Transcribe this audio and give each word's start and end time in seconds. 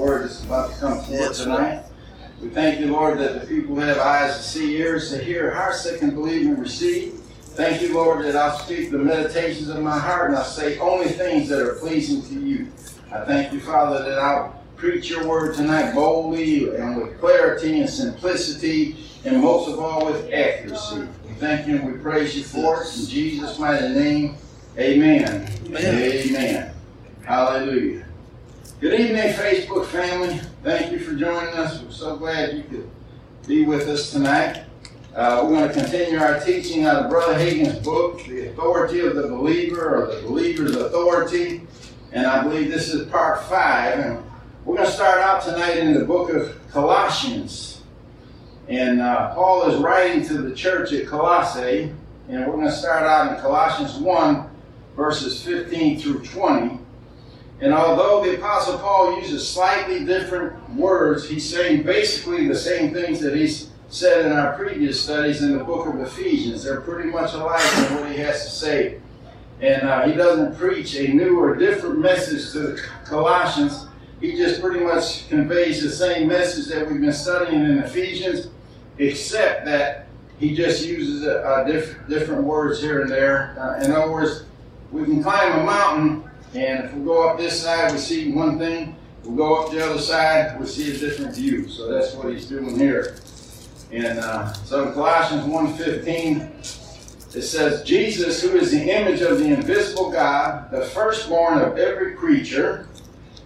word 0.00 0.24
that's 0.24 0.42
about 0.42 0.72
to 0.72 0.80
come 0.80 1.00
forth 1.02 1.36
tonight. 1.36 1.84
We 2.40 2.48
thank 2.48 2.80
you, 2.80 2.86
Lord, 2.86 3.18
that 3.18 3.40
the 3.40 3.46
people 3.46 3.76
have 3.76 3.98
eyes 3.98 4.36
to 4.38 4.42
see, 4.42 4.76
ears 4.76 5.10
to 5.10 5.18
hear, 5.18 5.50
hearts 5.50 5.84
that 5.84 6.00
can 6.00 6.14
believe 6.14 6.46
and 6.46 6.58
receive. 6.58 7.12
Thank 7.12 7.82
you, 7.82 7.92
Lord, 7.92 8.24
that 8.24 8.34
I'll 8.34 8.58
speak 8.58 8.90
the 8.90 8.98
meditations 8.98 9.68
of 9.68 9.82
my 9.82 9.98
heart 9.98 10.30
and 10.30 10.38
I'll 10.38 10.44
say 10.44 10.78
only 10.78 11.08
things 11.08 11.48
that 11.50 11.60
are 11.60 11.74
pleasing 11.74 12.22
to 12.22 12.46
you. 12.46 12.72
I 13.12 13.24
thank 13.24 13.52
you, 13.52 13.60
Father, 13.60 14.02
that 14.08 14.18
I'll 14.18 14.58
preach 14.76 15.10
your 15.10 15.26
word 15.26 15.54
tonight 15.54 15.94
boldly 15.94 16.74
and 16.74 16.96
with 16.96 17.20
clarity 17.20 17.80
and 17.80 17.90
simplicity 17.90 18.96
and 19.24 19.42
most 19.42 19.68
of 19.68 19.78
all 19.78 20.06
with 20.06 20.32
accuracy. 20.32 21.06
We 21.28 21.34
thank 21.34 21.66
you 21.66 21.76
and 21.76 21.92
we 21.92 21.98
praise 21.98 22.34
you 22.34 22.44
for 22.44 22.82
it. 22.82 22.98
In 22.98 23.06
Jesus' 23.06 23.58
mighty 23.58 23.88
name, 23.88 24.36
amen. 24.78 25.52
Amen. 25.66 25.84
Amen. 25.84 26.74
Hallelujah. 27.22 28.06
Good 28.80 28.98
evening, 28.98 29.34
Facebook 29.34 29.84
family. 29.88 30.40
Thank 30.62 30.90
you 30.90 31.00
for 31.00 31.14
joining 31.14 31.52
us. 31.52 31.82
We're 31.82 31.90
so 31.90 32.16
glad 32.16 32.56
you 32.56 32.62
could 32.62 32.90
be 33.46 33.66
with 33.66 33.86
us 33.86 34.10
tonight. 34.10 34.64
Uh, 35.14 35.42
we're 35.44 35.58
going 35.58 35.68
to 35.68 35.74
continue 35.74 36.18
our 36.18 36.40
teaching 36.40 36.86
out 36.86 37.04
of 37.04 37.10
Brother 37.10 37.34
Hagin's 37.34 37.78
book, 37.80 38.24
The 38.24 38.48
Authority 38.48 39.00
of 39.00 39.16
the 39.16 39.28
Believer, 39.28 39.96
or 39.96 40.14
The 40.14 40.22
Believer's 40.22 40.76
Authority. 40.76 41.66
And 42.12 42.26
I 42.26 42.42
believe 42.42 42.70
this 42.70 42.88
is 42.88 43.06
part 43.10 43.42
five. 43.42 43.98
And 43.98 44.24
we're 44.64 44.76
going 44.76 44.88
to 44.88 44.94
start 44.94 45.20
out 45.20 45.42
tonight 45.42 45.76
in 45.76 45.92
the 45.92 46.06
book 46.06 46.30
of 46.30 46.58
Colossians. 46.70 47.82
And 48.68 49.02
uh, 49.02 49.34
Paul 49.34 49.70
is 49.70 49.78
writing 49.78 50.26
to 50.28 50.38
the 50.38 50.54
church 50.54 50.94
at 50.94 51.06
Colossae. 51.06 51.92
And 52.30 52.46
we're 52.46 52.54
going 52.54 52.64
to 52.64 52.72
start 52.72 53.02
out 53.02 53.36
in 53.36 53.42
Colossians 53.42 53.96
1, 53.96 54.50
verses 54.96 55.44
15 55.44 56.00
through 56.00 56.24
20. 56.24 56.79
And 57.60 57.74
although 57.74 58.24
the 58.24 58.36
Apostle 58.36 58.78
Paul 58.78 59.18
uses 59.20 59.46
slightly 59.46 60.04
different 60.04 60.70
words, 60.74 61.28
he's 61.28 61.48
saying 61.48 61.82
basically 61.82 62.48
the 62.48 62.54
same 62.54 62.94
things 62.94 63.20
that 63.20 63.36
he's 63.36 63.70
said 63.90 64.24
in 64.24 64.32
our 64.32 64.56
previous 64.56 65.02
studies 65.02 65.42
in 65.42 65.58
the 65.58 65.64
book 65.64 65.86
of 65.86 66.00
Ephesians. 66.00 66.64
They're 66.64 66.80
pretty 66.80 67.10
much 67.10 67.34
alike 67.34 67.60
in 67.76 67.96
what 67.96 68.10
he 68.10 68.18
has 68.18 68.44
to 68.44 68.50
say. 68.50 69.00
And 69.60 69.82
uh, 69.82 70.06
he 70.06 70.14
doesn't 70.14 70.56
preach 70.56 70.94
a 70.94 71.08
new 71.08 71.38
or 71.38 71.54
different 71.54 71.98
message 71.98 72.52
to 72.52 72.60
the 72.60 72.82
Colossians. 73.04 73.88
He 74.20 74.36
just 74.36 74.62
pretty 74.62 74.80
much 74.80 75.28
conveys 75.28 75.82
the 75.82 75.90
same 75.90 76.28
message 76.28 76.66
that 76.72 76.88
we've 76.88 77.00
been 77.00 77.12
studying 77.12 77.62
in 77.62 77.78
Ephesians, 77.78 78.48
except 78.96 79.66
that 79.66 80.06
he 80.38 80.54
just 80.54 80.86
uses 80.86 81.24
a 81.24 81.64
diff- 81.66 81.96
different 82.08 82.44
words 82.44 82.80
here 82.80 83.02
and 83.02 83.10
there. 83.10 83.54
Uh, 83.58 83.84
in 83.84 83.92
other 83.92 84.10
words, 84.10 84.44
we 84.92 85.04
can 85.04 85.22
climb 85.22 85.60
a 85.60 85.64
mountain 85.64 86.29
and 86.54 86.84
if 86.84 86.94
we 86.94 87.04
go 87.04 87.28
up 87.28 87.38
this 87.38 87.62
side, 87.62 87.92
we 87.92 87.98
see 87.98 88.32
one 88.32 88.58
thing. 88.58 88.96
We'll 89.24 89.36
go 89.36 89.64
up 89.64 89.70
the 89.70 89.84
other 89.84 90.00
side, 90.00 90.58
we 90.58 90.66
see 90.66 90.94
a 90.94 90.98
different 90.98 91.34
view. 91.34 91.68
So 91.68 91.92
that's 91.92 92.14
what 92.14 92.32
he's 92.32 92.46
doing 92.46 92.78
here. 92.78 93.16
And 93.92 94.18
uh, 94.18 94.52
so 94.52 94.88
in 94.88 94.94
Colossians 94.94 95.44
1.15, 95.44 97.36
it 97.36 97.42
says, 97.42 97.82
Jesus, 97.84 98.42
who 98.42 98.56
is 98.56 98.72
the 98.72 98.90
image 98.90 99.20
of 99.20 99.38
the 99.38 99.46
invisible 99.46 100.10
God, 100.10 100.70
the 100.70 100.82
firstborn 100.86 101.58
of 101.58 101.78
every 101.78 102.14
creature, 102.14 102.88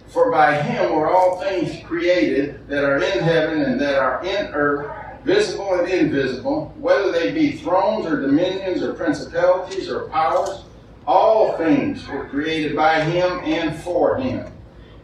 for 0.07 0.31
by 0.31 0.59
him 0.59 0.95
were 0.95 1.09
all 1.09 1.39
things 1.41 1.83
created 1.85 2.67
that 2.67 2.83
are 2.83 2.97
in 2.97 3.19
heaven 3.19 3.61
and 3.61 3.79
that 3.81 3.95
are 3.99 4.23
in 4.23 4.47
earth, 4.53 4.89
visible 5.23 5.73
and 5.73 5.87
invisible, 5.89 6.73
whether 6.79 7.11
they 7.11 7.31
be 7.31 7.51
thrones 7.51 8.05
or 8.05 8.21
dominions 8.21 8.81
or 8.81 8.93
principalities 8.93 9.89
or 9.89 10.07
powers. 10.09 10.63
All 11.07 11.57
things 11.57 12.07
were 12.07 12.29
created 12.29 12.75
by 12.75 13.01
him 13.01 13.39
and 13.43 13.75
for 13.75 14.17
him. 14.17 14.51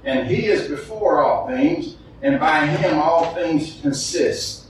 And 0.04 0.28
he 0.28 0.48
is 0.48 0.68
before 0.68 1.22
all 1.22 1.48
things, 1.48 1.96
and 2.22 2.40
by 2.40 2.66
him 2.66 2.98
all 2.98 3.34
things 3.36 3.80
consist. 3.82 4.66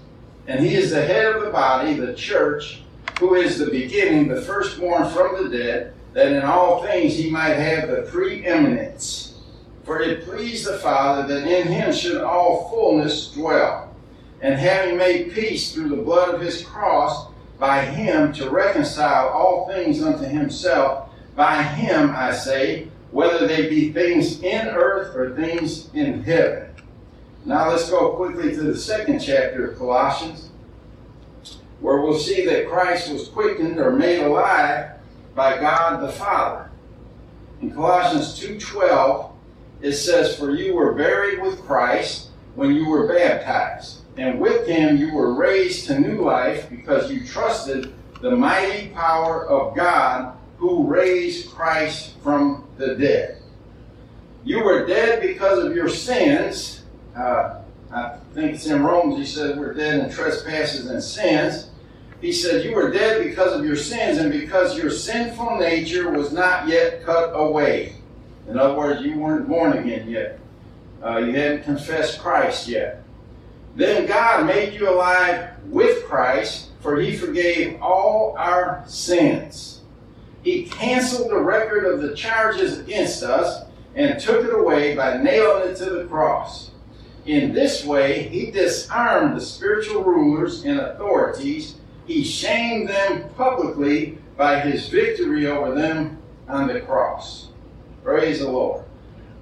And 0.48 0.60
he 0.66 0.76
is 0.76 0.92
the 0.92 1.06
head 1.06 1.28
of 1.28 1.44
the 1.44 1.52
body, 1.52 1.94
the 1.94 2.14
church, 2.14 2.84
who 3.20 3.36
is 3.36 3.58
the 3.58 3.70
beginning, 3.70 4.28
the 4.28 4.42
firstborn 4.42 5.10
from 5.10 5.44
the 5.44 5.58
dead, 5.58 5.94
that 6.14 6.32
in 6.32 6.44
all 6.44 6.84
things 6.84 7.16
he 7.16 7.30
might 7.30 7.54
have 7.54 7.90
the 7.90 8.02
preeminence. 8.12 9.40
For 9.84 10.02
it 10.02 10.26
pleased 10.26 10.68
the 10.68 10.80
Father 10.80 11.28
that 11.28 11.48
in 11.48 11.68
him 11.68 11.94
should 11.94 12.22
all 12.22 12.70
fullness 12.70 13.32
dwell. 13.32 13.96
And 14.42 14.56
having 14.56 14.98
made 14.98 15.34
peace 15.34 15.74
through 15.74 15.90
the 15.90 16.02
blood 16.02 16.34
of 16.34 16.42
his 16.42 16.64
cross, 16.64 17.28
by 17.60 17.86
him 17.86 18.34
to 18.34 18.50
reconcile 18.50 19.30
all 19.30 19.68
things 19.68 20.02
unto 20.02 20.24
himself, 20.24 21.11
by 21.42 21.64
him, 21.64 22.14
I 22.16 22.34
say, 22.34 22.88
whether 23.10 23.48
they 23.48 23.68
be 23.68 23.92
things 23.92 24.44
in 24.44 24.68
earth 24.68 25.16
or 25.16 25.36
things 25.36 25.90
in 25.96 26.22
heaven. 26.22 26.70
Now 27.46 27.72
let's 27.72 27.90
go 27.90 28.12
quickly 28.12 28.54
to 28.54 28.62
the 28.62 28.78
second 28.78 29.22
chapter 29.22 29.72
of 29.72 29.80
Colossians, 29.80 30.52
where 31.80 32.00
we'll 32.00 32.20
see 32.20 32.46
that 32.46 32.70
Christ 32.70 33.12
was 33.12 33.28
quickened 33.28 33.80
or 33.80 33.92
made 33.92 34.20
alive 34.20 34.92
by 35.34 35.60
God 35.60 36.04
the 36.04 36.12
Father. 36.12 36.70
In 37.60 37.72
Colossians 37.72 38.40
2.12, 38.40 39.32
it 39.82 39.94
says, 39.94 40.38
For 40.38 40.52
you 40.52 40.76
were 40.76 40.94
buried 40.94 41.42
with 41.42 41.64
Christ 41.64 42.30
when 42.54 42.76
you 42.76 42.88
were 42.88 43.08
baptized, 43.08 44.02
and 44.16 44.40
with 44.40 44.68
him 44.68 44.96
you 44.96 45.12
were 45.12 45.34
raised 45.34 45.88
to 45.88 46.00
new 46.00 46.22
life 46.22 46.70
because 46.70 47.12
you 47.12 47.26
trusted 47.26 47.92
the 48.22 48.30
mighty 48.30 48.90
power 48.90 49.48
of 49.48 49.76
God 49.76 50.38
who 50.62 50.86
raised 50.86 51.50
Christ 51.50 52.14
from 52.22 52.68
the 52.78 52.94
dead. 52.94 53.42
You 54.44 54.64
were 54.64 54.86
dead 54.86 55.20
because 55.20 55.66
of 55.66 55.76
your 55.76 55.90
sins. 55.90 56.84
Uh, 57.18 57.62
I 57.92 58.18
think 58.36 58.54
it's 58.54 58.68
in 58.68 58.84
Romans, 58.84 59.18
he 59.18 59.26
said 59.26 59.58
we're 59.58 59.74
dead 59.74 60.02
in 60.02 60.12
trespasses 60.12 60.86
and 60.86 61.04
sins. 61.04 61.72
He 62.22 62.32
said 62.32 62.64
you 62.64 62.76
were 62.76 62.92
dead 62.92 63.24
because 63.24 63.54
of 63.54 63.66
your 63.66 63.76
sins 63.76 64.20
and 64.20 64.32
because 64.32 64.78
your 64.78 64.92
sinful 64.92 65.58
nature 65.58 66.12
was 66.12 66.32
not 66.32 66.68
yet 66.68 67.04
cut 67.04 67.32
away. 67.34 67.96
In 68.48 68.60
other 68.60 68.76
words, 68.76 69.02
you 69.02 69.18
weren't 69.18 69.48
born 69.48 69.74
again 69.74 70.08
yet. 70.08 70.40
Uh, 71.04 71.18
you 71.18 71.34
hadn't 71.34 71.64
confessed 71.64 72.20
Christ 72.20 72.68
yet. 72.68 73.02
Then 73.76 74.06
God 74.06 74.46
made 74.46 74.74
you 74.74 74.88
alive 74.88 75.56
with 75.66 76.06
Christ, 76.06 76.70
for 76.82 77.02
he 77.02 77.18
forgave 77.18 77.82
all 77.82 78.36
our 78.38 78.84
sins. 78.86 79.71
He 80.44 80.66
canceled 80.66 81.30
the 81.30 81.40
record 81.40 81.86
of 81.86 82.02
the 82.02 82.16
charges 82.16 82.80
against 82.80 83.24
us 83.24 83.66
and 83.96 84.20
took 84.20 84.46
it 84.46 84.54
away 84.54 84.96
by 84.96 85.18
nailing 85.18 85.70
it 85.70 85.76
to 85.78 85.90
the 85.90 86.06
cross. 86.06 86.72
In 87.26 87.54
this 87.54 87.86
way, 87.86 88.24
he 88.30 88.50
disarmed 88.50 89.38
the 89.38 89.42
spiritual 89.42 90.04
rulers 90.04 90.64
and 90.64 90.80
authorities. 90.80 91.76
He 92.08 92.24
shamed 92.24 92.90
them 92.90 93.30
publicly 93.38 94.18
by 94.36 94.60
his 94.60 94.88
victory 94.88 95.46
over 95.46 95.76
them 95.76 96.18
on 96.48 96.68
the 96.68 96.82
cross. 96.82 97.50
Praise 98.04 98.40
the 98.40 98.50
Lord. 98.50 98.84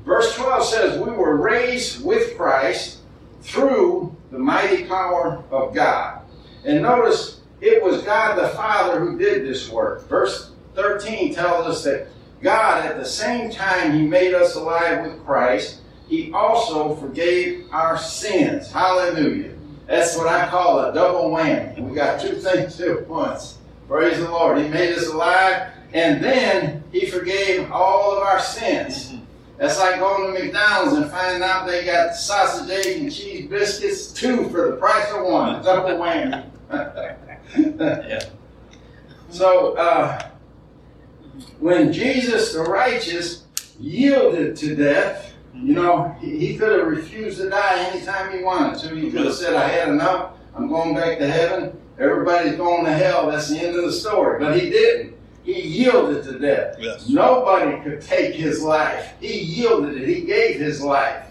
Verse 0.05 0.35
12 0.35 0.65
says, 0.65 0.99
We 0.99 1.11
were 1.11 1.37
raised 1.37 2.03
with 2.03 2.35
Christ 2.35 2.99
through 3.41 4.15
the 4.31 4.39
mighty 4.39 4.83
power 4.85 5.43
of 5.51 5.73
God. 5.73 6.21
And 6.65 6.81
notice 6.81 7.39
it 7.61 7.81
was 7.81 8.03
God 8.03 8.37
the 8.37 8.49
Father 8.49 8.99
who 8.99 9.17
did 9.17 9.43
this 9.45 9.69
work. 9.69 10.07
Verse 10.09 10.51
13 10.79 11.33
tells 11.33 11.67
us 11.67 11.83
that 11.83 12.07
God, 12.41 12.85
at 12.85 12.97
the 12.97 13.05
same 13.05 13.51
time 13.51 13.91
He 13.91 14.03
made 14.03 14.33
us 14.33 14.55
alive 14.55 15.03
with 15.03 15.23
Christ, 15.25 15.81
He 16.07 16.31
also 16.31 16.95
forgave 16.95 17.67
our 17.71 17.97
sins. 17.97 18.71
Hallelujah. 18.71 19.55
That's 19.87 20.15
what 20.15 20.27
I 20.27 20.47
call 20.47 20.79
a 20.79 20.93
double 20.93 21.31
whammy. 21.31 21.77
We 21.79 21.93
got 21.93 22.21
two 22.21 22.35
things 22.35 22.79
at 22.79 23.07
once. 23.07 23.57
Praise 23.89 24.19
the 24.19 24.29
Lord. 24.29 24.59
He 24.59 24.69
made 24.69 24.95
us 24.95 25.07
alive, 25.07 25.71
and 25.93 26.23
then 26.23 26.83
He 26.93 27.07
forgave 27.07 27.69
all 27.71 28.15
of 28.15 28.23
our 28.23 28.39
sins. 28.39 29.15
That's 29.57 29.77
like 29.77 29.99
going 29.99 30.33
to 30.33 30.41
McDonald's 30.41 30.97
and 30.97 31.11
finding 31.11 31.43
out 31.43 31.67
they 31.67 31.83
got 31.83 32.15
sausage, 32.15 32.69
egg, 32.69 33.01
and 33.01 33.13
cheese 33.13 33.49
biscuits, 33.49 34.13
two 34.13 34.47
for 34.49 34.71
the 34.71 34.77
price 34.77 35.11
of 35.11 35.25
one. 35.25 35.61
Double 35.61 35.97
whammy. 35.97 36.45
Yeah. 37.57 38.29
So, 39.29 39.73
uh, 39.75 40.28
when 41.59 41.91
Jesus 41.93 42.53
the 42.53 42.61
righteous 42.63 43.45
yielded 43.79 44.55
to 44.57 44.75
death 44.75 45.33
You 45.53 45.73
know, 45.73 46.15
he, 46.21 46.37
he 46.37 46.57
could 46.57 46.77
have 46.77 46.87
refused 46.87 47.39
to 47.39 47.49
die 47.49 47.89
anytime 47.89 48.37
he 48.37 48.43
wanted 48.43 48.79
to. 48.81 48.95
He 48.95 49.11
could 49.11 49.25
have 49.25 49.33
said, 49.35 49.55
I 49.55 49.67
had 49.67 49.89
enough. 49.89 50.33
I'm 50.55 50.69
going 50.69 50.95
back 50.95 51.17
to 51.19 51.27
heaven. 51.29 51.77
Everybody's 51.99 52.55
going 52.55 52.85
to 52.85 52.93
hell. 52.93 53.29
That's 53.29 53.49
the 53.49 53.59
end 53.59 53.75
of 53.75 53.83
the 53.83 53.91
story. 53.91 54.39
But 54.39 54.59
he 54.59 54.69
didn't. 54.69 55.15
He 55.43 55.59
yielded 55.61 56.23
to 56.25 56.39
death. 56.39 56.77
Yes. 56.79 57.09
Nobody 57.09 57.81
could 57.81 58.01
take 58.01 58.35
his 58.35 58.61
life. 58.61 59.13
He 59.19 59.39
yielded 59.39 60.01
it. 60.01 60.07
He 60.07 60.21
gave 60.21 60.59
his 60.59 60.81
life. 60.81 61.25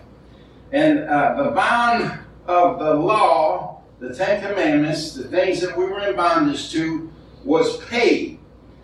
And 0.73 1.01
uh, 1.01 1.43
the 1.43 1.51
bond 1.51 2.19
of 2.47 2.79
the 2.79 2.95
law, 2.95 3.83
the 3.99 4.15
Ten 4.15 4.43
Commandments, 4.47 5.15
the 5.15 5.25
things 5.25 5.61
that 5.61 5.77
we 5.77 5.85
were 5.85 6.01
in 6.01 6.17
bondage 6.17 6.71
to, 6.73 7.11
was 7.45 7.83
paid. 7.85 8.38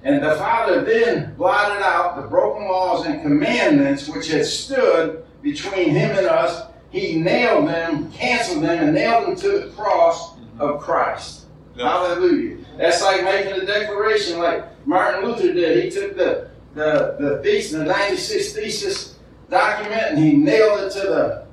And 0.05 0.23
the 0.23 0.37
Father 0.37 0.85
then 0.85 1.35
blotted 1.35 1.83
out 1.83 2.17
the 2.17 2.29
broken 2.29 2.69
laws 2.69 3.07
and 3.07 3.23
commandments 3.23 4.07
which 4.07 4.29
had 4.29 4.45
stood 4.45 5.25
between 5.43 5.91
him 5.91 6.17
and 6.17 6.27
us. 6.27 6.71
He 6.91 7.17
nailed 7.17 7.67
them, 7.69 8.13
canceled 8.13 8.63
them, 8.63 8.85
and 8.85 8.95
nailed 8.95 9.27
them 9.27 9.37
to 9.37 9.49
the 9.61 9.73
cross 9.75 10.37
of 10.59 10.81
Christ. 10.81 11.47
Yeah. 11.75 11.89
Hallelujah. 11.89 12.59
That's 12.77 13.03
like 13.03 13.25
making 13.25 13.53
a 13.53 13.65
declaration 13.65 14.39
like 14.39 14.87
Martin 14.87 15.25
Luther 15.25 15.53
did. 15.53 15.85
He 15.85 15.91
took 15.91 16.17
the, 16.17 16.51
the, 16.75 17.17
the 17.19 17.41
thesis, 17.43 17.73
the 17.73 17.85
96 17.85 18.53
thesis 18.53 19.19
document, 19.49 20.03
and 20.11 20.19
he 20.19 20.35
nailed 20.35 20.81
it 20.81 20.93
to 20.93 21.01
the 21.01 21.47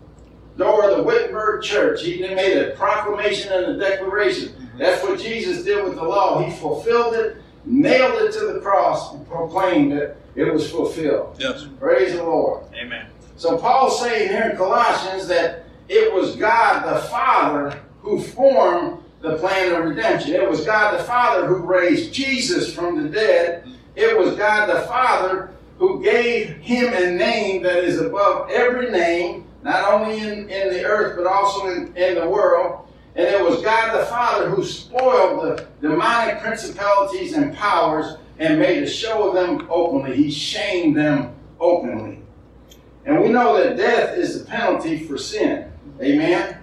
door 0.57 0.89
of 0.89 0.97
the 0.97 1.03
Wittenberg 1.03 1.63
church. 1.63 2.03
He 2.03 2.19
made 2.19 2.57
a 2.57 2.75
proclamation 2.75 3.51
and 3.51 3.75
a 3.75 3.79
declaration. 3.79 4.49
Mm-hmm. 4.49 4.77
That's 4.77 5.03
what 5.03 5.19
Jesus 5.19 5.63
did 5.63 5.83
with 5.83 5.95
the 5.95 6.03
law. 6.03 6.43
He 6.43 6.51
fulfilled 6.51 7.15
it, 7.15 7.40
nailed 7.65 8.21
it 8.21 8.31
to 8.33 8.53
the 8.53 8.59
cross, 8.59 9.13
and 9.13 9.27
proclaimed 9.27 9.91
that 9.93 10.17
it 10.35 10.51
was 10.51 10.69
fulfilled. 10.69 11.35
Yes. 11.39 11.67
Praise 11.79 12.13
the 12.15 12.23
Lord. 12.23 12.63
Amen. 12.75 13.07
So 13.37 13.57
Paul's 13.57 13.99
saying 13.99 14.29
here 14.29 14.49
in 14.51 14.57
Colossians 14.57 15.27
that 15.27 15.65
it 15.89 16.13
was 16.13 16.35
God 16.35 16.83
the 16.83 17.01
Father 17.07 17.79
who 18.01 18.21
formed 18.21 19.03
the 19.21 19.37
plan 19.37 19.73
of 19.73 19.85
redemption. 19.85 20.33
It 20.33 20.49
was 20.49 20.65
God 20.65 20.99
the 20.99 21.03
Father 21.03 21.45
who 21.45 21.55
raised 21.55 22.13
Jesus 22.13 22.73
from 22.73 23.01
the 23.01 23.09
dead. 23.09 23.67
It 23.95 24.17
was 24.17 24.35
God 24.35 24.67
the 24.67 24.81
Father 24.87 25.51
who 25.77 26.03
gave 26.03 26.57
him 26.57 26.93
a 26.93 27.11
name 27.11 27.63
that 27.63 27.83
is 27.83 27.99
above 27.99 28.49
every 28.51 28.89
name, 28.89 29.47
not 29.63 29.91
only 29.91 30.19
in, 30.19 30.49
in 30.49 30.73
the 30.73 30.85
earth, 30.85 31.17
but 31.17 31.27
also 31.27 31.67
in, 31.67 31.95
in 31.97 32.15
the 32.15 32.29
world. 32.29 32.87
And 33.15 33.27
it 33.27 33.43
was 33.43 33.61
God 33.61 33.99
the 33.99 34.05
Father 34.05 34.49
who 34.49 34.63
spoiled 34.63 35.43
the 35.43 35.67
demonic 35.81 36.39
principalities 36.39 37.33
and 37.33 37.55
powers 37.55 38.17
and 38.39 38.57
made 38.57 38.81
a 38.83 38.89
show 38.89 39.27
of 39.27 39.35
them 39.35 39.67
openly. 39.69 40.15
He 40.15 40.31
shamed 40.31 40.95
them 40.95 41.33
openly. 41.59 42.21
And 43.05 43.21
we 43.21 43.29
know 43.29 43.61
that 43.61 43.77
death 43.77 44.17
is 44.17 44.39
the 44.39 44.45
penalty 44.49 45.05
for 45.05 45.17
sin. 45.17 45.71
Amen? 46.01 46.57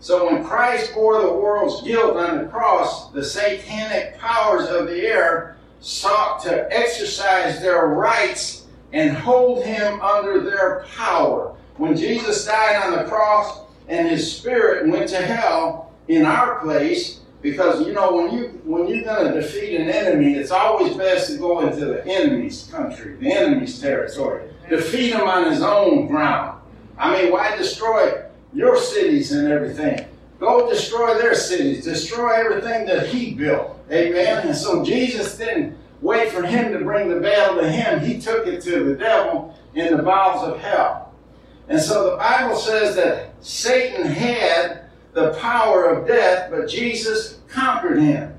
So 0.00 0.26
when 0.30 0.44
Christ 0.44 0.94
bore 0.94 1.20
the 1.22 1.32
world's 1.32 1.82
guilt 1.82 2.16
on 2.16 2.38
the 2.38 2.44
cross, 2.50 3.10
the 3.12 3.24
satanic 3.24 4.18
powers 4.18 4.68
of 4.68 4.86
the 4.86 5.00
air 5.00 5.56
sought 5.80 6.42
to 6.42 6.72
exercise 6.72 7.60
their 7.60 7.86
rights 7.86 8.66
and 8.92 9.16
hold 9.16 9.64
him 9.64 10.00
under 10.00 10.40
their 10.40 10.86
power. 10.94 11.54
When 11.76 11.96
Jesus 11.96 12.44
died 12.44 12.84
on 12.84 12.96
the 12.96 13.08
cross 13.08 13.63
and 13.88 14.08
his 14.08 14.36
spirit 14.36 14.88
went 14.88 15.08
to 15.10 15.16
hell 15.16 15.92
in 16.08 16.24
our 16.24 16.60
place, 16.60 17.20
because 17.42 17.86
you 17.86 17.92
know 17.92 18.14
when 18.14 18.32
you 18.32 18.60
when 18.64 18.88
you're 18.88 19.04
going 19.04 19.32
to 19.32 19.40
defeat 19.40 19.76
an 19.78 19.88
enemy, 19.88 20.34
it's 20.34 20.50
always 20.50 20.96
best 20.96 21.30
to 21.30 21.38
go 21.38 21.60
into 21.66 21.84
the 21.84 22.06
enemy's 22.06 22.68
country, 22.70 23.16
the 23.16 23.30
enemy's 23.30 23.80
territory. 23.80 24.48
Defeat 24.68 25.12
him 25.12 25.22
on 25.22 25.50
his 25.50 25.62
own 25.62 26.06
ground. 26.06 26.60
I 26.96 27.20
mean, 27.20 27.32
why 27.32 27.54
destroy 27.56 28.22
your 28.52 28.78
cities 28.78 29.32
and 29.32 29.48
everything? 29.48 30.06
Go 30.40 30.68
destroy 30.68 31.18
their 31.18 31.34
cities, 31.34 31.84
destroy 31.84 32.32
everything 32.32 32.86
that 32.86 33.08
he 33.08 33.34
built. 33.34 33.78
Amen. 33.90 34.48
And 34.48 34.56
so 34.56 34.84
Jesus 34.84 35.36
didn't 35.36 35.76
wait 36.00 36.30
for 36.30 36.42
him 36.42 36.72
to 36.72 36.78
bring 36.80 37.08
the 37.08 37.20
battle 37.20 37.60
to 37.60 37.70
him. 37.70 38.00
He 38.00 38.20
took 38.20 38.46
it 38.46 38.62
to 38.62 38.84
the 38.84 38.94
devil 38.94 39.54
in 39.74 39.96
the 39.96 40.02
bowels 40.02 40.48
of 40.48 40.60
hell. 40.60 41.13
And 41.68 41.80
so 41.80 42.10
the 42.10 42.16
Bible 42.16 42.56
says 42.56 42.96
that 42.96 43.34
Satan 43.40 44.06
had 44.06 44.82
the 45.12 45.34
power 45.34 45.86
of 45.86 46.06
death, 46.06 46.50
but 46.50 46.68
Jesus 46.68 47.38
conquered 47.48 47.98
him. 47.98 48.34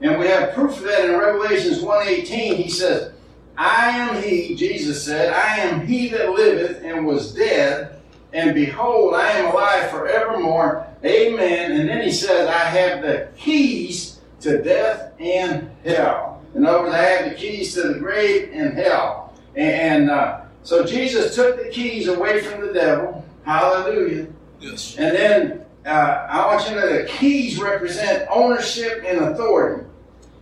And 0.00 0.18
we 0.18 0.26
have 0.28 0.54
proof 0.54 0.78
of 0.78 0.84
that 0.84 1.08
in 1.08 1.18
Revelations 1.18 1.78
1.18. 1.78 2.56
He 2.56 2.70
says, 2.70 3.12
I 3.56 3.90
am 3.90 4.22
he, 4.22 4.54
Jesus 4.54 5.04
said, 5.04 5.32
I 5.32 5.58
am 5.58 5.86
he 5.86 6.08
that 6.08 6.30
liveth 6.30 6.82
and 6.82 7.06
was 7.06 7.34
dead, 7.34 8.00
and 8.32 8.54
behold, 8.54 9.14
I 9.14 9.32
am 9.32 9.52
alive 9.52 9.90
forevermore. 9.90 10.86
Amen. 11.04 11.72
And 11.72 11.88
then 11.88 12.02
he 12.02 12.12
says, 12.12 12.48
I 12.48 12.64
have 12.64 13.02
the 13.02 13.28
keys 13.36 14.20
to 14.40 14.62
death 14.62 15.12
and 15.18 15.70
hell. 15.84 16.42
In 16.54 16.64
other 16.64 16.82
words, 16.82 16.94
I 16.94 17.02
have 17.02 17.30
the 17.30 17.36
keys 17.36 17.74
to 17.74 17.88
the 17.88 17.98
grave 17.98 18.50
and 18.52 18.76
hell. 18.76 19.34
And 19.56 20.10
uh, 20.10 20.39
so 20.62 20.84
Jesus 20.84 21.34
took 21.34 21.62
the 21.62 21.70
keys 21.70 22.08
away 22.08 22.42
from 22.42 22.66
the 22.66 22.72
devil. 22.72 23.24
Hallelujah. 23.44 24.26
Yes. 24.60 24.96
And 24.98 25.16
then 25.16 25.64
uh, 25.86 26.26
I 26.28 26.46
want 26.46 26.68
you 26.68 26.74
to 26.74 26.80
know 26.80 26.92
that 26.92 27.08
keys 27.08 27.58
represent 27.58 28.28
ownership 28.30 29.02
and 29.06 29.20
authority. 29.20 29.86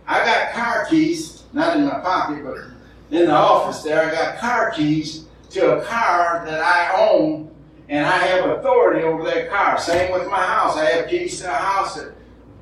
I 0.05 0.25
got 0.25 0.51
car 0.51 0.85
keys, 0.89 1.43
not 1.53 1.77
in 1.77 1.85
my 1.85 1.99
pocket, 1.99 2.43
but 2.43 2.57
in 3.17 3.27
the 3.27 3.35
office 3.35 3.81
there. 3.83 4.09
I 4.09 4.11
got 4.11 4.37
car 4.39 4.71
keys 4.71 5.25
to 5.51 5.77
a 5.77 5.85
car 5.85 6.43
that 6.45 6.61
I 6.61 6.95
own, 6.99 7.49
and 7.87 8.05
I 8.05 8.17
have 8.17 8.49
authority 8.49 9.03
over 9.03 9.23
that 9.23 9.49
car. 9.49 9.79
Same 9.79 10.11
with 10.11 10.27
my 10.27 10.43
house. 10.43 10.77
I 10.77 10.85
have 10.85 11.09
keys 11.09 11.39
to 11.41 11.49
a 11.49 11.53
house 11.53 11.95
that, 11.95 12.13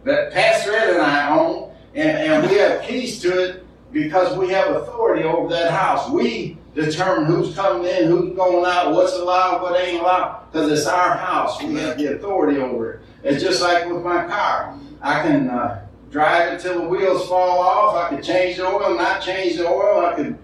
that 0.04 0.32
Pastor 0.32 0.74
Ed 0.74 0.92
and 0.92 1.02
I 1.02 1.38
own, 1.38 1.72
and, 1.96 2.18
and 2.18 2.50
we 2.50 2.58
have 2.58 2.84
keys 2.84 3.20
to 3.22 3.44
it 3.44 3.66
because 3.92 4.38
we 4.38 4.50
have 4.50 4.76
authority 4.76 5.24
over 5.24 5.50
that 5.50 5.72
house. 5.72 6.10
We 6.10 6.58
determine 6.78 7.26
who's 7.26 7.56
coming 7.56 7.90
in, 7.90 8.08
who's 8.08 8.36
going 8.36 8.66
out, 8.66 8.94
what's 8.94 9.14
allowed, 9.14 9.62
what 9.62 9.80
ain't 9.80 10.02
allowed, 10.02 10.46
because 10.52 10.72
it's 10.72 10.88
our 10.88 11.18
house. 11.18 11.62
We 11.62 11.76
have 11.76 11.98
the 11.98 12.16
authority 12.16 12.60
over 12.60 12.94
it. 12.94 13.00
It's 13.24 13.44
just 13.44 13.62
like 13.62 13.90
with 13.90 14.04
my 14.04 14.26
car. 14.28 14.78
I 15.02 15.24
can 15.24 15.50
uh, 15.50 15.86
drive 16.12 16.54
it 16.54 16.62
till 16.62 16.82
the 16.82 16.88
wheels 16.88 17.28
fall 17.28 17.60
off. 17.60 17.96
I 17.96 18.10
can 18.10 18.24
change 18.24 18.58
the 18.58 18.68
oil, 18.68 18.96
not 18.96 19.22
change 19.22 19.58
the 19.58 19.68
oil. 19.68 20.06
I 20.06 20.14
could 20.16 20.38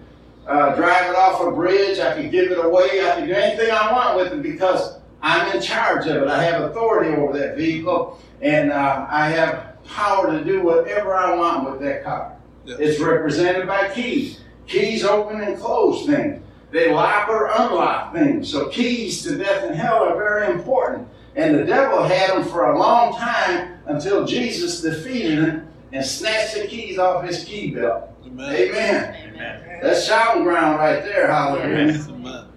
uh, 0.46 0.74
drive 0.74 1.10
it 1.10 1.16
off 1.16 1.40
a 1.40 1.52
bridge. 1.52 2.00
I 2.00 2.20
could 2.20 2.30
give 2.32 2.50
it 2.50 2.64
away. 2.64 3.08
I 3.08 3.20
could 3.20 3.28
do 3.28 3.32
anything 3.32 3.70
I 3.70 3.92
want 3.92 4.16
with 4.16 4.32
it 4.32 4.42
because 4.42 4.98
I'm 5.22 5.54
in 5.54 5.62
charge 5.62 6.06
of 6.08 6.22
it. 6.22 6.28
I 6.28 6.42
have 6.42 6.62
authority 6.62 7.14
over 7.14 7.38
that 7.38 7.56
vehicle, 7.56 8.20
and 8.42 8.72
uh, 8.72 9.06
I 9.08 9.28
have 9.30 9.82
power 9.84 10.32
to 10.32 10.42
do 10.42 10.62
whatever 10.62 11.14
I 11.14 11.34
want 11.36 11.70
with 11.70 11.80
that 11.82 12.02
car. 12.02 12.36
Yes. 12.64 12.78
It's 12.80 13.00
represented 13.00 13.66
by 13.68 13.88
keys. 13.90 14.40
Keys 14.66 15.04
open 15.04 15.40
and 15.40 15.58
close 15.58 16.06
things. 16.06 16.42
They 16.70 16.92
lock 16.92 17.28
or 17.28 17.46
unlock 17.46 18.12
things. 18.12 18.50
So 18.50 18.68
keys 18.68 19.22
to 19.22 19.36
death 19.36 19.64
and 19.64 19.76
hell 19.76 20.02
are 20.02 20.16
very 20.16 20.52
important. 20.52 21.08
And 21.36 21.54
the 21.54 21.64
devil 21.64 22.02
had 22.02 22.30
them 22.30 22.44
for 22.44 22.70
a 22.70 22.78
long 22.78 23.16
time 23.16 23.78
until 23.86 24.26
Jesus 24.26 24.80
defeated 24.80 25.38
him 25.38 25.68
and 25.92 26.04
snatched 26.04 26.54
the 26.54 26.66
keys 26.66 26.98
off 26.98 27.24
his 27.24 27.44
key 27.44 27.70
belt. 27.70 28.10
Amen. 28.26 28.54
Amen. 28.54 29.14
Amen. 29.34 29.78
That's 29.82 30.06
shouting 30.06 30.42
ground 30.44 30.78
right 30.78 31.02
there, 31.04 31.30
hallelujah. 31.30 32.02
Amen. 32.08 32.48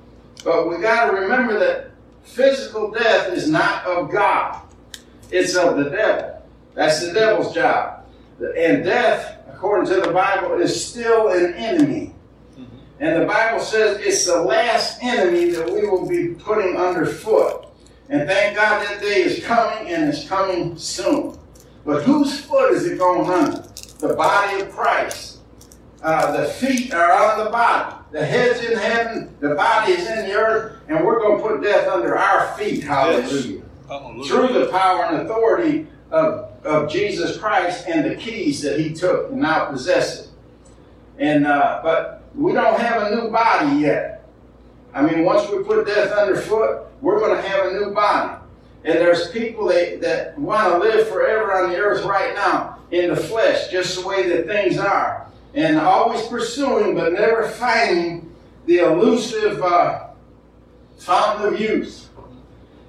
But 0.44 0.70
we 0.70 0.78
got 0.78 1.12
to 1.12 1.18
remember 1.18 1.60
that 1.60 1.92
physical 2.24 2.92
death 2.92 3.34
is 3.34 3.50
not 3.50 3.86
of 3.86 4.10
God, 4.10 4.62
it's 5.30 5.56
of 5.56 5.78
the 5.78 5.90
devil. 5.90 6.42
That's 6.74 7.06
the 7.06 7.14
devil's 7.14 7.54
job. 7.54 8.06
And 8.40 8.84
death, 8.84 9.37
according 9.58 9.92
to 9.92 10.00
the 10.02 10.14
Bible, 10.14 10.54
is 10.62 10.86
still 10.86 11.30
an 11.30 11.56
enemy. 11.56 12.14
And 13.00 13.22
the 13.22 13.26
Bible 13.26 13.60
says 13.60 14.00
it's 14.00 14.26
the 14.26 14.40
last 14.40 15.02
enemy 15.02 15.50
that 15.50 15.68
we 15.68 15.88
will 15.88 16.08
be 16.08 16.36
putting 16.36 16.78
underfoot. 16.78 17.66
And 18.10 18.28
thank 18.28 18.56
God 18.56 18.86
that 18.86 19.02
day 19.02 19.24
is 19.24 19.44
coming 19.44 19.92
and 19.92 20.10
it's 20.10 20.28
coming 20.28 20.78
soon. 20.78 21.40
But 21.86 22.04
whose 22.04 22.40
foot 22.40 22.74
is 22.74 22.86
it 22.86 23.00
going 23.00 23.28
under? 23.28 23.68
The 24.00 24.14
body 24.14 24.62
of 24.62 24.72
Christ. 24.72 25.40
Uh, 26.04 26.40
the 26.40 26.50
feet 26.50 26.94
are 26.94 27.12
on 27.12 27.44
the 27.44 27.50
body. 27.50 27.96
The 28.12 28.24
head's 28.24 28.64
in 28.64 28.78
heaven, 28.78 29.36
the 29.40 29.56
body 29.56 29.94
is 29.94 30.08
in 30.08 30.28
the 30.28 30.34
earth, 30.34 30.82
and 30.88 31.04
we're 31.04 31.20
going 31.20 31.38
to 31.38 31.44
put 31.44 31.64
death 31.64 31.88
under 31.88 32.16
our 32.16 32.56
feet. 32.58 32.84
Hallelujah. 32.84 33.64
Hallelujah. 33.88 34.28
Through 34.28 34.60
the 34.60 34.68
power 34.72 35.06
and 35.06 35.18
authority 35.24 35.88
of, 36.12 36.47
of 36.64 36.90
Jesus 36.90 37.38
Christ 37.38 37.88
and 37.88 38.10
the 38.10 38.16
keys 38.16 38.62
that 38.62 38.80
he 38.80 38.94
took 38.94 39.32
and 39.32 39.42
now 39.42 39.66
possesses. 39.66 40.32
And 41.18 41.48
uh, 41.48 41.80
but 41.84 42.24
we 42.36 42.54
don't 42.54 42.80
have 42.80 43.12
a 43.12 43.16
new 43.16 43.30
body 43.30 43.78
yet. 43.78 44.26
I 44.94 45.02
mean, 45.02 45.24
once 45.24 45.50
we 45.50 45.64
put 45.64 45.86
death 45.86 46.12
underfoot, 46.12 46.88
we're 47.02 47.20
going 47.20 47.36
to 47.36 47.48
have 47.48 47.68
a 47.68 47.74
new 47.74 47.92
body. 47.92 48.42
And 48.84 48.96
there's 48.96 49.32
people 49.32 49.68
that, 49.68 50.02
that 50.02 50.38
want 50.40 50.72
to 50.72 50.80
live 50.80 51.08
forever 51.10 51.62
on 51.62 51.72
the 51.72 51.78
earth 51.78 52.06
right 52.06 52.34
now 52.36 52.80
in 52.92 53.10
the 53.10 53.16
flesh, 53.16 53.70
just 53.70 54.00
the 54.00 54.08
way 54.08 54.30
that 54.30 54.48
things 54.48 54.78
are. 54.78 55.28
And 55.54 55.78
always 55.78 56.26
pursuing, 56.28 56.96
but 56.96 57.14
never 57.14 57.50
finding 57.50 58.34
the 58.66 58.80
elusive 58.80 59.62
uh, 59.62 60.08
fountain 60.98 61.54
of 61.54 61.60
youth. 61.60 62.07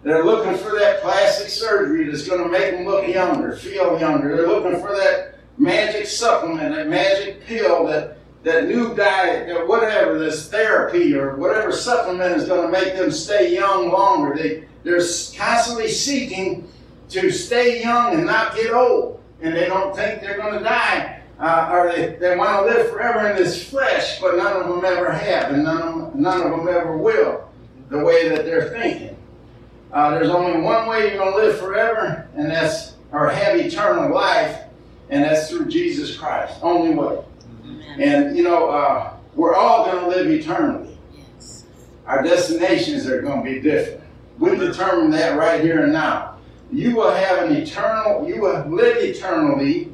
They're 0.09 0.25
looking 0.25 0.57
for 0.57 0.71
that 0.79 1.03
plastic 1.03 1.51
surgery 1.51 2.07
that's 2.09 2.27
going 2.27 2.43
to 2.43 2.49
make 2.49 2.73
them 2.73 2.87
look 2.87 3.07
younger, 3.07 3.55
feel 3.57 4.01
younger. 4.01 4.35
They're 4.35 4.47
looking 4.47 4.81
for 4.81 4.97
that 4.97 5.35
magic 5.59 6.07
supplement, 6.07 6.75
that 6.75 6.89
magic 6.89 7.45
pill, 7.45 7.85
that 7.89 8.17
that 8.43 8.69
new 8.69 8.95
diet, 8.95 9.51
or 9.51 9.67
whatever, 9.67 10.19
this 10.19 10.49
therapy 10.49 11.15
or 11.15 11.37
whatever 11.37 11.73
supplement 11.73 12.41
is 12.41 12.49
going 12.49 12.63
to 12.63 12.73
make 12.73 12.97
them 12.97 13.11
stay 13.11 13.53
young 13.53 13.91
longer. 13.91 14.35
They, 14.35 14.65
they're 14.83 15.03
constantly 15.37 15.89
seeking 15.89 16.67
to 17.11 17.31
stay 17.31 17.83
young 17.83 18.15
and 18.15 18.25
not 18.25 18.55
get 18.55 18.73
old. 18.73 19.21
And 19.43 19.55
they 19.55 19.67
don't 19.67 19.95
think 19.95 20.23
they're 20.23 20.39
going 20.39 20.55
to 20.55 20.65
die. 20.65 21.21
Uh, 21.39 21.69
or 21.71 21.93
they, 21.93 22.17
they 22.17 22.35
want 22.35 22.67
to 22.67 22.75
live 22.75 22.89
forever 22.91 23.29
in 23.29 23.37
this 23.37 23.69
flesh, 23.69 24.23
but 24.23 24.39
none 24.39 24.57
of 24.57 24.69
them 24.69 24.87
ever 24.87 25.13
have, 25.13 25.53
and 25.53 25.65
none 25.65 25.83
of 25.83 26.15
none 26.15 26.41
of 26.41 26.51
them 26.51 26.67
ever 26.67 26.97
will, 26.97 27.47
the 27.91 27.99
way 27.99 28.31
that 28.31 28.47
they're 28.47 28.71
thinking. 28.71 29.18
Uh, 29.93 30.11
there's 30.11 30.29
only 30.29 30.61
one 30.61 30.87
way 30.87 31.09
you're 31.09 31.19
going 31.19 31.33
to 31.33 31.39
live 31.39 31.59
forever, 31.59 32.29
and 32.35 32.51
that's, 32.51 32.95
or 33.11 33.31
have 33.31 33.57
eternal 33.57 34.15
life, 34.15 34.65
and 35.09 35.25
that's 35.25 35.49
through 35.49 35.69
Jesus 35.69 36.17
Christ. 36.17 36.59
Only 36.63 36.95
way. 36.95 37.25
And, 37.99 38.37
you 38.37 38.45
know, 38.45 38.69
uh, 38.69 39.15
we're 39.35 39.55
all 39.55 39.87
going 39.87 40.05
to 40.05 40.09
live 40.09 40.31
eternally. 40.31 40.97
Yes. 41.15 41.65
Our 42.07 42.23
destinations 42.23 43.07
are 43.07 43.23
going 43.23 43.43
to 43.43 43.51
be 43.51 43.61
different. 43.61 44.03
We 44.39 44.57
determine 44.57 45.11
that 45.13 45.39
right 45.39 45.61
here 45.61 45.85
and 45.85 45.93
now. 45.93 46.37
You 46.71 46.95
will 46.95 47.11
have 47.11 47.49
an 47.49 47.57
eternal, 47.57 48.29
you 48.29 48.43
will 48.43 48.67
live 48.67 48.99
eternally. 48.99 49.91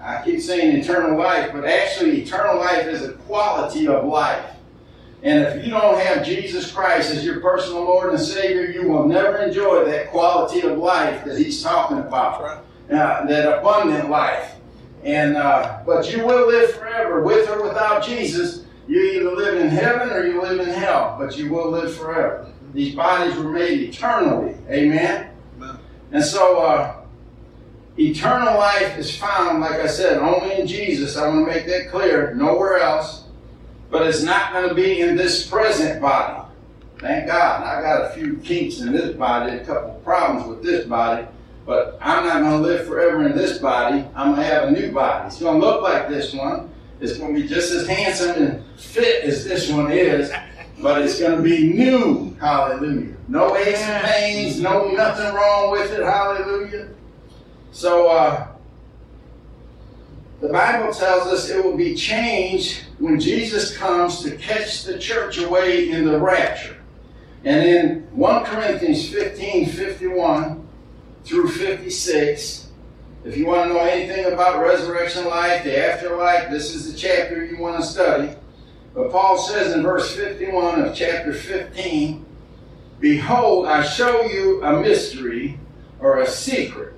I 0.00 0.22
keep 0.24 0.40
saying 0.40 0.76
eternal 0.76 1.18
life, 1.18 1.50
but 1.52 1.64
actually, 1.64 2.22
eternal 2.22 2.56
life 2.56 2.86
is 2.86 3.02
a 3.02 3.12
quality 3.12 3.88
of 3.88 4.04
life. 4.04 4.44
And 5.22 5.44
if 5.44 5.64
you 5.64 5.70
don't 5.70 6.00
have 6.00 6.24
Jesus 6.26 6.70
Christ 6.72 7.12
as 7.12 7.24
your 7.24 7.40
personal 7.40 7.84
Lord 7.84 8.10
and 8.10 8.20
Savior, 8.20 8.70
you 8.70 8.88
will 8.88 9.06
never 9.06 9.38
enjoy 9.38 9.84
that 9.84 10.10
quality 10.10 10.62
of 10.62 10.78
life 10.78 11.24
that 11.24 11.38
He's 11.38 11.62
talking 11.62 11.98
about. 11.98 12.64
Uh, 12.92 13.24
that 13.24 13.58
abundant 13.58 14.10
life. 14.10 14.56
And 15.02 15.36
uh, 15.36 15.78
but 15.86 16.14
you 16.14 16.26
will 16.26 16.46
live 16.46 16.74
forever 16.74 17.22
with 17.22 17.48
or 17.48 17.62
without 17.62 18.04
Jesus. 18.04 18.66
You 18.86 19.00
either 19.00 19.34
live 19.34 19.56
in 19.58 19.68
heaven 19.68 20.10
or 20.10 20.26
you 20.26 20.42
live 20.42 20.60
in 20.60 20.68
hell, 20.68 21.16
but 21.18 21.38
you 21.38 21.50
will 21.50 21.70
live 21.70 21.96
forever. 21.96 22.52
These 22.74 22.94
bodies 22.94 23.34
were 23.36 23.50
made 23.50 23.80
eternally. 23.80 24.56
Amen. 24.68 25.30
Amen. 25.56 25.78
And 26.10 26.22
so 26.22 26.58
uh, 26.58 26.96
eternal 27.96 28.58
life 28.58 28.98
is 28.98 29.16
found, 29.16 29.60
like 29.60 29.80
I 29.80 29.86
said, 29.86 30.18
only 30.18 30.60
in 30.60 30.66
Jesus. 30.66 31.16
I 31.16 31.28
want 31.28 31.46
to 31.46 31.54
make 31.54 31.66
that 31.66 31.90
clear. 31.90 32.34
Nowhere 32.34 32.78
else. 32.78 33.24
But 33.92 34.06
it's 34.06 34.22
not 34.22 34.54
going 34.54 34.70
to 34.70 34.74
be 34.74 35.00
in 35.00 35.16
this 35.16 35.46
present 35.46 36.00
body. 36.00 36.48
Thank 36.98 37.26
God. 37.26 37.62
I 37.62 37.82
got 37.82 38.10
a 38.10 38.14
few 38.14 38.38
kinks 38.38 38.80
in 38.80 38.90
this 38.90 39.14
body, 39.14 39.58
a 39.58 39.64
couple 39.66 40.00
problems 40.02 40.48
with 40.48 40.62
this 40.62 40.86
body. 40.86 41.26
But 41.66 41.98
I'm 42.00 42.24
not 42.24 42.40
going 42.40 42.62
to 42.62 42.66
live 42.66 42.86
forever 42.86 43.26
in 43.26 43.36
this 43.36 43.58
body. 43.58 44.02
I'm 44.14 44.34
going 44.34 44.40
to 44.40 44.46
have 44.46 44.68
a 44.68 44.70
new 44.70 44.92
body. 44.92 45.26
It's 45.26 45.38
going 45.38 45.60
to 45.60 45.66
look 45.66 45.82
like 45.82 46.08
this 46.08 46.32
one. 46.32 46.70
It's 47.00 47.18
going 47.18 47.34
to 47.34 47.42
be 47.42 47.46
just 47.46 47.70
as 47.70 47.86
handsome 47.86 48.42
and 48.42 48.64
fit 48.80 49.24
as 49.24 49.44
this 49.44 49.70
one 49.70 49.92
is, 49.92 50.32
but 50.80 51.02
it's 51.02 51.20
going 51.20 51.36
to 51.36 51.42
be 51.42 51.74
new. 51.74 52.34
Hallelujah. 52.40 53.14
No 53.28 53.54
aches 53.56 53.80
and 53.80 54.06
pains, 54.06 54.58
no 54.58 54.90
nothing 54.92 55.34
wrong 55.34 55.70
with 55.70 55.92
it. 55.92 56.02
Hallelujah. 56.02 56.88
So, 57.72 58.08
uh, 58.08 58.51
the 60.42 60.48
Bible 60.48 60.92
tells 60.92 61.28
us 61.28 61.48
it 61.48 61.64
will 61.64 61.76
be 61.76 61.94
changed 61.94 62.82
when 62.98 63.20
Jesus 63.20 63.76
comes 63.76 64.22
to 64.22 64.36
catch 64.36 64.82
the 64.82 64.98
church 64.98 65.38
away 65.38 65.88
in 65.90 66.04
the 66.04 66.18
rapture. 66.18 66.76
And 67.44 67.64
in 67.64 68.00
1 68.12 68.44
Corinthians 68.44 69.08
15 69.08 69.66
51, 69.66 70.68
through 71.24 71.48
56. 71.48 72.68
If 73.24 73.36
you 73.36 73.46
want 73.46 73.68
to 73.68 73.74
know 73.74 73.80
anything 73.80 74.32
about 74.32 74.60
resurrection 74.60 75.26
life, 75.26 75.62
the 75.62 75.78
afterlife, 75.78 76.50
this 76.50 76.74
is 76.74 76.92
the 76.92 76.98
chapter 76.98 77.44
you 77.44 77.58
want 77.58 77.80
to 77.80 77.86
study. 77.86 78.34
But 78.94 79.12
Paul 79.12 79.38
says 79.38 79.74
in 79.74 79.82
verse 79.82 80.14
51 80.16 80.82
of 80.82 80.94
chapter 80.94 81.32
15, 81.32 82.26
Behold, 82.98 83.66
I 83.66 83.84
show 83.84 84.22
you 84.22 84.62
a 84.64 84.80
mystery 84.80 85.58
or 86.00 86.20
a 86.20 86.26
secret. 86.26 86.94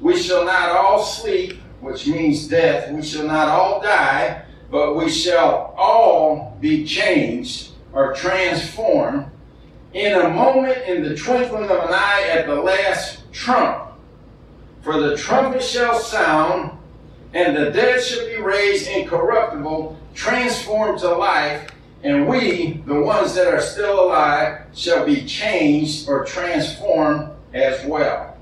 We 0.00 0.16
shall 0.16 0.44
not 0.44 0.70
all 0.70 1.02
sleep, 1.02 1.58
which 1.84 2.06
means 2.06 2.48
death. 2.48 2.90
We 2.90 3.02
shall 3.02 3.26
not 3.26 3.48
all 3.48 3.80
die, 3.80 4.42
but 4.70 4.96
we 4.96 5.10
shall 5.10 5.74
all 5.76 6.56
be 6.60 6.84
changed 6.84 7.70
or 7.92 8.14
transformed 8.14 9.26
in 9.92 10.12
a 10.12 10.28
moment, 10.28 10.78
in 10.88 11.04
the 11.04 11.14
twinkling 11.14 11.64
of 11.64 11.70
an 11.70 11.92
eye, 11.92 12.28
at 12.32 12.46
the 12.46 12.56
last 12.56 13.30
trump. 13.32 13.92
For 14.82 14.98
the 14.98 15.16
trumpet 15.16 15.62
shall 15.62 15.98
sound, 15.98 16.76
and 17.32 17.56
the 17.56 17.70
dead 17.70 18.02
shall 18.02 18.26
be 18.26 18.36
raised 18.36 18.88
incorruptible, 18.88 19.96
transformed 20.14 20.98
to 21.00 21.10
life, 21.10 21.70
and 22.02 22.26
we, 22.26 22.82
the 22.86 23.00
ones 23.00 23.34
that 23.34 23.46
are 23.46 23.60
still 23.60 24.04
alive, 24.04 24.62
shall 24.74 25.06
be 25.06 25.24
changed 25.24 26.08
or 26.08 26.24
transformed 26.24 27.30
as 27.54 27.84
well. 27.86 28.33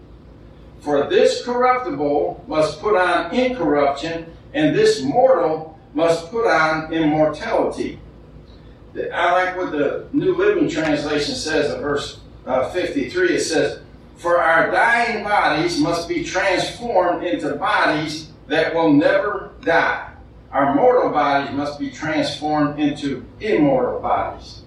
For 0.83 1.07
this 1.09 1.45
corruptible 1.45 2.45
must 2.49 2.81
put 2.81 2.97
on 2.97 3.33
incorruption, 3.33 4.27
and 4.53 4.75
this 4.75 5.01
mortal 5.01 5.79
must 5.95 6.29
put 6.33 6.45
on 6.45 6.93
immortality. 6.93 8.01
I 9.15 9.33
like 9.33 9.57
what 9.57 9.71
the 9.71 10.09
New 10.13 10.35
Living 10.35 10.69
Translation 10.69 11.37
says 11.37 11.73
in 11.73 11.81
verse 11.81 12.19
uh, 12.47 12.69
53. 12.71 13.37
It 13.37 13.41
says, 13.41 13.81
For 14.17 14.39
our 14.39 14.73
dying 14.73 15.23
bodies 15.23 15.79
must 15.79 16.09
be 16.09 16.25
transformed 16.25 17.25
into 17.25 17.55
bodies 17.55 18.31
that 18.49 18.75
will 18.75 18.93
never 18.93 19.53
die. 19.63 20.13
Our 20.51 20.75
mortal 20.75 21.11
bodies 21.11 21.55
must 21.55 21.79
be 21.79 21.93
transformed 21.93 22.81
into 22.81 23.25
immortal 23.41 24.01
bodies. 24.01 24.63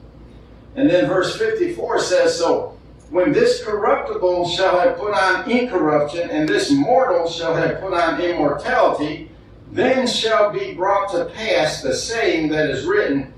And 0.77 0.89
then 0.89 1.07
verse 1.07 1.37
54 1.37 1.99
says, 1.99 2.37
So 2.37 2.74
when 3.09 3.31
this 3.31 3.63
corruptible 3.63 4.49
shall 4.49 4.79
have 4.79 4.97
put 4.97 5.13
on 5.13 5.49
incorruption, 5.49 6.29
and 6.29 6.49
this 6.49 6.71
mortal 6.71 7.29
shall 7.29 7.55
have 7.55 7.79
put 7.79 7.93
on 7.93 8.19
immortality, 8.19 9.29
then 9.71 10.07
shall 10.07 10.51
be 10.51 10.73
brought 10.73 11.11
to 11.11 11.25
pass 11.25 11.81
the 11.81 11.93
saying 11.93 12.49
that 12.49 12.69
is 12.69 12.85
written, 12.85 13.33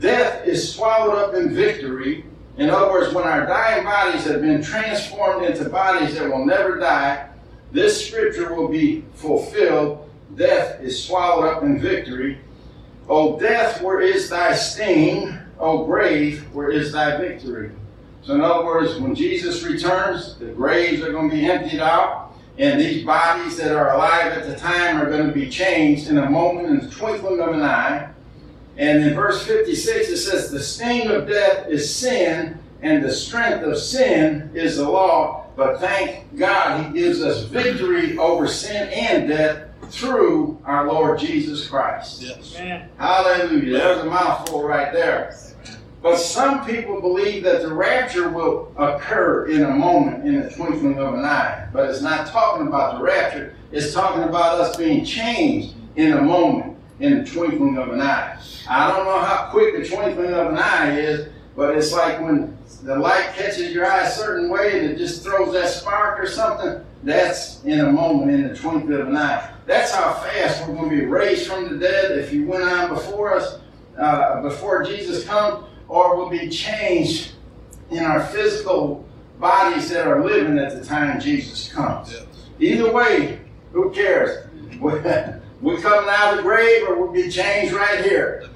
death 0.00 0.46
is 0.46 0.74
swallowed 0.74 1.16
up 1.16 1.34
in 1.34 1.54
victory. 1.54 2.24
In 2.56 2.68
other 2.70 2.90
words, 2.90 3.14
when 3.14 3.24
our 3.24 3.46
dying 3.46 3.84
bodies 3.84 4.24
have 4.24 4.42
been 4.42 4.62
transformed 4.62 5.44
into 5.44 5.68
bodies 5.68 6.14
that 6.16 6.28
will 6.28 6.44
never 6.44 6.78
die, 6.78 7.28
this 7.70 8.06
scripture 8.06 8.54
will 8.54 8.68
be 8.68 9.04
fulfilled. 9.14 10.08
Death 10.36 10.80
is 10.80 11.02
swallowed 11.04 11.46
up 11.46 11.62
in 11.62 11.80
victory. 11.80 12.38
O 13.08 13.38
death, 13.38 13.82
where 13.82 14.00
is 14.00 14.28
thy 14.28 14.54
sting? 14.54 15.38
O 15.58 15.84
grave, 15.84 16.52
where 16.54 16.70
is 16.70 16.92
thy 16.92 17.16
victory? 17.18 17.70
So, 18.22 18.34
in 18.34 18.40
other 18.40 18.64
words, 18.64 19.00
when 19.00 19.14
Jesus 19.14 19.64
returns, 19.64 20.36
the 20.36 20.46
graves 20.46 21.02
are 21.02 21.10
going 21.10 21.28
to 21.28 21.36
be 21.36 21.44
emptied 21.44 21.80
out, 21.80 22.34
and 22.56 22.80
these 22.80 23.04
bodies 23.04 23.56
that 23.56 23.74
are 23.74 23.94
alive 23.94 24.32
at 24.32 24.46
the 24.46 24.56
time 24.56 25.00
are 25.00 25.10
going 25.10 25.26
to 25.26 25.32
be 25.32 25.48
changed 25.48 26.08
in 26.08 26.18
a 26.18 26.30
moment, 26.30 26.68
in 26.68 26.88
the 26.88 26.94
twinkling 26.94 27.40
of 27.40 27.48
an 27.48 27.62
eye. 27.62 28.08
And 28.76 29.02
in 29.02 29.14
verse 29.14 29.44
56, 29.44 30.08
it 30.08 30.16
says, 30.18 30.50
The 30.50 30.62
sting 30.62 31.08
of 31.08 31.26
death 31.26 31.66
is 31.68 31.92
sin, 31.92 32.58
and 32.80 33.04
the 33.04 33.12
strength 33.12 33.64
of 33.64 33.76
sin 33.78 34.50
is 34.54 34.76
the 34.76 34.88
law. 34.88 35.46
But 35.56 35.80
thank 35.80 36.36
God 36.36 36.86
he 36.86 37.00
gives 37.00 37.22
us 37.22 37.44
victory 37.44 38.16
over 38.18 38.46
sin 38.46 38.88
and 38.88 39.28
death 39.28 39.68
through 39.90 40.58
our 40.64 40.86
Lord 40.86 41.18
Jesus 41.18 41.68
Christ. 41.68 42.22
Yes. 42.22 42.56
Amen. 42.56 42.88
Hallelujah. 42.98 43.78
There's 43.78 43.98
a 43.98 44.06
mouthful 44.06 44.62
right 44.62 44.92
there. 44.92 45.36
But 46.02 46.16
some 46.16 46.66
people 46.66 47.00
believe 47.00 47.44
that 47.44 47.62
the 47.62 47.72
rapture 47.72 48.28
will 48.28 48.72
occur 48.76 49.46
in 49.46 49.62
a 49.62 49.70
moment, 49.70 50.26
in 50.26 50.40
the 50.40 50.50
twinkling 50.50 50.98
of 50.98 51.14
an 51.14 51.24
eye. 51.24 51.68
But 51.72 51.88
it's 51.88 52.02
not 52.02 52.26
talking 52.26 52.66
about 52.66 52.98
the 52.98 53.04
rapture, 53.04 53.54
it's 53.70 53.94
talking 53.94 54.24
about 54.24 54.60
us 54.60 54.76
being 54.76 55.04
changed 55.04 55.74
in 55.94 56.14
a 56.14 56.20
moment, 56.20 56.76
in 56.98 57.22
the 57.22 57.30
twinkling 57.30 57.78
of 57.78 57.90
an 57.90 58.00
eye. 58.00 58.36
I 58.68 58.88
don't 58.88 59.04
know 59.04 59.20
how 59.20 59.48
quick 59.52 59.76
the 59.76 59.88
twinkling 59.88 60.32
of 60.32 60.48
an 60.48 60.58
eye 60.58 60.98
is, 60.98 61.28
but 61.54 61.76
it's 61.76 61.92
like 61.92 62.20
when 62.20 62.58
the 62.82 62.96
light 62.96 63.32
catches 63.36 63.72
your 63.72 63.86
eye 63.86 64.06
a 64.06 64.10
certain 64.10 64.50
way 64.50 64.80
and 64.80 64.90
it 64.90 64.98
just 64.98 65.22
throws 65.22 65.52
that 65.52 65.68
spark 65.68 66.18
or 66.18 66.26
something. 66.26 66.84
That's 67.04 67.62
in 67.64 67.80
a 67.80 67.92
moment, 67.92 68.30
in 68.32 68.48
the 68.48 68.56
twinkling 68.56 69.00
of 69.00 69.08
an 69.08 69.16
eye. 69.16 69.52
That's 69.66 69.92
how 69.92 70.14
fast 70.14 70.66
we're 70.66 70.74
going 70.74 70.90
to 70.90 70.96
be 70.96 71.04
raised 71.04 71.46
from 71.46 71.68
the 71.68 71.78
dead 71.78 72.18
if 72.18 72.32
you 72.32 72.46
went 72.46 72.64
on 72.64 72.88
before 72.88 73.36
us, 73.36 73.58
uh, 73.98 74.42
before 74.42 74.82
Jesus 74.82 75.24
comes, 75.24 75.64
or 75.92 76.16
we'll 76.16 76.30
be 76.30 76.48
changed 76.48 77.32
in 77.90 78.02
our 78.02 78.24
physical 78.28 79.06
bodies 79.38 79.90
that 79.90 80.06
are 80.06 80.24
living 80.24 80.56
at 80.58 80.74
the 80.74 80.82
time 80.82 81.20
Jesus 81.20 81.70
comes. 81.70 82.16
Either 82.58 82.90
way, 82.90 83.38
who 83.72 83.90
cares? 83.90 84.46
We're 84.80 85.02
coming 85.02 86.08
out 86.08 86.30
of 86.30 86.36
the 86.38 86.42
grave 86.42 86.88
or 86.88 86.98
we'll 86.98 87.12
be 87.12 87.28
changed 87.28 87.74
right 87.74 88.02
here. 88.02 88.48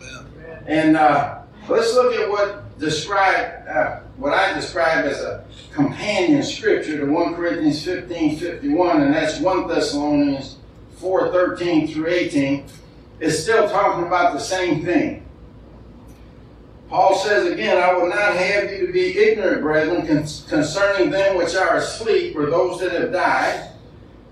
And 0.65 0.97
uh, 0.97 1.43
let's 1.69 1.93
look 1.93 2.15
at 2.15 2.27
what 2.31 2.79
describe 2.79 3.69
uh, 3.69 4.01
what 4.17 4.33
I 4.33 4.55
describe 4.55 5.05
as 5.05 5.21
a 5.21 5.45
companion 5.73 6.43
scripture 6.43 6.97
to 6.97 7.05
1 7.05 7.35
Corinthians 7.35 7.85
15 7.85 8.39
51, 8.39 9.03
and 9.03 9.15
that's 9.15 9.41
1 9.41 9.69
Thessalonians 9.69 10.57
4 10.97 11.33
13 11.33 11.89
through 11.89 12.09
18, 12.09 12.65
is 13.21 13.43
still 13.43 13.69
talking 13.69 14.07
about 14.07 14.33
the 14.33 14.41
same 14.41 14.83
thing. 14.87 15.26
Paul 16.89 17.17
says 17.17 17.51
again, 17.51 17.79
I 17.79 17.97
would 17.97 18.11
not 18.11 18.37
have 18.37 18.71
you 18.71 18.87
to 18.87 18.93
be 18.93 19.19
ignorant, 19.19 19.63
brethren, 19.63 20.07
concerning 20.07 21.11
them 21.11 21.37
which 21.37 21.55
are 21.57 21.77
asleep 21.77 22.37
or 22.37 22.47
those 22.47 22.81
that 22.81 22.93
have 22.93 23.13
died, 23.13 23.71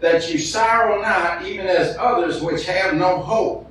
that 0.01 0.33
you 0.33 0.39
sorrow 0.39 1.03
not, 1.03 1.45
even 1.45 1.67
as 1.67 1.97
others 1.99 2.41
which 2.41 2.65
have 2.67 2.95
no 2.95 3.19
hope. 3.19 3.71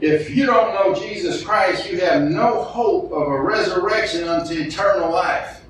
If 0.00 0.34
you 0.34 0.44
don't 0.44 0.74
know 0.74 0.94
Jesus 0.94 1.42
Christ, 1.42 1.90
you 1.90 2.00
have 2.00 2.22
no 2.22 2.62
hope 2.62 3.12
of 3.12 3.28
a 3.28 3.40
resurrection 3.40 4.28
unto 4.28 4.54
eternal 4.54 5.10
life. 5.10 5.62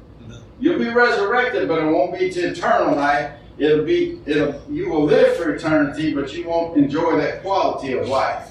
You'll 0.58 0.78
be 0.78 0.88
resurrected, 0.88 1.68
but 1.68 1.78
it 1.78 1.86
won't 1.86 2.18
be 2.18 2.30
to 2.30 2.40
eternal 2.40 2.96
life. 2.96 3.32
It'll 3.58 3.84
be 3.84 4.20
it'll 4.26 4.60
you 4.70 4.88
will 4.88 5.04
live 5.04 5.36
for 5.36 5.54
eternity, 5.54 6.14
but 6.14 6.32
you 6.34 6.48
won't 6.48 6.76
enjoy 6.76 7.16
that 7.18 7.42
quality 7.42 7.92
of 7.92 8.08
life. 8.08 8.50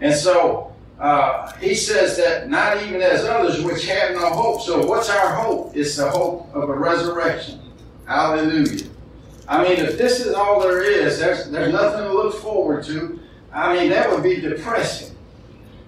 And 0.00 0.14
so 0.14 0.73
uh, 0.98 1.52
he 1.54 1.74
says 1.74 2.16
that 2.16 2.48
not 2.48 2.82
even 2.82 3.02
as 3.02 3.24
others 3.24 3.62
which 3.62 3.86
have 3.86 4.14
no 4.14 4.30
hope. 4.30 4.62
So 4.62 4.86
what's 4.86 5.10
our 5.10 5.34
hope? 5.34 5.76
It's 5.76 5.96
the 5.96 6.08
hope 6.08 6.48
of 6.54 6.68
a 6.68 6.74
resurrection. 6.74 7.60
Hallelujah. 8.06 8.86
I 9.48 9.62
mean, 9.62 9.78
if 9.78 9.98
this 9.98 10.20
is 10.20 10.34
all 10.34 10.60
there 10.60 10.82
is, 10.82 11.18
there's 11.18 11.50
there's 11.50 11.72
nothing 11.72 12.04
to 12.04 12.12
look 12.12 12.34
forward 12.34 12.84
to. 12.84 13.20
I 13.52 13.74
mean, 13.76 13.90
that 13.90 14.10
would 14.10 14.22
be 14.22 14.40
depressing. 14.40 15.16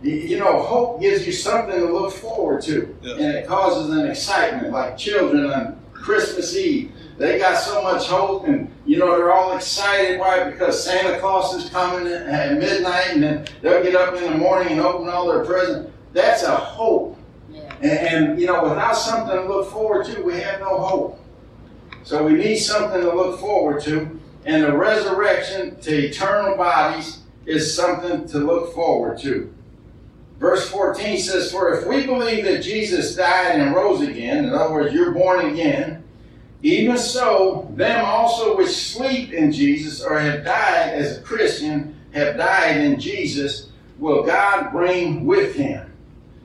You 0.02 0.38
know, 0.38 0.62
hope 0.62 1.00
gives 1.00 1.26
you 1.26 1.32
something 1.32 1.78
to 1.80 1.86
look 1.86 2.12
forward 2.12 2.62
to, 2.62 2.94
and 3.02 3.34
it 3.34 3.46
causes 3.46 3.96
an 3.96 4.06
excitement, 4.06 4.72
like 4.72 4.98
children 4.98 5.50
on 5.50 5.80
Christmas 5.92 6.54
Eve. 6.54 6.92
They 7.18 7.38
got 7.38 7.58
so 7.58 7.82
much 7.82 8.06
hope, 8.08 8.46
and 8.46 8.70
you 8.84 8.98
know 8.98 9.16
they're 9.16 9.32
all 9.32 9.56
excited. 9.56 10.20
Why? 10.20 10.50
Because 10.50 10.84
Santa 10.84 11.18
Claus 11.18 11.54
is 11.54 11.70
coming 11.70 12.12
at 12.12 12.58
midnight, 12.58 13.12
and 13.12 13.22
then 13.22 13.46
they'll 13.62 13.82
get 13.82 13.94
up 13.94 14.14
in 14.14 14.24
the 14.24 14.38
morning 14.38 14.72
and 14.72 14.80
open 14.80 15.08
all 15.08 15.26
their 15.26 15.44
presents. 15.44 15.90
That's 16.12 16.42
a 16.42 16.54
hope. 16.54 17.18
Yeah. 17.50 17.74
And, 17.80 18.28
and 18.28 18.40
you 18.40 18.46
know, 18.46 18.62
without 18.64 18.96
something 18.96 19.34
to 19.34 19.44
look 19.44 19.70
forward 19.70 20.06
to, 20.06 20.22
we 20.22 20.34
have 20.40 20.60
no 20.60 20.78
hope. 20.78 21.20
So 22.04 22.22
we 22.24 22.34
need 22.34 22.58
something 22.58 23.00
to 23.00 23.14
look 23.14 23.40
forward 23.40 23.82
to, 23.84 24.20
and 24.44 24.62
the 24.62 24.76
resurrection 24.76 25.80
to 25.80 26.06
eternal 26.06 26.56
bodies 26.56 27.22
is 27.46 27.74
something 27.74 28.28
to 28.28 28.38
look 28.38 28.74
forward 28.74 29.18
to. 29.20 29.52
Verse 30.38 30.68
14 30.68 31.18
says, 31.18 31.50
For 31.50 31.72
if 31.74 31.86
we 31.86 32.04
believe 32.04 32.44
that 32.44 32.62
Jesus 32.62 33.16
died 33.16 33.58
and 33.58 33.74
rose 33.74 34.02
again, 34.02 34.44
in 34.44 34.52
other 34.52 34.72
words, 34.72 34.92
you're 34.92 35.12
born 35.12 35.46
again, 35.46 36.04
even 36.66 36.98
so, 36.98 37.70
them 37.76 38.04
also 38.04 38.56
which 38.56 38.70
sleep 38.70 39.32
in 39.32 39.52
Jesus 39.52 40.02
or 40.02 40.18
have 40.18 40.44
died 40.44 40.94
as 40.94 41.18
a 41.18 41.20
Christian 41.20 41.94
have 42.12 42.36
died 42.36 42.78
in 42.78 42.98
Jesus, 42.98 43.68
will 43.98 44.24
God 44.24 44.72
bring 44.72 45.24
with 45.26 45.54
him. 45.54 45.92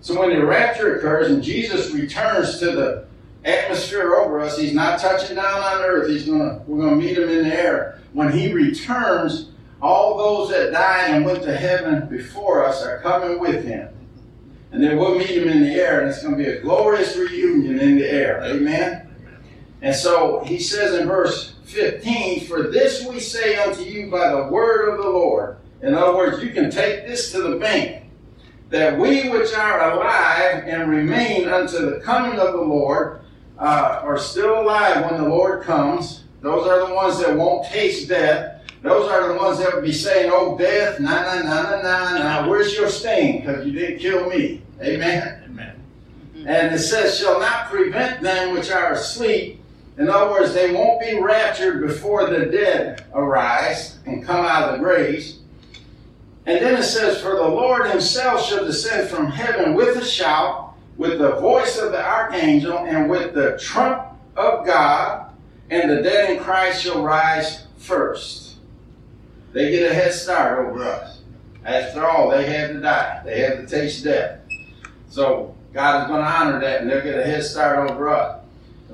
So 0.02 0.20
when 0.20 0.30
the 0.38 0.46
rapture 0.46 0.98
occurs 0.98 1.32
and 1.32 1.42
Jesus 1.42 1.92
returns 1.92 2.60
to 2.60 2.68
the 2.68 3.08
atmosphere 3.46 4.14
over 4.16 4.40
us, 4.40 4.60
he's 4.60 4.74
not 4.74 5.00
touching 5.00 5.38
down 5.38 5.62
on 5.62 5.82
earth. 5.82 6.10
He's 6.10 6.28
gonna 6.28 6.62
we're 6.68 6.84
gonna 6.84 6.98
meet 6.98 7.18
him 7.18 7.30
in 7.30 7.50
the 7.50 7.56
air. 7.56 8.00
When 8.14 8.32
he 8.32 8.54
returns, 8.54 9.50
all 9.82 10.18
those 10.18 10.50
that 10.52 10.72
died 10.72 11.16
and 11.16 11.26
went 11.26 11.42
to 11.44 11.58
heaven 11.58 12.08
before 12.10 12.64
us 12.64 12.84
are 12.84 13.00
coming 13.00 13.40
with 13.40 13.66
him. 13.66 13.90
And 14.72 14.84
then 14.84 14.98
we'll 14.98 15.18
meet 15.18 15.32
him 15.32 15.50
in 15.50 15.62
the 15.62 15.74
air, 15.74 16.02
and 16.02 16.10
it's 16.10 16.22
to 16.22 16.36
be 16.36 16.46
a 16.46 16.62
glorious 16.62 17.18
reunion 17.18 17.80
in 17.80 17.98
the 17.98 18.10
air. 18.10 18.42
Amen? 18.44 19.11
And 19.82 19.96
so 19.96 20.44
he 20.46 20.60
says 20.60 21.00
in 21.00 21.08
verse 21.08 21.56
15, 21.66 22.48
For 22.48 22.64
this 22.64 23.06
we 23.06 23.20
say 23.20 23.58
unto 23.58 23.82
you 23.82 24.12
by 24.12 24.30
the 24.30 24.48
word 24.48 24.90
of 24.90 25.04
the 25.04 25.10
Lord. 25.10 25.58
In 25.82 25.96
other 25.96 26.16
words, 26.16 26.44
you 26.44 26.52
can 26.52 26.70
take 26.70 27.08
this 27.08 27.32
to 27.32 27.42
the 27.42 27.58
bank. 27.58 28.06
That 28.70 28.98
we 28.98 29.30
which 29.30 29.54
are 29.54 29.92
alive 29.92 30.64
and 30.66 30.90
remain 30.90 31.50
unto 31.50 31.78
the 31.78 32.00
coming 32.00 32.40
of 32.40 32.54
the 32.54 32.62
Lord 32.62 33.22
uh, 33.58 34.02
are 34.04 34.18
still 34.18 34.62
alive 34.62 35.10
when 35.10 35.22
the 35.22 35.28
Lord 35.28 35.64
comes. 35.64 36.24
Those 36.42 36.68
are 36.68 36.88
the 36.88 36.94
ones 36.94 37.20
that 37.20 37.36
won't 37.36 37.66
taste 37.68 38.08
death 38.08 38.62
those 38.82 39.12
are 39.12 39.28
the 39.28 39.36
ones 39.36 39.60
that 39.60 39.74
would 39.74 39.84
be 39.84 39.94
saying, 39.94 40.32
Oh, 40.34 40.58
death, 40.58 41.00
na 41.00 41.22
na 41.22 41.42
na 41.44 41.64
na 41.64 41.82
na 41.82 42.18
na, 42.18 42.50
where's 42.50 42.74
your 42.76 42.90
sting? 42.90 43.42
Because 43.42 43.66
you 43.66 43.74
didn't 43.74 44.00
kill 44.00 44.28
me. 44.28 44.64
Amen. 44.82 45.44
Amen. 45.46 45.84
And 46.48 46.74
it 46.74 46.80
says, 46.80 47.20
Shall 47.20 47.40
not 47.40 47.70
prevent 47.70 48.22
them 48.22 48.54
which 48.54 48.72
are 48.72 48.94
asleep. 48.94 49.61
In 50.02 50.10
other 50.10 50.32
words, 50.32 50.56
they 50.56 50.74
won't 50.74 51.00
be 51.00 51.20
raptured 51.20 51.80
before 51.80 52.28
the 52.28 52.48
dead 52.48 53.06
arise 53.14 54.00
and 54.08 54.26
come 54.26 54.44
out 54.44 54.64
of 54.64 54.72
the 54.74 54.84
graves. 54.84 55.38
And 56.48 56.60
then 56.60 56.80
it 56.80 56.84
says, 56.84 57.22
For 57.22 57.36
the 57.36 57.48
Lord 57.48 57.88
himself 57.88 58.44
shall 58.44 58.66
descend 58.66 59.10
from 59.10 59.28
heaven 59.28 59.76
with 59.76 59.96
a 59.98 60.04
shout, 60.04 60.74
with 60.98 61.20
the 61.20 61.36
voice 61.36 61.78
of 61.78 61.92
the 61.92 62.04
archangel, 62.04 62.80
and 62.80 63.12
with 63.12 63.36
the 63.36 63.60
trump 63.60 64.08
of 64.36 64.66
God, 64.66 65.32
and 65.70 65.92
the 65.92 66.02
dead 66.02 66.32
in 66.32 66.44
Christ 66.44 66.82
shall 66.82 67.04
rise 67.04 67.68
first. 67.78 68.56
They 69.54 69.70
get 69.70 69.92
a 69.92 69.94
head 69.94 70.14
start 70.14 70.66
over 70.66 70.84
us. 70.84 71.22
After 71.64 72.08
all, 72.08 72.32
they 72.32 72.48
had 72.48 72.74
to 72.74 72.80
die. 72.80 73.22
They 73.24 73.42
had 73.42 73.58
to 73.58 73.68
taste 73.68 74.04
death. 74.04 74.40
So 75.10 75.56
God 75.74 76.02
is 76.02 76.08
going 76.08 76.22
to 76.24 76.28
honor 76.28 76.60
that 76.60 76.82
and 76.82 76.90
they'll 76.90 77.04
get 77.04 77.20
a 77.20 77.24
head 77.24 77.44
start 77.44 77.88
over 77.88 78.10
us. 78.10 78.41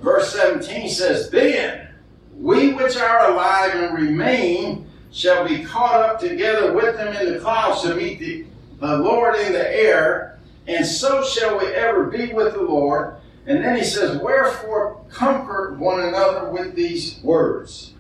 Verse 0.02 0.34
17 0.34 0.90
says, 0.90 1.30
Then 1.30 1.90
we 2.36 2.74
which 2.74 2.96
are 2.98 3.32
alive 3.32 3.72
and 3.74 3.98
remain 3.98 4.88
shall 5.12 5.48
be 5.48 5.64
caught 5.64 6.02
up 6.02 6.20
together 6.20 6.74
with 6.74 6.96
them 6.98 7.16
in 7.16 7.34
the 7.34 7.40
clouds 7.40 7.82
to 7.82 7.96
meet 7.96 8.20
the, 8.20 8.46
the 8.80 8.98
Lord 8.98 9.36
in 9.36 9.54
the 9.54 9.76
air, 9.76 10.40
and 10.68 10.86
so 10.86 11.24
shall 11.24 11.58
we 11.58 11.68
ever 11.68 12.06
be 12.06 12.34
with 12.34 12.54
the 12.54 12.62
Lord. 12.62 13.16
And 13.48 13.64
then 13.64 13.78
he 13.78 13.84
says, 13.84 14.22
Wherefore 14.22 15.04
comfort 15.10 15.78
one 15.78 16.02
another 16.02 16.52
with 16.52 16.76
these 16.76 17.20
words. 17.24 17.94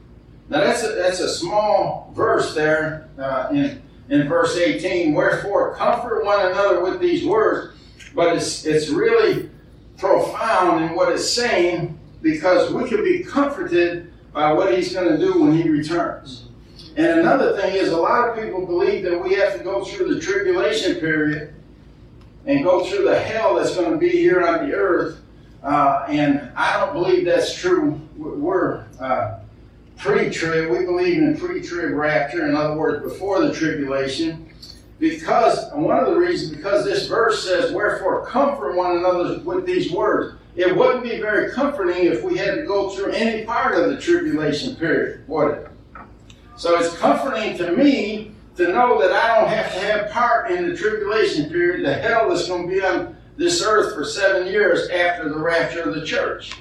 Now 0.49 0.59
that's 0.59 0.83
a, 0.83 0.89
that's 0.89 1.19
a 1.19 1.29
small 1.29 2.11
verse 2.15 2.53
there 2.53 3.09
uh, 3.17 3.47
in, 3.51 3.81
in 4.09 4.27
verse 4.27 4.57
18. 4.57 5.13
Wherefore, 5.13 5.75
comfort 5.75 6.25
one 6.25 6.45
another 6.45 6.81
with 6.81 6.99
these 6.99 7.25
words. 7.25 7.75
But 8.13 8.35
it's, 8.35 8.65
it's 8.65 8.89
really 8.89 9.49
profound 10.57 10.85
in 10.85 10.95
what 10.95 11.11
it's 11.11 11.29
saying 11.29 11.97
because 12.21 12.71
we 12.73 12.87
can 12.89 13.03
be 13.03 13.23
comforted 13.23 14.11
by 14.33 14.51
what 14.51 14.75
he's 14.75 14.93
going 14.93 15.09
to 15.09 15.17
do 15.17 15.41
when 15.41 15.53
he 15.53 15.69
returns. 15.69 16.47
And 16.95 17.19
another 17.19 17.59
thing 17.59 17.75
is, 17.75 17.89
a 17.89 17.97
lot 17.97 18.29
of 18.29 18.43
people 18.43 18.65
believe 18.65 19.03
that 19.03 19.21
we 19.21 19.33
have 19.35 19.57
to 19.57 19.63
go 19.63 19.85
through 19.85 20.13
the 20.15 20.19
tribulation 20.19 20.95
period 20.95 21.53
and 22.45 22.63
go 22.63 22.83
through 22.83 23.05
the 23.05 23.19
hell 23.19 23.55
that's 23.55 23.75
going 23.75 23.91
to 23.91 23.97
be 23.97 24.09
here 24.09 24.45
on 24.45 24.67
the 24.67 24.73
earth. 24.75 25.21
Uh, 25.61 26.05
and 26.07 26.51
I 26.55 26.79
don't 26.79 26.93
believe 26.93 27.25
that's 27.25 27.53
true. 27.53 27.99
We're 28.15 28.85
uh, 28.99 29.39
pre-trib. 29.97 30.71
We 30.71 30.85
believe 30.85 31.17
in 31.17 31.37
pre-trib 31.37 31.91
rapture. 31.91 32.47
In 32.47 32.55
other 32.55 32.75
words, 32.75 33.03
before 33.03 33.41
the 33.41 33.53
tribulation. 33.53 34.45
Because 34.99 35.71
one 35.73 35.99
of 35.99 36.07
the 36.07 36.15
reasons, 36.15 36.55
because 36.55 36.83
this 36.83 37.07
verse 37.07 37.43
says, 37.45 37.71
"Wherefore 37.71 38.25
comfort 38.25 38.75
one 38.75 38.97
another 38.97 39.39
with 39.39 39.63
these 39.63 39.91
words." 39.91 40.37
It 40.57 40.75
wouldn't 40.75 41.03
be 41.03 41.21
very 41.21 41.51
comforting 41.51 42.05
if 42.05 42.23
we 42.23 42.35
had 42.35 42.55
to 42.55 42.63
go 42.63 42.89
through 42.89 43.11
any 43.11 43.45
part 43.45 43.75
of 43.75 43.91
the 43.91 44.01
tribulation 44.01 44.75
period, 44.75 45.23
would 45.27 45.51
it? 45.53 45.67
So 46.55 46.79
it's 46.79 46.97
comforting 46.97 47.55
to 47.59 47.71
me 47.73 48.31
to 48.55 48.69
know 48.69 48.99
that 48.99 49.11
I 49.11 49.39
don't 49.39 49.49
have 49.49 49.71
to 49.71 49.79
have 49.79 50.09
part 50.09 50.49
in 50.49 50.67
the 50.67 50.75
tribulation 50.75 51.47
period, 51.51 51.85
the 51.85 51.93
hell 51.93 52.29
that's 52.29 52.47
going 52.47 52.67
to 52.67 52.73
be 52.73 52.83
on 52.83 53.15
this 53.37 53.61
earth 53.61 53.93
for 53.93 54.03
seven 54.03 54.47
years 54.47 54.89
after 54.89 55.29
the 55.29 55.37
rapture 55.37 55.83
of 55.83 55.93
the 55.93 56.03
church. 56.03 56.53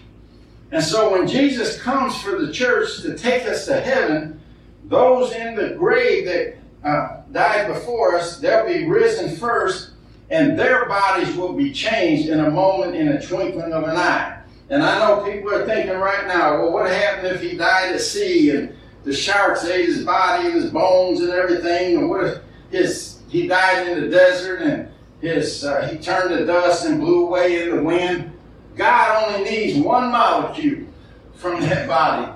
And 0.73 0.85
so 0.85 1.13
when 1.13 1.27
Jesus 1.27 1.81
comes 1.81 2.21
for 2.21 2.39
the 2.39 2.53
church 2.53 3.01
to 3.01 3.17
take 3.17 3.47
us 3.47 3.65
to 3.65 3.81
heaven, 3.81 4.39
those 4.85 5.33
in 5.33 5.55
the 5.55 5.71
grave 5.71 6.27
that 6.27 6.59
uh, 6.85 7.23
died 7.33 7.69
before 7.69 8.17
us, 8.17 8.39
they'll 8.41 8.67
be 8.67 8.87
risen 8.87 9.35
first, 9.37 9.93
and 10.31 10.59
their 10.59 10.87
bodies 10.87 11.37
will 11.37 11.53
be 11.53 11.73
changed 11.73 12.29
in 12.29 12.41
a 12.41 12.51
moment, 12.51 12.97
in 12.97 13.09
a 13.09 13.25
twinkling 13.25 13.73
of 13.73 13.85
an 13.85 13.97
eye. 13.97 14.43
And 14.69 14.83
I 14.83 14.99
know 14.99 15.25
people 15.25 15.55
are 15.55 15.65
thinking 15.65 15.97
right 15.97 16.27
now, 16.27 16.61
well, 16.61 16.73
what 16.73 16.91
happened 16.91 17.29
if 17.29 17.41
he 17.41 17.57
died 17.57 17.93
at 17.93 18.01
sea 18.01 18.51
and 18.51 18.75
the 19.05 19.13
sharks 19.13 19.65
ate 19.65 19.87
his 19.87 20.05
body 20.05 20.47
and 20.47 20.55
his 20.55 20.71
bones 20.71 21.21
and 21.21 21.31
everything? 21.31 21.99
And 21.99 22.11
what 22.11 22.25
if 22.25 22.39
his 22.71 23.21
he 23.29 23.47
died 23.47 23.87
in 23.87 24.01
the 24.01 24.09
desert 24.09 24.63
and 24.63 24.89
his 25.21 25.65
uh, 25.65 25.87
he 25.89 25.99
turned 25.99 26.31
to 26.31 26.45
dust 26.45 26.87
and 26.87 27.01
blew 27.01 27.27
away 27.27 27.63
in 27.63 27.77
the 27.77 27.83
wind? 27.83 28.33
God 28.75 29.25
only 29.25 29.49
needs 29.49 29.79
one 29.79 30.11
molecule 30.11 30.87
from 31.35 31.61
that 31.61 31.87
body. 31.87 32.33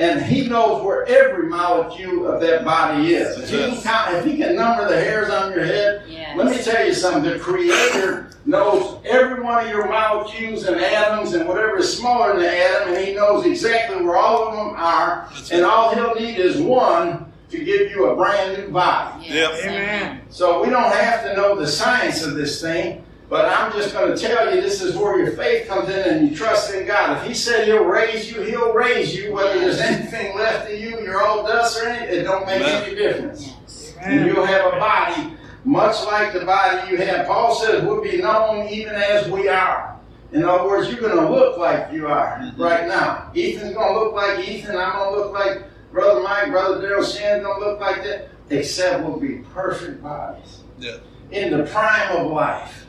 And 0.00 0.22
he 0.22 0.48
knows 0.48 0.82
where 0.82 1.06
every 1.06 1.46
molecule 1.48 2.26
of 2.26 2.40
that 2.40 2.64
body 2.64 3.14
is. 3.14 3.38
If 3.38 3.50
he 3.50 3.56
can, 3.58 3.82
count, 3.82 4.16
if 4.16 4.24
he 4.24 4.36
can 4.38 4.56
number 4.56 4.88
the 4.88 4.96
hairs 4.96 5.30
on 5.30 5.52
your 5.52 5.64
head, 5.64 6.04
yes. 6.08 6.36
let 6.36 6.46
me 6.46 6.62
tell 6.62 6.86
you 6.86 6.94
something. 6.94 7.30
The 7.30 7.38
Creator 7.38 8.30
knows 8.46 8.98
every 9.04 9.30
every 9.40 9.44
one 9.44 9.64
of 9.64 9.70
your 9.70 9.88
molecules 9.88 10.64
and 10.64 10.80
atoms 10.80 11.32
and 11.32 11.48
whatever 11.48 11.78
is 11.78 11.96
smaller 11.96 12.32
than 12.32 12.42
the 12.42 12.58
atom, 12.58 12.94
and 12.94 13.06
He 13.06 13.14
knows 13.14 13.46
exactly 13.46 14.04
where 14.04 14.16
all 14.16 14.48
of 14.48 14.54
them 14.54 14.76
are. 14.76 15.30
And 15.50 15.64
all 15.64 15.94
He'll 15.94 16.14
need 16.14 16.38
is 16.38 16.60
one 16.60 17.32
to 17.50 17.64
give 17.64 17.90
you 17.90 18.10
a 18.10 18.16
brand 18.16 18.58
new 18.58 18.70
body. 18.70 19.26
Yep. 19.28 19.50
Amen. 19.64 20.20
So 20.30 20.62
we 20.62 20.70
don't 20.70 20.92
have 20.92 21.24
to 21.24 21.34
know 21.34 21.58
the 21.58 21.66
science 21.66 22.22
of 22.22 22.34
this 22.34 22.60
thing, 22.60 23.02
but 23.30 23.46
I'm 23.46 23.72
just 23.72 23.94
going 23.94 24.14
to 24.14 24.20
tell 24.20 24.52
you 24.52 24.60
this 24.60 24.82
is 24.82 24.96
where 24.96 25.16
your 25.16 25.32
faith 25.32 25.68
comes 25.68 25.88
in 25.88 26.16
and 26.16 26.28
you 26.28 26.36
trust 26.36 26.74
in 26.74 26.86
God. 26.86 27.16
If 27.16 27.28
He 27.28 27.32
said 27.32 27.66
He'll 27.66 27.84
raise 27.84 28.30
you, 28.30 28.42
He'll 28.42 28.72
raise 28.74 29.14
you. 29.16 29.32
Whether 29.32 29.60
there's 29.60 29.78
anything 29.78 30.36
left 30.36 30.70
of 30.70 30.78
you, 30.78 31.00
you're 31.00 31.22
all 31.22 31.46
dust 31.46 31.80
or 31.80 31.88
anything, 31.88 32.18
it 32.18 32.22
don't 32.24 32.44
make 32.44 32.60
Amen. 32.60 32.82
any 32.82 32.94
difference. 32.96 33.54
Yes. 33.62 33.94
And 34.02 34.26
you'll 34.26 34.44
have 34.44 34.74
a 34.74 34.76
body 34.76 35.36
much 35.64 36.04
like 36.06 36.32
the 36.32 36.44
body 36.44 36.90
you 36.90 36.96
have. 36.98 37.26
Paul 37.26 37.54
says 37.54 37.84
we'll 37.84 38.02
be 38.02 38.18
known 38.18 38.68
even 38.68 38.94
as 38.94 39.28
we 39.28 39.48
are. 39.48 39.98
In 40.32 40.44
other 40.44 40.64
words, 40.64 40.88
you're 40.88 41.00
going 41.00 41.16
to 41.16 41.30
look 41.30 41.58
like 41.58 41.92
you 41.92 42.06
are 42.06 42.52
right 42.56 42.86
now. 42.86 43.30
Ethan's 43.36 43.74
going 43.74 43.94
to 43.94 44.00
look 44.00 44.14
like 44.14 44.48
Ethan. 44.48 44.76
I'm 44.76 44.92
going 44.92 45.14
to 45.14 45.20
look 45.20 45.32
like 45.32 45.62
Brother 45.92 46.22
Mike. 46.22 46.50
Brother 46.50 46.80
Daryl 46.80 47.04
Shannon's 47.04 47.44
going 47.44 47.60
to 47.60 47.66
look 47.66 47.80
like 47.80 48.02
that. 48.04 48.28
Except 48.50 49.04
we'll 49.04 49.18
be 49.18 49.38
perfect 49.52 50.02
bodies. 50.02 50.60
Yeah. 50.78 50.98
In 51.30 51.56
the 51.56 51.64
prime 51.64 52.16
of 52.16 52.30
life. 52.30 52.86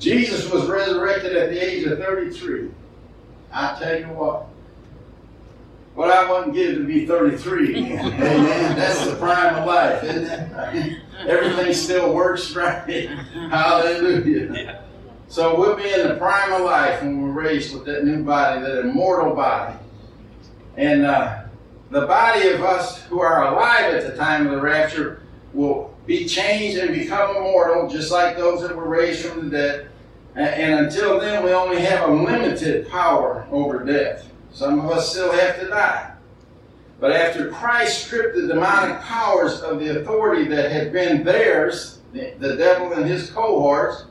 Jesus 0.00 0.50
was 0.50 0.66
resurrected 0.66 1.36
at 1.36 1.50
the 1.50 1.62
age 1.62 1.86
of 1.86 1.98
33. 1.98 2.70
I 3.52 3.78
tell 3.78 4.00
you 4.00 4.06
what. 4.06 4.46
What 5.94 6.10
I 6.10 6.30
wouldn't 6.30 6.54
give 6.54 6.76
to 6.76 6.84
be 6.84 7.06
33. 7.06 7.76
Amen. 7.92 8.76
That's 8.76 9.06
the 9.06 9.16
prime 9.16 9.56
of 9.56 9.66
life, 9.66 10.02
isn't 10.02 10.24
it? 10.24 11.02
Everything 11.26 11.74
still 11.74 12.14
works 12.14 12.54
right. 12.56 13.08
Hallelujah. 13.50 14.52
Yeah. 14.52 14.80
So 15.28 15.58
we'll 15.58 15.76
be 15.76 15.92
in 15.92 16.08
the 16.08 16.16
prime 16.16 16.52
of 16.52 16.62
life 16.62 17.02
when 17.02 17.20
we're 17.20 17.30
raised 17.30 17.74
with 17.74 17.84
that 17.84 18.04
new 18.04 18.24
body, 18.24 18.62
that 18.62 18.80
immortal 18.80 19.34
body. 19.34 19.76
And 20.76 21.04
uh, 21.04 21.42
the 21.90 22.06
body 22.06 22.48
of 22.48 22.62
us 22.62 23.02
who 23.04 23.20
are 23.20 23.52
alive 23.52 23.92
at 23.94 24.10
the 24.10 24.16
time 24.16 24.46
of 24.46 24.52
the 24.52 24.60
rapture 24.60 25.22
will 25.52 25.94
be 26.06 26.26
changed 26.26 26.78
and 26.78 26.94
become 26.94 27.36
immortal, 27.36 27.88
just 27.88 28.10
like 28.10 28.36
those 28.36 28.62
that 28.62 28.74
were 28.74 28.88
raised 28.88 29.26
from 29.26 29.50
the 29.50 29.56
dead. 29.56 29.89
And 30.40 30.86
until 30.86 31.20
then, 31.20 31.44
we 31.44 31.52
only 31.52 31.80
have 31.82 32.08
a 32.08 32.12
limited 32.12 32.88
power 32.88 33.46
over 33.50 33.84
death. 33.84 34.26
Some 34.52 34.80
of 34.80 34.90
us 34.90 35.10
still 35.10 35.32
have 35.32 35.60
to 35.60 35.68
die. 35.68 36.12
But 36.98 37.12
after 37.12 37.50
Christ 37.50 38.06
stripped 38.06 38.36
the 38.36 38.46
demonic 38.46 39.00
powers 39.00 39.60
of 39.60 39.80
the 39.80 40.00
authority 40.00 40.48
that 40.48 40.70
had 40.70 40.92
been 40.92 41.24
theirs, 41.24 42.00
the, 42.12 42.34
the 42.38 42.56
devil 42.56 42.92
and 42.92 43.06
his 43.06 43.30
cohorts, 43.30 44.04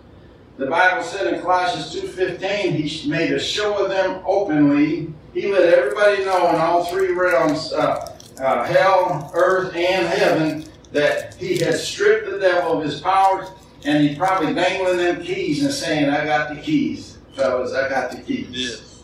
the 0.58 0.66
Bible 0.66 1.04
said 1.04 1.34
in 1.34 1.42
Colossians 1.42 1.96
2.15, 1.96 2.74
he 2.74 3.10
made 3.10 3.32
a 3.32 3.40
show 3.40 3.84
of 3.84 3.90
them 3.90 4.22
openly. 4.26 5.14
He 5.34 5.52
let 5.52 5.74
everybody 5.74 6.26
know 6.26 6.50
in 6.50 6.56
all 6.56 6.86
three 6.86 7.14
realms, 7.14 7.72
uh, 7.72 8.18
uh, 8.42 8.64
hell, 8.66 9.32
earth, 9.34 9.74
and 9.76 10.08
heaven, 10.08 10.66
that 10.92 11.36
he 11.36 11.60
had 11.60 11.76
stripped 11.76 12.30
the 12.30 12.40
devil 12.40 12.78
of 12.78 12.84
his 12.84 13.00
powers, 13.00 13.48
and 13.86 14.08
he's 14.08 14.18
probably 14.18 14.54
dangling 14.54 14.98
them 14.98 15.24
keys 15.24 15.64
and 15.64 15.74
saying, 15.74 16.10
I 16.10 16.26
got 16.26 16.54
the 16.54 16.62
keys, 16.62 17.18
fellas, 17.34 17.74
I 17.74 17.90
got 17.90 18.12
the 18.12 18.22
keys. 18.22 18.48
Yes. 18.52 19.04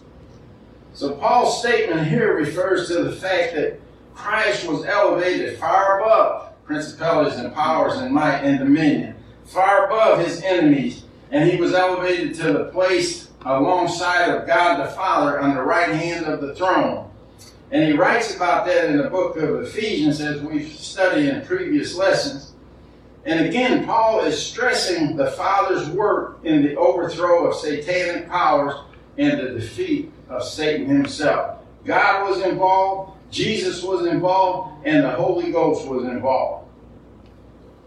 So 0.93 1.15
Paul's 1.15 1.59
statement 1.59 2.07
here 2.07 2.35
refers 2.35 2.87
to 2.87 3.03
the 3.03 3.11
fact 3.11 3.55
that 3.55 3.79
Christ 4.13 4.67
was 4.67 4.85
elevated 4.85 5.59
far 5.59 6.01
above 6.01 6.53
principalities 6.65 7.37
and 7.37 7.53
powers 7.53 7.97
and 7.97 8.13
might 8.13 8.39
and 8.39 8.59
dominion, 8.59 9.15
far 9.45 9.85
above 9.85 10.25
his 10.25 10.41
enemies, 10.41 11.03
and 11.31 11.49
he 11.49 11.57
was 11.57 11.73
elevated 11.73 12.33
to 12.35 12.53
the 12.53 12.65
place 12.65 13.29
alongside 13.45 14.29
of 14.29 14.47
God 14.47 14.83
the 14.83 14.91
Father 14.93 15.39
on 15.39 15.53
the 15.53 15.61
right 15.61 15.89
hand 15.89 16.25
of 16.25 16.41
the 16.41 16.55
throne. 16.55 17.09
And 17.71 17.83
he 17.83 17.93
writes 17.93 18.35
about 18.35 18.65
that 18.65 18.85
in 18.85 18.97
the 18.97 19.09
book 19.09 19.37
of 19.37 19.63
Ephesians 19.63 20.21
as 20.21 20.41
we've 20.41 20.71
studied 20.73 21.29
in 21.29 21.45
previous 21.45 21.95
lessons. 21.95 22.53
And 23.25 23.45
again, 23.45 23.85
Paul 23.85 24.21
is 24.21 24.39
stressing 24.39 25.15
the 25.15 25.31
Father's 25.31 25.89
work 25.89 26.39
in 26.43 26.61
the 26.61 26.75
overthrow 26.75 27.47
of 27.47 27.55
satanic 27.55 28.29
powers 28.29 28.75
and 29.17 29.39
the 29.39 29.59
defeat 29.59 30.11
of 30.29 30.43
Satan 30.43 30.85
himself. 30.85 31.59
God 31.85 32.29
was 32.29 32.41
involved, 32.41 33.13
Jesus 33.31 33.81
was 33.83 34.05
involved, 34.05 34.85
and 34.85 35.03
the 35.03 35.11
Holy 35.11 35.51
Ghost 35.51 35.87
was 35.87 36.03
involved. 36.03 36.67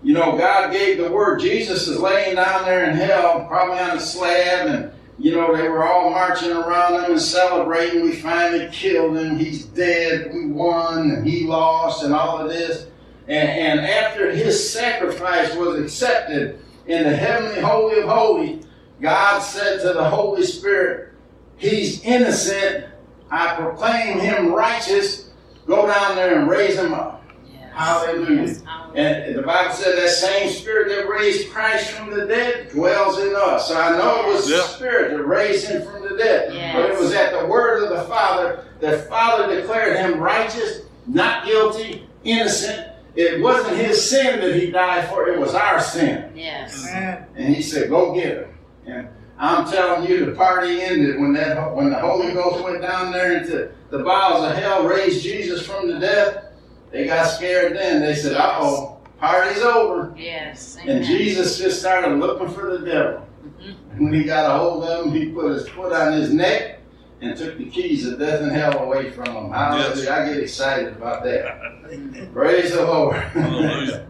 You 0.03 0.14
know, 0.14 0.37
God 0.37 0.72
gave 0.72 0.98
the 0.98 1.11
word. 1.11 1.40
Jesus 1.40 1.88
is 1.88 1.98
laying 1.98 2.37
down 2.37 2.64
there 2.64 2.88
in 2.88 2.96
hell, 2.96 3.44
probably 3.48 3.79
on 3.79 3.96
a 3.96 4.01
slab, 4.01 4.68
and 4.68 4.92
you 5.18 5.33
know, 5.33 5.57
they 5.57 5.68
were 5.68 5.85
all 5.85 6.11
marching 6.11 6.53
around 6.53 7.05
him 7.05 7.11
and 7.11 7.20
celebrating. 7.20 8.03
We 8.03 8.12
finally 8.12 8.68
killed 8.70 9.16
him. 9.16 9.37
He's 9.37 9.64
dead. 9.64 10.33
We 10.33 10.46
won, 10.46 11.11
and 11.11 11.27
he 11.27 11.44
lost, 11.44 12.05
and 12.05 12.14
all 12.14 12.38
of 12.38 12.48
this. 12.48 12.87
And, 13.28 13.48
and 13.78 13.80
after 13.80 14.32
his 14.32 14.72
sacrifice 14.72 15.54
was 15.54 15.78
accepted 15.78 16.60
in 16.86 17.04
the 17.04 17.14
heavenly 17.14 17.60
holy 17.60 18.00
of 18.00 18.08
holies, 18.08 18.64
God 19.00 19.40
said 19.40 19.80
to 19.82 19.92
the 19.92 20.08
Holy 20.08 20.44
Spirit, 20.44 21.12
He's 21.58 22.02
innocent. 22.04 22.86
I 23.30 23.54
proclaim 23.56 24.18
him 24.20 24.52
righteous. 24.52 25.30
Go 25.66 25.86
down 25.86 26.16
there 26.16 26.38
and 26.38 26.48
raise 26.48 26.76
him 26.78 26.94
up. 26.94 27.22
Yes. 27.52 27.70
Hallelujah. 27.74 28.42
Yes. 28.42 28.62
Hallelujah. 28.62 29.02
And 29.02 29.36
the 29.36 29.42
Bible 29.42 29.74
said 29.74 29.98
that 29.98 30.08
same 30.08 30.50
spirit 30.50 30.88
that 30.88 31.08
raised 31.08 31.50
Christ 31.50 31.90
from 31.90 32.10
the 32.10 32.26
dead 32.26 32.70
dwells 32.70 33.18
in 33.18 33.34
us. 33.36 33.68
So 33.68 33.78
I 33.78 33.90
know 33.98 34.30
it 34.30 34.34
was 34.34 34.48
Yeah. 34.50 34.56
the 34.58 34.62
spirit 34.62 35.10
that 35.10 35.22
raised 35.24 35.66
him 35.68 35.82
from 35.82 36.02
the 36.08 36.16
dead. 36.16 36.54
Yes. 36.54 36.74
But 36.74 36.90
it 36.90 36.98
was 36.98 37.12
at 37.12 37.38
the 37.38 37.46
word 37.46 37.82
of 37.82 37.90
the 37.90 38.04
Father 38.04 38.64
that 38.80 39.08
Father 39.08 39.54
declared 39.54 39.96
him 39.98 40.18
righteous, 40.18 40.82
not 41.06 41.44
guilty, 41.44 42.08
innocent. 42.24 42.86
It 43.18 43.40
wasn't 43.42 43.76
his 43.76 44.09
sin 44.09 44.38
that 44.38 44.54
he 44.54 44.70
died 44.70 45.09
for, 45.09 45.26
it 45.28 45.40
was 45.40 45.52
our 45.52 45.81
sin. 45.81 46.31
Yes. 46.37 46.87
And 47.35 47.52
he 47.52 47.61
said, 47.61 47.90
Go 47.90 48.14
get 48.14 48.37
him. 48.37 48.54
And 48.87 49.09
I'm 49.40 49.68
telling 49.68 50.09
you, 50.09 50.24
the 50.24 50.33
party 50.37 50.81
ended 50.81 51.18
when 51.18 51.33
that 51.33 51.74
when 51.74 51.90
the 51.90 51.98
Holy 51.98 52.33
Ghost 52.33 52.62
went 52.62 52.81
down 52.81 53.11
there 53.11 53.38
into 53.38 53.72
the 53.90 54.04
bowels 54.04 54.44
of 54.48 54.57
hell, 54.57 54.85
raised 54.85 55.20
Jesus 55.24 55.66
from 55.66 55.88
the 55.88 55.98
dead. 55.98 56.52
They 56.92 57.07
got 57.07 57.24
scared 57.24 57.76
then. 57.76 58.02
They 58.02 58.14
said, 58.14 58.37
Uh 58.37 58.52
oh, 58.61 58.98
party's 59.18 59.62
over. 59.62 60.14
Yes. 60.16 60.78
And 60.87 61.04
Jesus 61.04 61.59
just 61.59 61.81
started 61.81 62.20
looking 62.20 62.50
for 62.50 62.78
the 62.78 62.87
devil. 62.87 63.26
Mhm. 63.61 63.98
When 63.98 64.12
he 64.12 64.22
got 64.22 64.48
a 64.54 64.59
hold 64.61 64.85
of 64.85 65.07
him, 65.07 65.12
he 65.12 65.31
put 65.33 65.50
his 65.54 65.68
foot 65.70 65.92
on 65.92 66.12
his 66.12 66.33
neck 66.33 66.77
and 67.20 67.37
took 67.37 67.59
the 67.59 67.68
keys 67.68 68.07
of 68.07 68.18
death 68.18 68.42
and 68.42 68.52
hell 68.52 68.78
away 68.78 69.11
from 69.11 69.35
them. 69.35 69.50
Hallelujah. 69.50 69.96
Yes. 69.96 70.09
I 70.09 70.26
get 70.26 70.38
excited 70.38 70.96
about 70.96 71.24
that. 71.24 72.31
Praise 72.33 72.72
the 72.72 72.85
Lord. 72.85 74.04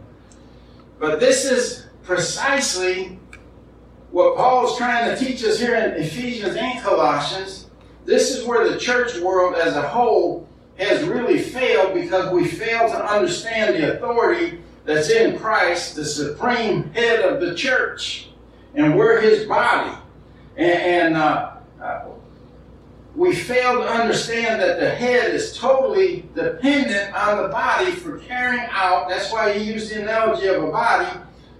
But 0.98 1.20
this 1.20 1.44
is 1.44 1.86
precisely 2.02 3.18
what 4.10 4.36
Paul's 4.36 4.76
trying 4.76 5.08
to 5.10 5.24
teach 5.24 5.44
us 5.44 5.60
here 5.60 5.76
in 5.76 6.02
Ephesians 6.02 6.56
and 6.56 6.82
Colossians. 6.82 7.66
This 8.04 8.30
is 8.30 8.44
where 8.44 8.68
the 8.68 8.78
church 8.78 9.16
world 9.18 9.54
as 9.54 9.76
a 9.76 9.82
whole 9.82 10.48
has 10.76 11.04
really 11.04 11.38
failed 11.38 11.94
because 11.94 12.32
we 12.32 12.46
fail 12.46 12.88
to 12.88 13.04
understand 13.04 13.76
the 13.76 13.96
authority 13.96 14.60
that's 14.84 15.10
in 15.10 15.38
Christ, 15.38 15.96
the 15.96 16.04
supreme 16.04 16.90
head 16.94 17.20
of 17.20 17.40
the 17.40 17.54
church, 17.54 18.30
and 18.74 18.96
we're 18.96 19.20
his 19.20 19.46
body. 19.46 19.96
And, 20.56 21.14
and 21.14 21.16
uh, 21.16 21.56
uh, 21.80 22.06
we 23.18 23.34
fail 23.34 23.78
to 23.78 23.84
understand 23.84 24.60
that 24.60 24.78
the 24.78 24.88
head 24.88 25.34
is 25.34 25.58
totally 25.58 26.24
dependent 26.36 27.12
on 27.12 27.42
the 27.42 27.48
body 27.48 27.90
for 27.90 28.18
carrying 28.18 28.64
out, 28.70 29.08
that's 29.08 29.32
why 29.32 29.52
he 29.52 29.64
used 29.72 29.92
the 29.92 30.00
analogy 30.00 30.46
of 30.46 30.62
a 30.62 30.70
body, 30.70 31.08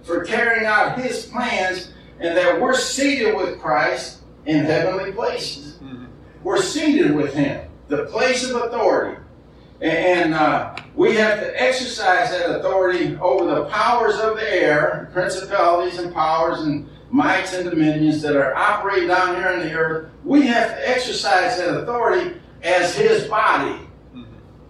for 0.03 0.23
carrying 0.23 0.65
out 0.65 0.97
his 0.97 1.25
plans, 1.25 1.91
and 2.21 2.35
that 2.37 2.61
we're 2.61 2.73
seated 2.77 3.35
with 3.35 3.59
Christ 3.59 4.19
in 4.45 4.63
heavenly 4.63 5.11
places. 5.11 5.79
Mhm. 5.83 6.05
We're 6.43 6.61
seated 6.61 7.13
with 7.13 7.33
him, 7.33 7.59
the 7.89 8.05
place 8.05 8.49
of 8.49 8.55
authority. 8.55 9.17
And 9.81 10.33
uh, 10.33 10.75
we 10.95 11.15
have 11.17 11.41
to 11.41 11.61
exercise 11.61 12.31
that 12.31 12.49
authority 12.57 13.17
over 13.21 13.53
the 13.53 13.65
powers 13.65 14.17
of 14.19 14.37
the 14.37 14.63
air, 14.63 15.09
principalities 15.11 15.99
and 15.99 16.13
powers 16.13 16.61
and 16.61 16.87
mights 17.09 17.53
and 17.53 17.69
dominions 17.69 18.21
that 18.21 18.35
are 18.35 18.55
operating 18.55 19.07
down 19.07 19.35
here 19.35 19.49
on 19.49 19.59
the 19.59 19.73
earth. 19.73 20.09
We 20.23 20.45
have 20.47 20.69
to 20.69 20.89
exercise 20.89 21.57
that 21.57 21.69
authority 21.81 22.35
as 22.63 22.95
his 22.95 23.25
body. 23.25 23.87
Mhm. 24.15 24.25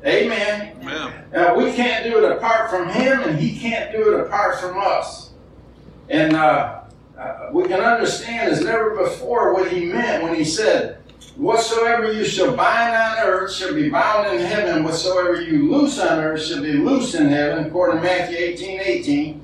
Amen. 0.06 0.72
Amen. 0.82 1.14
Uh, 1.36 1.54
we 1.56 1.74
can't 1.74 2.06
do 2.06 2.24
it 2.24 2.32
apart 2.32 2.70
from 2.70 2.90
him, 2.90 3.22
and 3.22 3.38
he 3.38 3.60
can't 3.60 3.92
do 3.92 4.14
it 4.14 4.20
apart 4.22 4.60
from 4.60 4.78
us. 4.78 5.32
And 6.10 6.36
uh, 6.36 6.80
uh, 7.20 7.50
we 7.52 7.64
can 7.68 7.82
understand 7.82 8.52
as 8.52 8.64
never 8.64 8.92
before 8.92 9.54
what 9.54 9.72
he 9.72 9.86
meant 9.86 10.24
when 10.24 10.36
he 10.36 10.44
said, 10.44 10.98
Whatsoever 11.36 12.12
you 12.12 12.26
shall 12.26 12.54
bind 12.54 12.94
on 12.94 13.26
earth 13.26 13.54
shall 13.54 13.74
be 13.74 13.90
bound 13.90 14.28
in 14.28 14.46
heaven. 14.46 14.84
Whatsoever 14.84 15.42
you 15.42 15.72
loose 15.72 15.98
on 15.98 16.20
earth 16.20 16.44
shall 16.44 16.62
be 16.62 16.74
loose 16.74 17.16
in 17.16 17.30
heaven, 17.30 17.66
according 17.66 17.98
to 17.98 18.04
Matthew 18.04 18.36
18 18.38 18.80
18. 18.82 19.42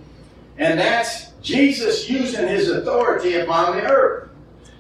And 0.58 0.78
that's 0.78 1.32
Jesus 1.46 2.10
using 2.10 2.48
his 2.48 2.70
authority 2.70 3.36
upon 3.36 3.78
the 3.78 3.84
earth. 3.84 4.30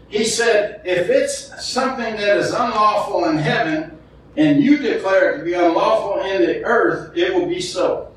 he 0.09 0.25
said, 0.25 0.81
if 0.83 1.09
it's 1.09 1.63
something 1.63 2.15
that 2.15 2.37
is 2.37 2.49
unlawful 2.51 3.25
in 3.25 3.37
heaven 3.37 3.95
and 4.35 4.63
you 4.63 4.77
declare 4.77 5.31
it 5.31 5.37
to 5.37 5.43
be 5.43 5.53
unlawful 5.53 6.23
in 6.23 6.41
the 6.41 6.63
earth, 6.63 7.15
it 7.15 7.33
will 7.33 7.45
be 7.45 7.61
so. 7.61 8.11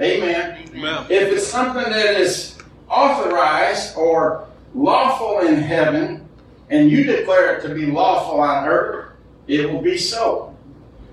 Amen. 0.00 0.68
Amen. 0.72 1.06
If 1.10 1.32
it's 1.32 1.46
something 1.46 1.82
that 1.82 2.20
is 2.20 2.56
authorized 2.88 3.96
or 3.96 4.46
lawful 4.74 5.40
in 5.40 5.56
heaven 5.56 6.28
and 6.70 6.88
you 6.88 7.02
declare 7.02 7.56
it 7.56 7.62
to 7.66 7.74
be 7.74 7.86
lawful 7.86 8.40
on 8.40 8.68
earth, 8.68 9.14
it 9.48 9.70
will 9.70 9.82
be 9.82 9.98
so. 9.98 10.54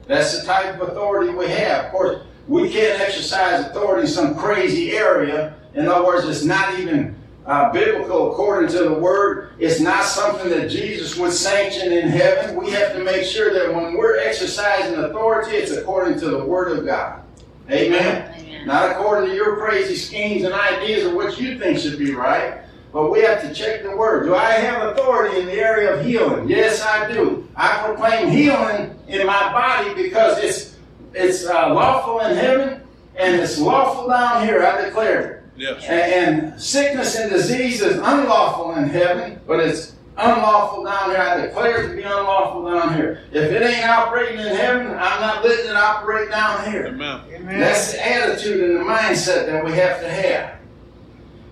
That's 0.05 0.39
the 0.39 0.45
type 0.45 0.79
of 0.79 0.89
authority 0.89 1.33
we 1.33 1.47
have. 1.47 1.85
Of 1.85 1.91
course, 1.91 2.23
we 2.47 2.69
can't 2.69 3.01
exercise 3.01 3.65
authority 3.65 4.01
in 4.01 4.07
some 4.07 4.35
crazy 4.35 4.91
area. 4.91 5.55
In 5.75 5.87
other 5.87 6.05
words, 6.05 6.27
it's 6.27 6.43
not 6.43 6.79
even 6.79 7.15
uh, 7.45 7.71
biblical 7.71 8.31
according 8.31 8.69
to 8.71 8.83
the 8.83 8.93
word. 8.93 9.51
It's 9.59 9.79
not 9.79 10.05
something 10.05 10.49
that 10.49 10.69
Jesus 10.69 11.17
would 11.17 11.31
sanction 11.31 11.91
in 11.91 12.07
heaven. 12.07 12.55
We 12.55 12.71
have 12.71 12.93
to 12.93 13.03
make 13.03 13.25
sure 13.25 13.53
that 13.53 13.73
when 13.73 13.97
we're 13.97 14.17
exercising 14.19 14.95
authority, 14.95 15.51
it's 15.51 15.71
according 15.71 16.19
to 16.19 16.29
the 16.29 16.43
word 16.43 16.77
of 16.77 16.85
God. 16.85 17.21
Amen. 17.69 18.33
Amen. 18.35 18.67
Not 18.67 18.91
according 18.91 19.29
to 19.29 19.35
your 19.35 19.57
crazy 19.57 19.95
schemes 19.95 20.43
and 20.43 20.53
ideas 20.53 21.05
of 21.05 21.13
what 21.13 21.39
you 21.39 21.59
think 21.59 21.79
should 21.79 21.99
be 21.99 22.13
right. 22.13 22.61
But 22.91 23.11
we 23.11 23.21
have 23.21 23.41
to 23.41 23.53
check 23.53 23.83
the 23.83 23.95
word. 23.95 24.25
Do 24.25 24.35
I 24.35 24.51
have 24.51 24.91
authority 24.91 25.41
in 25.41 25.47
the 25.47 25.53
area 25.53 25.93
of 25.93 26.05
healing? 26.05 26.47
Yes, 26.47 26.81
I 26.81 27.11
do. 27.11 27.47
I 27.55 27.83
proclaim 27.85 28.29
healing 28.29 28.97
in 29.07 29.27
my 29.27 29.51
body 29.51 29.93
because 30.01 30.37
it's 30.37 30.77
it's 31.13 31.45
uh, 31.45 31.73
lawful 31.73 32.19
in 32.21 32.37
heaven 32.37 32.81
and 33.17 33.35
it's 33.35 33.59
lawful 33.59 34.07
down 34.07 34.47
here. 34.47 34.63
I 34.63 34.85
declare 34.85 35.21
it. 35.21 35.34
Yes. 35.57 35.83
And, 35.85 36.43
and 36.51 36.61
sickness 36.61 37.15
and 37.15 37.31
disease 37.31 37.81
is 37.81 37.95
unlawful 37.95 38.75
in 38.75 38.89
heaven, 38.89 39.39
but 39.47 39.59
it's 39.59 39.95
unlawful 40.17 40.83
down 40.83 41.11
here. 41.11 41.19
I 41.19 41.45
declare 41.45 41.83
it 41.83 41.89
to 41.89 41.95
be 41.95 42.03
unlawful 42.03 42.69
down 42.69 42.95
here. 42.95 43.23
If 43.31 43.51
it 43.51 43.61
ain't 43.61 43.87
operating 43.87 44.39
in 44.39 44.55
heaven, 44.55 44.87
I'm 44.87 45.21
not 45.21 45.43
letting 45.43 45.69
it 45.69 45.75
operate 45.75 46.29
down 46.29 46.71
here. 46.71 46.87
Amen. 46.87 47.59
That's 47.59 47.93
the 47.93 48.05
attitude 48.05 48.69
and 48.69 48.79
the 48.79 48.83
mindset 48.83 49.45
that 49.47 49.63
we 49.63 49.71
have 49.73 49.99
to 50.01 50.09
have. 50.09 50.55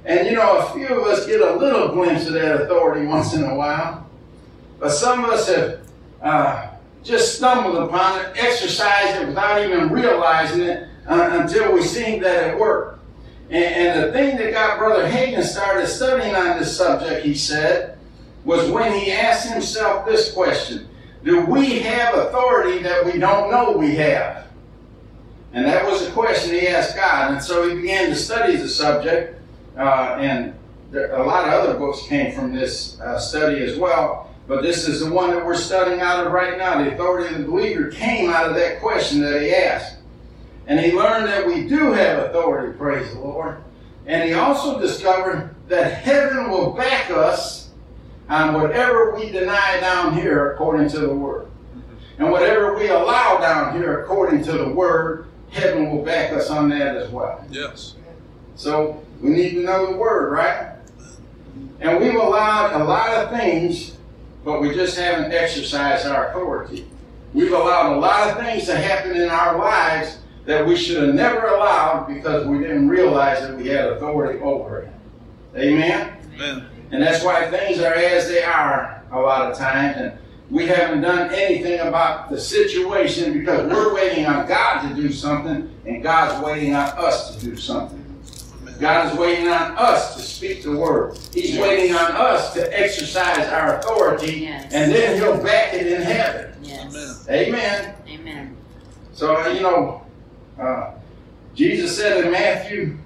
And 0.06 0.28
you 0.28 0.36
know, 0.36 0.58
a 0.58 0.74
few 0.74 0.88
of 0.88 1.08
us 1.08 1.26
get 1.26 1.40
a 1.40 1.56
little 1.56 1.90
glimpse 1.90 2.28
of 2.28 2.34
that 2.34 2.62
authority 2.62 3.06
once 3.06 3.34
in 3.34 3.44
a 3.44 3.56
while, 3.56 4.10
but 4.80 4.90
some 4.90 5.24
of 5.24 5.30
us 5.30 5.48
have 5.48 5.80
uh, 6.22 6.68
just 7.04 7.38
stumbled 7.38 7.78
upon 7.78 8.20
it, 8.20 8.34
exercised 8.36 9.22
it 9.22 9.28
without 9.28 9.64
even 9.64 9.90
realizing 9.90 10.62
it 10.62 10.88
uh, 11.08 11.40
until 11.42 11.74
we 11.74 11.82
seen 11.82 12.22
that 12.22 12.54
it 12.54 12.60
worked. 12.60 13.00
And, 13.54 13.64
and 13.64 14.04
the 14.04 14.12
thing 14.12 14.36
that 14.38 14.52
got 14.52 14.80
Brother 14.80 15.08
Hagin 15.08 15.44
started 15.44 15.86
studying 15.86 16.36
on 16.36 16.58
this 16.58 16.76
subject, 16.76 17.24
he 17.24 17.36
said, 17.36 18.00
was 18.46 18.68
when 18.72 18.92
he 19.00 19.12
asked 19.12 19.48
himself 19.48 20.08
this 20.08 20.34
question 20.34 20.90
Do 21.24 21.46
we 21.46 21.80
have 21.80 22.16
authority 22.16 22.82
that 22.82 23.06
we 23.06 23.20
don't 23.20 23.52
know 23.52 23.78
we 23.78 23.94
have? 23.96 24.48
And 25.54 25.68
that 25.68 25.86
was 25.86 26.04
the 26.04 26.12
question 26.14 26.56
he 26.56 26.68
asked 26.68 26.96
God. 26.96 27.32
And 27.32 27.44
so 27.44 27.70
he 27.70 27.76
began 27.76 28.10
to 28.10 28.16
study 28.16 28.56
the 28.56 28.68
subject. 28.68 29.40
Uh, 29.78 30.18
and 30.20 30.56
there, 30.90 31.16
a 31.16 31.24
lot 31.24 31.48
of 31.48 31.54
other 31.54 31.78
books 31.78 32.08
came 32.08 32.34
from 32.34 32.56
this 32.56 33.00
uh, 33.02 33.20
study 33.20 33.64
as 33.64 33.78
well. 33.78 34.32
But 34.48 34.64
this 34.64 34.88
is 34.88 35.02
the 35.02 35.12
one 35.12 35.30
that 35.30 35.46
we're 35.46 35.54
studying 35.54 36.02
out 36.02 36.26
of 36.26 36.34
right 36.34 36.58
now. 36.58 36.84
The 36.84 36.92
authority 36.92 37.36
of 37.36 37.42
the 37.42 37.48
believer 37.48 37.92
came 37.92 38.32
out 38.32 38.50
of 38.50 38.56
that 38.56 38.82
question 38.82 39.22
that 39.22 39.40
he 39.44 39.54
asked. 39.54 39.93
And 40.68 40.80
he 40.80 40.94
learned 40.94 41.28
that 41.28 41.46
we 41.46 41.68
do 41.68 41.92
have 41.92 42.20
authority, 42.20 42.78
praise 42.78 43.14
the 43.14 43.20
Lord. 43.20 43.58
And 44.06 44.24
he 44.24 44.34
also 44.34 44.80
discovered 44.80 45.54
that 45.68 46.04
heaven 46.04 46.50
will 46.50 46.72
back 46.72 47.10
us 47.12 47.70
on 48.30 48.54
whatever 48.54 49.16
we 49.16 49.30
deny 49.30 49.80
down 49.80 50.14
here 50.14 50.52
according 50.52 50.90
to 50.90 51.00
the 51.00 51.14
Word. 51.14 51.48
And 52.18 52.32
whatever 52.32 52.78
we 52.78 52.88
allow 52.90 53.38
down 53.38 53.76
here 53.76 54.02
according 54.02 54.44
to 54.46 54.54
the 54.54 54.70
Word, 54.70 55.28
heaven 55.52 55.92
will 55.92 56.04
back 56.04 56.32
us 56.32 56.50
on 56.50 56.70
that 56.70 56.96
as 56.96 57.10
well. 57.10 57.44
Yes. 57.50 57.96
So 58.56 59.04
we 59.22 59.30
need 59.30 59.52
to 59.52 59.64
know 59.64 59.92
the 59.92 59.98
Word, 59.98 60.32
right? 60.32 60.76
And 61.80 62.00
we've 62.00 62.16
allowed 62.16 62.80
a 62.80 62.84
lot 62.84 63.10
of 63.10 63.32
things, 63.32 63.98
but 64.46 64.62
we 64.62 64.74
just 64.74 64.98
haven't 64.98 65.34
exercised 65.34 66.06
our 66.08 66.30
authority. 66.30 66.88
We've 67.34 67.52
allowed 67.52 67.98
a 67.98 68.00
lot 68.00 68.30
of 68.30 68.38
things 68.38 68.66
to 68.68 68.78
happen 68.78 69.16
in 69.16 69.30
our 69.30 69.58
lives 69.58 70.20
that 70.46 70.66
we 70.66 70.76
should 70.76 71.04
have 71.04 71.16
never 71.16 71.48
allowed 71.48 72.08
because 72.08 72.46
we 72.48 72.60
didn't 72.60 72.90
realize 72.90 73.42
that 73.42 73.58
we 73.58 73.68
had 73.68 73.86
authority 73.86 74.40
over 74.40 74.82
it. 74.82 74.90
Amen? 75.56 76.18
Amen. 76.36 76.68
And 76.92 77.02
that's 77.02 77.24
why 77.24 77.50
things 77.50 77.80
are 77.80 77.94
as 77.94 78.28
they 78.28 78.44
are 78.44 79.04
a 79.12 79.20
lot 79.20 79.50
of 79.52 79.58
times. 79.58 79.98
And 79.98 80.18
we 80.50 80.68
haven't 80.68 81.02
done 81.02 81.34
anything 81.34 81.80
about 81.80 82.30
the 82.30 82.40
situation 82.40 83.40
because 83.40 83.72
we're 83.72 83.94
waiting 83.94 84.26
on 84.26 84.48
God 84.48 84.88
to 84.88 84.94
do 84.96 85.12
something 85.12 85.74
and 85.86 86.04
God's 86.04 86.44
waiting 86.46 86.76
on 86.76 86.90
us 86.90 87.36
to 87.36 87.46
do 87.46 87.56
something. 87.56 88.00
God 88.80 89.14
is 89.14 89.18
waiting 89.18 89.48
on 89.48 89.78
us 89.78 90.16
to 90.16 90.22
speak 90.22 90.64
the 90.64 90.76
word. 90.76 91.18
He's 91.34 91.58
waiting 91.58 91.96
on 91.96 92.12
us 92.12 92.54
to 92.56 92.80
exercise 92.80 93.48
our 93.48 93.78
authority 93.78 94.42
Yes. 94.42 94.74
and 94.74 94.92
then 94.92 95.16
he'll 95.16 95.42
back 95.42 95.74
it 95.74 95.88
in 95.88 96.02
heaven. 96.02 96.54
Yes. 96.64 97.28
Amen. 97.30 97.96
Amen. 98.08 98.58
So, 99.14 99.38
uh, 99.38 99.48
you 99.50 99.62
know, 99.62 100.03
uh, 100.60 100.92
Jesus 101.56 101.98
said 101.98 102.26
in 102.26 102.32
Matthew 102.32 102.98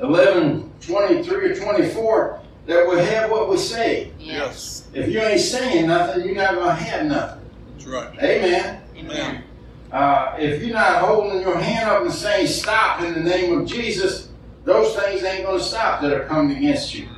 11, 0.00 0.72
23 0.80 1.50
or 1.50 1.54
24 1.54 2.40
that 2.66 2.88
we 2.88 2.98
have 2.98 3.30
what 3.30 3.48
we 3.48 3.56
say. 3.56 4.12
Yes. 4.18 4.88
If 4.94 5.08
you 5.08 5.20
ain't 5.20 5.40
saying 5.40 5.86
nothing, 5.86 6.24
you're 6.24 6.34
not 6.34 6.54
going 6.54 6.68
to 6.68 6.74
have 6.74 7.06
nothing. 7.06 7.50
That's 7.72 7.86
right. 7.86 8.18
Amen. 8.22 8.82
Amen. 8.96 9.44
Uh, 9.92 10.34
if 10.38 10.62
you're 10.62 10.74
not 10.74 11.02
holding 11.02 11.40
your 11.40 11.58
hand 11.58 11.88
up 11.88 12.02
and 12.02 12.12
saying 12.12 12.46
stop 12.48 13.02
in 13.02 13.14
the 13.14 13.20
name 13.20 13.58
of 13.58 13.66
Jesus, 13.66 14.28
those 14.64 14.94
things 14.96 15.22
ain't 15.22 15.44
going 15.44 15.58
to 15.58 15.64
stop 15.64 16.00
that 16.00 16.12
are 16.12 16.24
coming 16.24 16.56
against 16.56 16.94
you. 16.94 17.08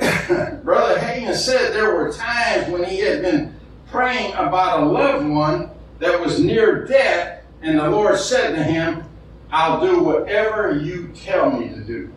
Brother 0.62 0.98
Hagin 0.98 1.34
said 1.34 1.74
there 1.74 1.94
were 1.94 2.12
times 2.12 2.70
when 2.70 2.84
he 2.84 3.00
had 3.00 3.20
been 3.20 3.54
praying 3.88 4.32
about 4.34 4.82
a 4.82 4.86
loved 4.86 5.26
one 5.26 5.70
that 5.98 6.18
was 6.18 6.40
near 6.42 6.86
death, 6.86 7.39
and 7.62 7.78
the 7.78 7.90
Lord 7.90 8.18
said 8.18 8.54
to 8.54 8.62
him, 8.62 9.04
I'll 9.50 9.80
do 9.80 10.02
whatever 10.02 10.76
you 10.76 11.08
tell 11.14 11.50
me 11.50 11.68
to 11.68 11.80
do. 11.80 12.12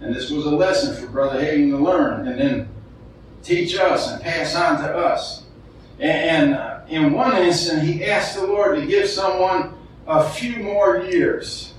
And 0.00 0.14
this 0.14 0.30
was 0.30 0.44
a 0.46 0.50
lesson 0.50 0.94
for 0.96 1.10
Brother 1.10 1.40
Hagin 1.40 1.70
to 1.70 1.78
learn 1.78 2.28
and 2.28 2.38
then 2.38 2.68
teach 3.42 3.76
us 3.78 4.10
and 4.10 4.22
pass 4.22 4.54
on 4.54 4.82
to 4.82 4.96
us. 4.96 5.44
And, 5.98 6.54
uh, 6.54 6.80
in 6.88 7.12
one 7.12 7.36
instant, 7.36 7.82
he 7.82 8.04
asked 8.04 8.36
the 8.36 8.46
Lord 8.46 8.78
to 8.78 8.86
give 8.86 9.08
someone 9.08 9.72
a 10.06 10.28
few 10.28 10.62
more 10.62 10.98
years. 10.98 11.72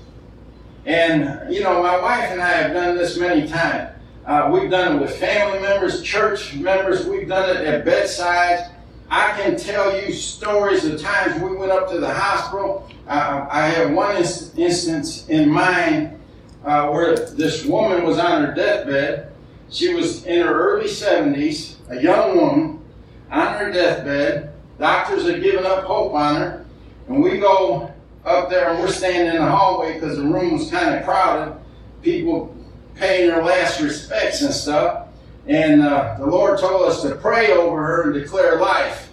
And, 0.84 1.52
you 1.52 1.62
know, 1.62 1.82
my 1.82 2.00
wife 2.00 2.30
and 2.30 2.40
I 2.40 2.48
have 2.48 2.72
done 2.72 2.96
this 2.96 3.16
many 3.18 3.46
times. 3.46 3.90
Uh, 4.24 4.50
we've 4.52 4.70
done 4.70 4.96
it 4.96 5.00
with 5.00 5.16
family 5.16 5.60
members, 5.60 6.02
church 6.02 6.54
members, 6.54 7.06
we've 7.06 7.28
done 7.28 7.48
it 7.56 7.64
at 7.64 7.84
bedsides. 7.84 8.62
I 9.10 9.40
can 9.40 9.56
tell 9.56 10.00
you 10.00 10.12
stories 10.12 10.84
of 10.84 11.00
times 11.00 11.40
we 11.40 11.54
went 11.56 11.70
up 11.70 11.88
to 11.90 11.98
the 11.98 12.12
hospital. 12.12 12.88
Uh, 13.06 13.46
I 13.48 13.68
have 13.68 13.92
one 13.92 14.16
ins- 14.16 14.56
instance 14.56 15.28
in 15.28 15.48
mind 15.48 16.18
uh, 16.64 16.88
where 16.88 17.14
this 17.14 17.64
woman 17.64 18.04
was 18.04 18.18
on 18.18 18.44
her 18.44 18.54
deathbed. 18.54 19.32
She 19.70 19.94
was 19.94 20.24
in 20.24 20.44
her 20.44 20.52
early 20.52 20.88
70s, 20.88 21.76
a 21.88 22.02
young 22.02 22.36
woman, 22.36 22.84
on 23.30 23.54
her 23.54 23.70
deathbed. 23.72 24.52
Doctors 24.78 25.28
had 25.28 25.42
given 25.42 25.64
up 25.64 25.84
hope 25.84 26.12
on 26.12 26.36
her. 26.36 26.66
And 27.08 27.22
we 27.22 27.38
go 27.38 27.92
up 28.24 28.50
there 28.50 28.70
and 28.70 28.80
we're 28.80 28.88
standing 28.88 29.36
in 29.36 29.42
the 29.42 29.50
hallway 29.50 29.94
because 29.94 30.16
the 30.16 30.24
room 30.24 30.54
was 30.54 30.70
kind 30.70 30.94
of 30.96 31.04
crowded. 31.04 31.56
People 32.02 32.54
paying 32.96 33.28
their 33.30 33.44
last 33.44 33.80
respects 33.80 34.42
and 34.42 34.52
stuff. 34.52 35.05
And 35.46 35.82
uh, 35.82 36.16
the 36.18 36.26
Lord 36.26 36.58
told 36.58 36.88
us 36.88 37.02
to 37.02 37.14
pray 37.14 37.52
over 37.52 37.76
her 37.76 38.02
and 38.10 38.14
declare 38.14 38.60
life. 38.60 39.12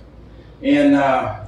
And 0.61 0.95
uh, 0.95 1.45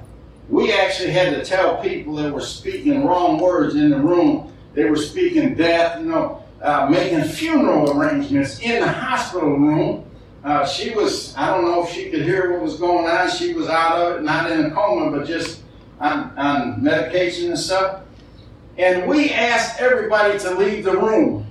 we 0.49 0.71
actually 0.71 1.11
had 1.11 1.33
to 1.33 1.43
tell 1.43 1.81
people 1.81 2.15
that 2.15 2.31
were 2.31 2.41
speaking 2.41 3.05
wrong 3.05 3.39
words 3.39 3.75
in 3.75 3.89
the 3.89 3.99
room. 3.99 4.53
They 4.73 4.85
were 4.85 4.97
speaking 4.97 5.55
death, 5.55 5.99
you 5.99 6.05
know, 6.05 6.43
uh, 6.61 6.87
making 6.89 7.23
funeral 7.23 7.97
arrangements 7.97 8.59
in 8.59 8.81
the 8.81 8.91
hospital 8.91 9.57
room. 9.57 10.05
Uh, 10.43 10.65
she 10.67 10.91
was, 10.91 11.35
I 11.35 11.47
don't 11.47 11.65
know 11.65 11.83
if 11.83 11.91
she 11.91 12.11
could 12.11 12.21
hear 12.21 12.51
what 12.51 12.61
was 12.61 12.75
going 12.75 13.07
on. 13.07 13.31
She 13.31 13.53
was 13.53 13.67
out 13.67 13.99
of 13.99 14.17
it, 14.17 14.23
not 14.23 14.51
in 14.51 14.65
a 14.65 14.71
coma, 14.71 15.17
but 15.17 15.25
just 15.25 15.63
on, 15.99 16.37
on 16.37 16.83
medication 16.83 17.49
and 17.49 17.59
stuff. 17.59 18.01
And 18.77 19.07
we 19.07 19.31
asked 19.31 19.79
everybody 19.79 20.37
to 20.39 20.51
leave 20.51 20.83
the 20.83 20.95
room. 20.95 21.44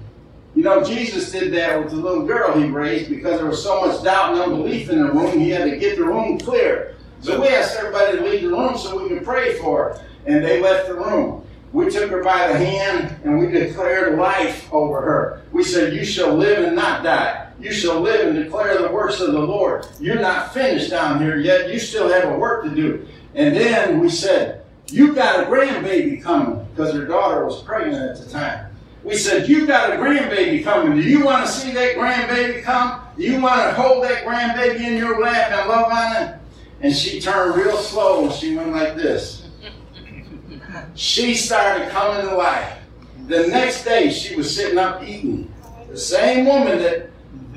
You 0.54 0.62
know, 0.62 0.84
Jesus 0.84 1.32
did 1.32 1.52
that 1.54 1.82
with 1.82 1.90
the 1.90 1.96
little 1.96 2.24
girl 2.24 2.56
he 2.58 2.68
raised 2.68 3.10
because 3.10 3.38
there 3.38 3.48
was 3.48 3.62
so 3.62 3.84
much 3.84 4.02
doubt 4.04 4.34
and 4.34 4.42
unbelief 4.42 4.88
in 4.88 5.02
the 5.02 5.10
room. 5.10 5.38
He 5.38 5.50
had 5.50 5.68
to 5.68 5.76
get 5.76 5.96
the 5.96 6.04
room 6.04 6.38
clear. 6.38 6.96
So 7.20 7.40
we 7.40 7.48
asked 7.48 7.76
everybody 7.76 8.18
to 8.18 8.24
leave 8.24 8.42
the 8.42 8.50
room 8.50 8.76
so 8.78 9.02
we 9.02 9.08
could 9.08 9.24
pray 9.24 9.58
for 9.58 9.94
her. 9.94 10.04
And 10.26 10.44
they 10.44 10.60
left 10.60 10.88
the 10.88 10.94
room. 10.94 11.44
We 11.72 11.90
took 11.90 12.08
her 12.10 12.22
by 12.22 12.46
the 12.48 12.56
hand 12.56 13.16
and 13.24 13.38
we 13.40 13.48
declared 13.48 14.16
life 14.16 14.72
over 14.72 15.00
her. 15.00 15.42
We 15.50 15.64
said, 15.64 15.92
You 15.92 16.04
shall 16.04 16.34
live 16.34 16.62
and 16.62 16.76
not 16.76 17.02
die. 17.02 17.48
you 17.58 17.72
shall 17.72 18.00
live 18.00 18.28
and 18.28 18.44
declare 18.44 18.80
the 18.80 18.92
works 18.92 19.20
of 19.20 19.32
the 19.32 19.40
Lord. 19.40 19.86
You're 19.98 20.20
not 20.20 20.54
finished 20.54 20.90
down 20.90 21.20
here 21.20 21.36
yet. 21.38 21.72
You 21.72 21.80
still 21.80 22.08
have 22.08 22.30
a 22.30 22.38
work 22.38 22.62
to 22.64 22.70
do. 22.70 23.08
And 23.34 23.56
then 23.56 23.98
we 23.98 24.08
said, 24.08 24.64
You 24.86 25.14
got 25.14 25.40
a 25.40 25.46
grandbaby 25.46 26.22
coming, 26.22 26.64
because 26.70 26.94
her 26.94 27.06
daughter 27.06 27.44
was 27.44 27.60
pregnant 27.62 28.18
at 28.18 28.24
the 28.24 28.30
time. 28.30 28.66
We 29.04 29.16
said, 29.16 29.48
You've 29.48 29.68
got 29.68 29.92
a 29.92 29.96
grandbaby 29.96 30.64
coming. 30.64 30.96
Do 30.96 31.02
you 31.02 31.24
want 31.24 31.46
to 31.46 31.52
see 31.52 31.72
that 31.72 31.96
grandbaby 31.96 32.62
come? 32.62 33.02
Do 33.16 33.22
you 33.22 33.40
want 33.40 33.60
to 33.60 33.74
hold 33.74 34.02
that 34.04 34.24
grandbaby 34.24 34.80
in 34.80 34.96
your 34.96 35.20
lap 35.20 35.52
and 35.52 35.68
love 35.68 35.92
on 35.92 36.22
it? 36.22 36.38
And 36.80 36.94
she 36.94 37.20
turned 37.20 37.54
real 37.54 37.76
slow 37.76 38.24
and 38.24 38.32
she 38.32 38.56
went 38.56 38.72
like 38.72 38.96
this. 38.96 39.48
She 40.94 41.34
started 41.34 41.90
coming 41.90 42.26
to 42.26 42.34
life. 42.34 42.78
The 43.26 43.46
next 43.46 43.84
day 43.84 44.10
she 44.10 44.36
was 44.36 44.54
sitting 44.54 44.78
up 44.78 45.02
eating. 45.02 45.52
The 45.88 45.98
same 45.98 46.46
woman 46.46 46.78
that 46.78 47.10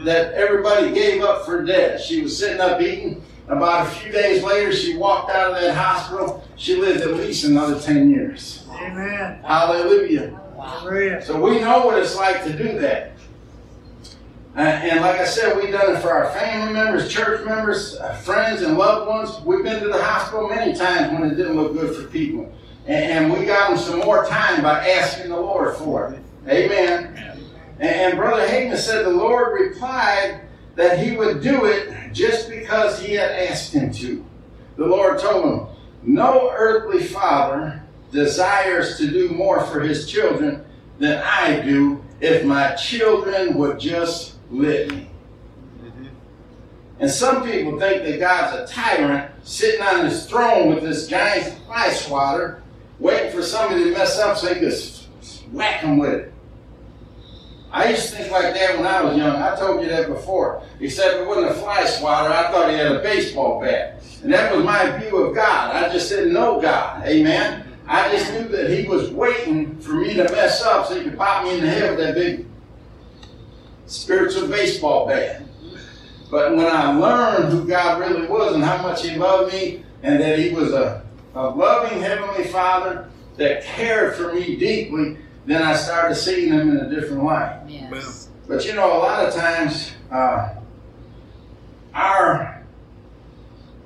that 0.03 0.33
everybody 0.33 0.93
gave 0.93 1.23
up 1.23 1.45
for 1.45 1.63
dead. 1.63 1.99
She 2.01 2.21
was 2.21 2.38
sitting 2.38 2.60
up 2.60 2.81
eating. 2.81 3.23
About 3.47 3.88
a 3.88 3.89
few 3.89 4.12
days 4.12 4.43
later, 4.43 4.73
she 4.73 4.97
walked 4.97 5.31
out 5.31 5.51
of 5.51 5.62
that 5.62 5.73
hospital. 5.73 6.43
She 6.57 6.75
lived 6.75 7.01
at 7.01 7.15
least 7.15 7.45
another 7.45 7.79
10 7.79 8.12
years. 8.12 8.67
Amen. 8.69 9.41
Hallelujah. 9.41 10.38
So 11.22 11.39
we 11.39 11.60
know 11.60 11.86
what 11.86 12.00
it's 12.00 12.15
like 12.15 12.43
to 12.46 12.52
do 12.52 12.80
that. 12.80 13.12
Uh, 14.56 14.62
and 14.62 15.02
like 15.02 15.20
I 15.20 15.26
said, 15.26 15.56
we've 15.56 15.72
done 15.72 15.96
it 15.96 16.00
for 16.00 16.10
our 16.10 16.32
family 16.32 16.74
members, 16.74 17.08
church 17.10 17.46
members, 17.46 17.96
uh, 17.98 18.15
friends, 18.15 18.63
and 18.63 18.76
loved 18.76 19.08
ones. 19.08 19.39
We've 19.46 19.63
been 19.63 19.80
to 19.84 19.88
the 19.88 20.04
hospital 20.04 20.50
many 20.50 20.74
times 20.74 21.13
when 21.13 21.30
it 21.30 21.36
didn't 21.36 21.56
look 21.56 21.74
good 21.74 21.96
for 21.96 22.10
people. 22.10 22.52
And, 22.88 23.26
and 23.26 23.34
we 23.34 23.46
got 23.46 23.70
them 23.70 23.78
some 23.78 24.00
more 24.00 24.26
time 24.26 24.63
by 24.63 24.89
asking 24.89 25.30
the 25.30 25.39
Lord 25.39 25.76
for 25.78 26.12
it. 26.12 26.22
Amen. 26.50 27.15
And, 27.80 27.84
and 27.84 28.17
Brother 28.17 28.48
Hagin 28.48 28.76
said 28.78 29.06
the 29.06 29.12
Lord 29.12 29.62
replied 29.62 30.41
that 30.74 30.98
he 30.98 31.15
would 31.15 31.43
do 31.43 31.65
it 31.65 32.12
just 32.12 32.50
because 32.50 33.00
he 33.00 33.13
had 33.13 33.30
asked 33.30 33.74
him 33.74 33.93
to. 33.93 34.26
The 34.78 34.86
Lord 34.88 35.20
told 35.20 35.46
him, 35.46 35.67
No 36.02 36.52
earthly 36.52 37.04
father 37.04 37.84
desires 38.12 38.98
to 38.98 39.08
do 39.08 39.30
more 39.30 39.62
for 39.65 39.82
his 39.82 40.10
children 40.10 40.63
than 41.00 41.22
I 41.24 41.62
do 41.62 42.04
if 42.20 42.46
my 42.46 42.74
children 42.76 43.56
would 43.56 43.80
just 43.80 44.36
let 44.50 44.89
me. 44.89 45.10
And 47.00 47.12
some 47.12 47.43
people 47.43 47.80
think 47.80 48.04
that 48.04 48.20
God's 48.20 48.72
a 48.72 48.74
tyrant 48.74 49.32
sitting 49.43 49.82
on 49.82 50.06
his 50.06 50.26
throne 50.26 50.74
with 50.74 50.84
this 50.84 51.08
giant 51.08 51.60
fly 51.65 51.91
swatter, 51.91 52.63
waiting 53.00 53.32
for 53.32 53.43
somebody 53.43 53.84
to 53.84 53.91
mess 53.91 54.17
up 54.17 54.38
so 54.38 54.52
he 54.52 54.60
could 54.60 54.74
whack 55.52 55.82
them 55.82 55.98
with 55.98 56.13
it. 56.13 56.34
I 57.72 57.89
used 57.89 58.10
to 58.10 58.15
think 58.15 58.32
like 58.32 58.54
that 58.54 58.78
when 58.78 58.88
I 58.88 59.04
was 59.04 59.17
young. 59.17 59.36
I 59.36 59.56
told 59.56 59.84
you 59.84 59.89
that 59.89 60.08
before. 60.08 60.63
Except 60.80 61.17
it 61.17 61.28
wasn't 61.28 61.52
a 61.52 61.54
fly 61.56 61.86
swatter. 61.86 62.34
I 62.34 62.50
thought 62.50 62.72
he 62.72 62.78
had 62.78 62.93
a 62.93 63.00
baseball 63.00 63.62
bat. 63.62 64.02
And 64.24 64.34
that 64.34 64.56
was 64.56 64.63
my 64.63 64.98
view 64.98 65.17
of 65.17 65.36
God. 65.36 65.76
I 65.76 65.91
just 65.91 66.10
didn't 66.10 66.34
know 66.34 66.60
God. 66.60 67.06
Amen. 67.06 67.66
I 67.88 68.12
just 68.12 68.32
knew 68.34 68.47
that 68.50 68.69
he 68.69 68.88
was 68.88 69.10
waiting 69.12 69.80
for 69.80 69.93
me 69.93 70.13
to 70.13 70.23
mess 70.23 70.62
up 70.62 70.88
so 70.88 70.97
he 70.97 71.04
could 71.04 71.17
pop 71.17 71.45
me 71.45 71.56
in 71.56 71.62
the 71.62 71.69
head 71.69 71.89
with 71.89 72.06
that 72.06 72.15
big 72.15 72.45
spiritual 73.86 74.47
baseball 74.47 75.08
bat. 75.08 75.43
But 76.30 76.56
when 76.56 76.65
I 76.65 76.97
learned 76.97 77.54
who 77.54 77.65
God 77.65 78.02
really 78.02 78.28
was 78.28 78.56
and 78.56 78.63
how 78.63 78.82
much 78.82 79.06
he 79.06 79.15
loved 79.15 79.54
me 79.54 79.84
and 80.04 80.19
that 80.19 80.38
he 80.38 80.50
was 80.50 80.73
a, 80.73 81.06
a 81.34 81.50
loving 81.50 82.02
heavenly 82.02 82.45
father 82.45 83.10
that 83.38 83.63
cared 83.63 84.15
for 84.15 84.34
me 84.34 84.58
deeply, 84.58 85.17
then 85.45 85.63
I 85.63 85.76
started 85.76 86.15
seeing 86.15 86.52
him 86.52 86.71
in 86.71 86.78
a 86.78 86.89
different 86.89 87.23
light. 87.23 87.62
Yes. 87.67 88.28
But 88.47 88.65
you 88.65 88.73
know, 88.73 88.97
a 88.97 89.00
lot 89.00 89.26
of 89.26 89.34
times, 89.34 89.91
uh, 90.12 90.56
our 91.93 92.63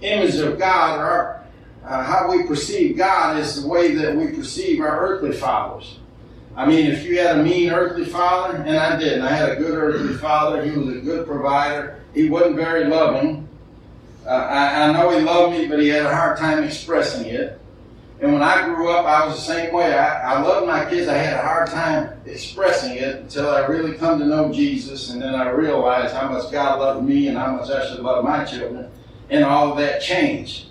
image 0.01 0.35
of 0.35 0.57
God, 0.57 0.99
or 0.99 1.03
our, 1.03 1.40
uh, 1.85 2.03
how 2.03 2.29
we 2.31 2.43
perceive 2.43 2.97
God, 2.97 3.37
is 3.37 3.61
the 3.61 3.67
way 3.67 3.95
that 3.95 4.15
we 4.15 4.27
perceive 4.27 4.81
our 4.81 4.99
earthly 4.99 5.31
fathers. 5.31 5.97
I 6.55 6.65
mean, 6.65 6.87
if 6.87 7.05
you 7.05 7.17
had 7.19 7.39
a 7.39 7.43
mean 7.43 7.71
earthly 7.71 8.05
father, 8.05 8.57
and 8.57 8.77
I 8.77 8.99
didn't, 8.99 9.21
I 9.21 9.29
had 9.29 9.49
a 9.49 9.55
good 9.55 9.73
earthly 9.73 10.15
father. 10.15 10.63
He 10.63 10.77
was 10.77 10.95
a 10.95 10.99
good 10.99 11.25
provider. 11.25 12.01
He 12.13 12.29
wasn't 12.29 12.57
very 12.57 12.85
loving. 12.85 13.47
Uh, 14.25 14.29
I, 14.29 14.83
I 14.83 14.91
know 14.91 15.17
he 15.17 15.23
loved 15.23 15.57
me, 15.57 15.67
but 15.67 15.79
he 15.79 15.87
had 15.87 16.05
a 16.05 16.13
hard 16.13 16.37
time 16.37 16.63
expressing 16.63 17.25
it. 17.27 17.59
And 18.19 18.33
when 18.33 18.43
I 18.43 18.65
grew 18.65 18.91
up, 18.91 19.05
I 19.05 19.25
was 19.25 19.35
the 19.35 19.41
same 19.41 19.73
way. 19.73 19.97
I, 19.97 20.35
I 20.35 20.41
loved 20.41 20.67
my 20.67 20.87
kids. 20.87 21.07
I 21.07 21.17
had 21.17 21.33
a 21.33 21.41
hard 21.41 21.69
time 21.69 22.21
expressing 22.25 22.95
it 22.95 23.15
until 23.15 23.49
I 23.49 23.61
really 23.61 23.97
come 23.97 24.19
to 24.19 24.25
know 24.25 24.53
Jesus. 24.53 25.09
And 25.09 25.21
then 25.21 25.33
I 25.33 25.49
realized 25.49 26.13
how 26.13 26.29
much 26.29 26.51
God 26.51 26.79
loved 26.79 27.07
me 27.07 27.29
and 27.29 27.37
how 27.37 27.55
much 27.55 27.71
I 27.71 27.89
should 27.89 28.01
love 28.01 28.23
my 28.23 28.45
children. 28.45 28.91
And 29.31 29.43
all 29.43 29.73
that 29.75 30.01
changed. 30.01 30.65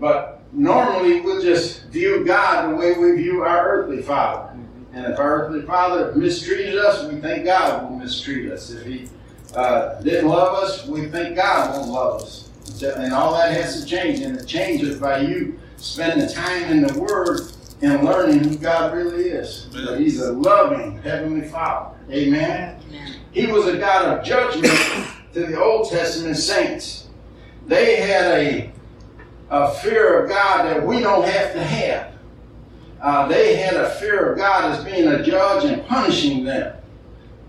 But 0.00 0.37
normally 0.52 1.20
we'll 1.20 1.42
just 1.42 1.84
view 1.86 2.24
God 2.24 2.70
the 2.70 2.76
way 2.76 2.96
we 2.98 3.12
view 3.12 3.42
our 3.42 3.68
earthly 3.68 4.02
father. 4.02 4.56
And 4.92 5.12
if 5.12 5.18
our 5.18 5.44
earthly 5.44 5.62
father 5.62 6.14
mistreated 6.14 6.76
us, 6.76 7.04
we 7.10 7.20
think 7.20 7.44
God 7.44 7.84
will 7.84 7.96
mistreat 7.96 8.50
us. 8.50 8.70
If 8.70 8.84
he 8.84 9.08
uh, 9.54 10.00
didn't 10.00 10.28
love 10.28 10.64
us, 10.64 10.86
we 10.86 11.06
think 11.06 11.36
God 11.36 11.76
won't 11.76 11.90
love 11.90 12.22
us. 12.22 12.50
And 12.82 13.12
all 13.12 13.32
that 13.34 13.52
has 13.52 13.80
to 13.80 13.86
change. 13.86 14.20
And 14.20 14.38
it 14.38 14.46
changes 14.46 14.98
by 14.98 15.20
you 15.20 15.58
spending 15.76 16.28
time 16.28 16.64
in 16.64 16.82
the 16.82 16.98
Word 16.98 17.52
and 17.82 18.04
learning 18.04 18.44
who 18.44 18.56
God 18.56 18.94
really 18.94 19.24
is. 19.24 19.68
That 19.70 19.98
He's 19.98 20.20
a 20.20 20.32
loving 20.32 20.98
Heavenly 21.02 21.48
Father. 21.48 21.96
Amen. 22.10 22.80
Amen. 22.88 23.16
He 23.30 23.46
was 23.46 23.66
a 23.66 23.78
God 23.78 24.18
of 24.18 24.24
judgment 24.24 24.72
to 25.34 25.46
the 25.46 25.60
Old 25.60 25.90
Testament 25.90 26.36
saints. 26.36 27.08
They 27.66 27.96
had 27.96 28.32
a, 28.32 28.72
a 29.50 29.70
fear 29.76 30.22
of 30.22 30.28
God 30.28 30.64
that 30.64 30.86
we 30.86 31.00
don't 31.00 31.24
have 31.24 31.52
to 31.52 31.62
have. 31.62 32.12
Uh, 33.00 33.28
they 33.28 33.56
had 33.56 33.74
a 33.74 33.90
fear 33.90 34.32
of 34.32 34.38
God 34.38 34.72
as 34.72 34.84
being 34.84 35.06
a 35.08 35.22
judge 35.22 35.64
and 35.64 35.86
punishing 35.86 36.44
them. 36.44 36.76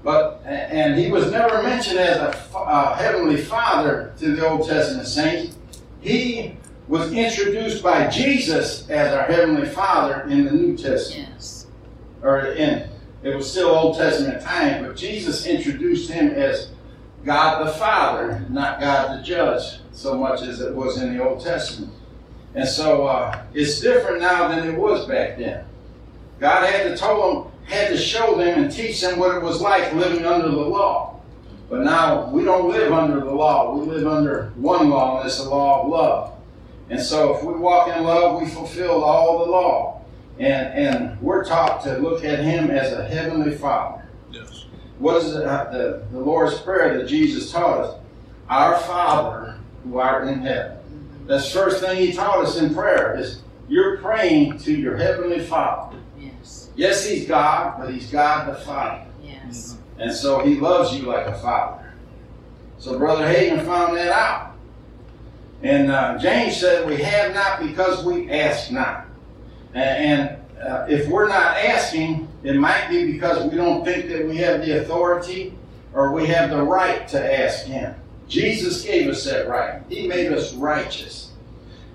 But 0.04 0.42
and 0.46 0.98
he 0.98 1.12
was 1.12 1.32
never 1.32 1.62
mentioned 1.62 2.00
as 2.00 2.18
a, 2.18 2.58
a 2.58 2.96
heavenly 2.96 3.38
father 3.38 4.14
to 4.20 4.36
the 4.36 4.48
Old 4.48 4.68
Testament 4.68 5.08
saints. 5.08 5.58
He 6.00 6.56
was 6.88 7.12
introduced 7.12 7.84
by 7.84 8.08
Jesus 8.08 8.90
as 8.90 9.14
our 9.14 9.26
heavenly 9.26 9.68
father 9.68 10.22
in 10.30 10.46
the 10.46 10.52
New 10.52 10.78
Testament 10.78 11.30
Yes. 11.36 11.68
or 12.22 12.46
in 12.54 12.90
it 13.22 13.36
was 13.36 13.52
still 13.52 13.70
Old 13.70 13.98
Testament 13.98 14.42
time, 14.42 14.86
but 14.86 14.96
Jesus 14.96 15.46
introduced 15.46 16.10
him 16.10 16.30
as 16.30 16.70
God 17.26 17.68
the 17.68 17.72
Father, 17.74 18.46
not 18.50 18.80
God 18.80 19.20
the 19.20 19.24
Judge, 19.24 19.80
so 20.00 20.18
much 20.18 20.42
as 20.44 20.62
it 20.62 20.74
was 20.74 21.02
in 21.02 21.16
the 21.16 21.22
Old 21.22 21.44
Testament. 21.44 21.92
And 22.56 22.68
so 22.68 23.06
uh, 23.06 23.44
it's 23.54 23.82
different 23.82 24.22
now 24.22 24.48
than 24.48 24.68
it 24.68 24.78
was 24.78 25.06
back 25.06 25.38
then. 25.38 25.66
God 26.40 26.66
had 26.66 26.84
to 26.84 26.98
tell 26.98 27.44
them, 27.44 27.52
had 27.66 27.90
to 27.90 27.98
show 27.98 28.38
them 28.38 28.64
and 28.64 28.72
teach 28.72 29.02
them 29.02 29.20
what 29.20 29.36
it 29.36 29.44
was 29.44 29.60
like 29.60 29.94
living 29.94 30.26
under 30.26 30.50
the 30.50 30.56
law. 30.56 31.20
But 31.70 31.82
now 31.82 32.30
we 32.30 32.46
don't 32.46 32.70
live 32.70 32.94
under 32.94 33.20
the 33.20 33.32
law. 33.32 33.76
We 33.76 33.86
live 33.86 34.08
under 34.08 34.54
one 34.56 34.90
law, 34.90 35.20
and 35.20 35.28
it's 35.28 35.44
the 35.44 35.50
law 35.50 35.84
of 35.84 35.90
love. 35.90 36.34
And 36.90 37.02
so 37.02 37.36
if 37.36 37.44
we 37.44 37.54
walk 37.54 37.96
in 37.96 38.04
love, 38.04 38.42
we 38.42 38.48
fulfill 38.48 39.04
all 39.04 39.46
the 39.46 39.52
law. 39.52 40.02
And, 40.40 40.74
and 40.74 41.22
we're 41.22 41.44
taught 41.44 41.84
to 41.84 41.98
look 41.98 42.24
at 42.24 42.40
him 42.40 42.72
as 42.72 42.94
a 42.94 43.06
heavenly 43.06 43.56
father. 43.56 44.08
Yes. 44.32 44.66
What 44.98 45.18
is 45.18 45.34
the, 45.34 45.40
the, 45.40 46.06
the 46.14 46.20
Lord's 46.20 46.58
Prayer 46.62 46.98
that 46.98 47.08
Jesus 47.08 47.52
taught 47.52 47.82
us? 47.82 48.00
Our 48.50 48.80
Father 48.80 49.60
who 49.84 49.98
art 50.00 50.28
in 50.28 50.40
heaven. 50.42 50.78
That's 51.28 51.52
the 51.52 51.60
first 51.60 51.82
thing 51.84 51.98
he 51.98 52.12
taught 52.14 52.44
us 52.44 52.58
in 52.60 52.74
prayer 52.74 53.18
is 53.18 53.42
you're 53.68 53.98
praying 53.98 54.58
to 54.60 54.74
your 54.74 54.98
heavenly 54.98 55.40
Father. 55.40 55.98
Yes. 56.20 56.70
Yes, 56.76 57.08
he's 57.08 57.28
God, 57.28 57.76
but 57.80 57.94
he's 57.94 58.10
God 58.10 58.48
the 58.50 58.56
Father. 58.62 59.06
Yes. 59.24 59.78
And 60.00 60.12
so 60.12 60.40
he 60.40 60.56
loves 60.56 60.96
you 60.98 61.04
like 61.06 61.28
a 61.28 61.38
father. 61.40 61.94
So 62.78 62.98
Brother 62.98 63.26
Hagin 63.26 63.64
found 63.66 63.98
that 63.98 64.12
out. 64.12 64.54
And 65.62 65.92
uh, 65.92 66.18
James 66.18 66.56
said, 66.58 66.88
We 66.88 66.96
have 66.98 67.34
not 67.34 67.60
because 67.60 68.06
we 68.06 68.32
ask 68.32 68.72
not. 68.72 69.06
A- 69.76 69.78
And 69.78 70.38
uh, 70.62 70.86
if 70.90 71.08
we're 71.10 71.28
not 71.28 71.58
asking, 71.58 72.28
it 72.44 72.56
might 72.56 72.88
be 72.90 73.12
because 73.12 73.50
we 73.52 73.58
don't 73.58 73.84
think 73.84 74.08
that 74.10 74.26
we 74.26 74.38
have 74.38 74.62
the 74.66 74.82
authority 74.82 75.54
or 75.94 76.14
we 76.14 76.26
have 76.28 76.50
the 76.50 76.64
right 76.64 77.06
to 77.10 77.40
ask 77.44 77.66
Him. 77.66 77.94
Jesus 78.30 78.84
gave 78.84 79.10
us 79.10 79.26
that 79.26 79.50
right. 79.50 79.82
He 79.90 80.08
made 80.08 80.32
us 80.32 80.54
righteous. 80.54 81.32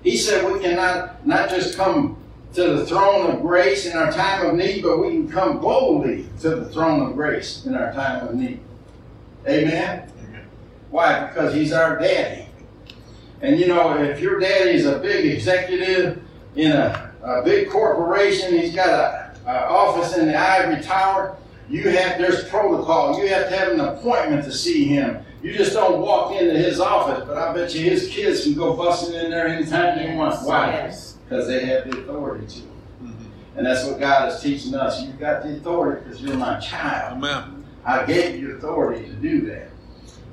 He 0.03 0.17
said 0.17 0.51
we 0.51 0.59
cannot 0.59 1.25
not 1.25 1.49
just 1.49 1.75
come 1.75 2.17
to 2.53 2.75
the 2.75 2.85
throne 2.85 3.31
of 3.31 3.41
grace 3.41 3.85
in 3.85 3.97
our 3.97 4.11
time 4.11 4.45
of 4.45 4.55
need, 4.55 4.83
but 4.83 4.99
we 4.99 5.09
can 5.09 5.29
come 5.29 5.59
boldly 5.59 6.27
to 6.41 6.49
the 6.51 6.69
throne 6.69 7.07
of 7.07 7.15
grace 7.15 7.65
in 7.65 7.73
our 7.73 7.91
time 7.93 8.27
of 8.27 8.35
need. 8.35 8.59
Amen? 9.47 10.11
Why? 10.91 11.27
Because 11.27 11.53
He's 11.53 11.73
our 11.73 11.97
daddy. 11.97 12.47
And 13.41 13.59
you 13.59 13.67
know, 13.67 14.01
if 14.01 14.19
your 14.19 14.39
daddy 14.39 14.71
is 14.71 14.85
a 14.85 14.99
big 14.99 15.25
executive 15.25 16.21
in 16.55 16.71
a, 16.71 17.11
a 17.23 17.41
big 17.43 17.69
corporation, 17.69 18.57
he's 18.57 18.73
got 18.73 19.35
an 19.45 19.55
office 19.55 20.17
in 20.17 20.27
the 20.27 20.35
ivory 20.35 20.81
tower, 20.81 21.37
You 21.69 21.89
have 21.89 22.17
there's 22.17 22.47
protocol. 22.47 23.19
You 23.19 23.27
have 23.29 23.49
to 23.49 23.57
have 23.57 23.71
an 23.71 23.79
appointment 23.79 24.45
to 24.45 24.51
see 24.51 24.85
him. 24.85 25.24
You 25.45 25.53
just 25.53 25.73
don't 25.73 26.01
walk 26.01 26.31
into 26.33 26.57
his 26.57 26.79
office, 26.79 27.23
but 27.27 27.37
I 27.37 27.53
bet 27.53 27.71
you 27.75 27.87
his 27.87 28.09
kids 28.09 28.41
can 28.41 28.55
go 28.55 28.75
busting 28.75 29.13
in 29.13 29.29
there 29.29 29.47
anytime 29.47 29.95
they 29.95 30.15
want. 30.15 30.43
Why? 30.43 30.91
Because 31.23 31.47
they 31.47 31.67
have 31.67 31.83
the 31.83 31.99
authority 31.99 32.47
to. 32.47 32.61
Mm-hmm. 32.61 33.25
And 33.55 33.67
that's 33.67 33.85
what 33.85 33.99
God 33.99 34.33
is 34.33 34.41
teaching 34.41 34.73
us. 34.73 35.03
You've 35.03 35.19
got 35.19 35.43
the 35.43 35.57
authority 35.57 36.03
because 36.03 36.19
you're 36.19 36.35
my 36.35 36.59
child. 36.59 37.17
Amen. 37.17 37.63
I 37.85 38.07
gave 38.07 38.39
you 38.41 38.57
authority 38.57 39.05
to 39.05 39.13
do 39.13 39.41
that. 39.41 39.69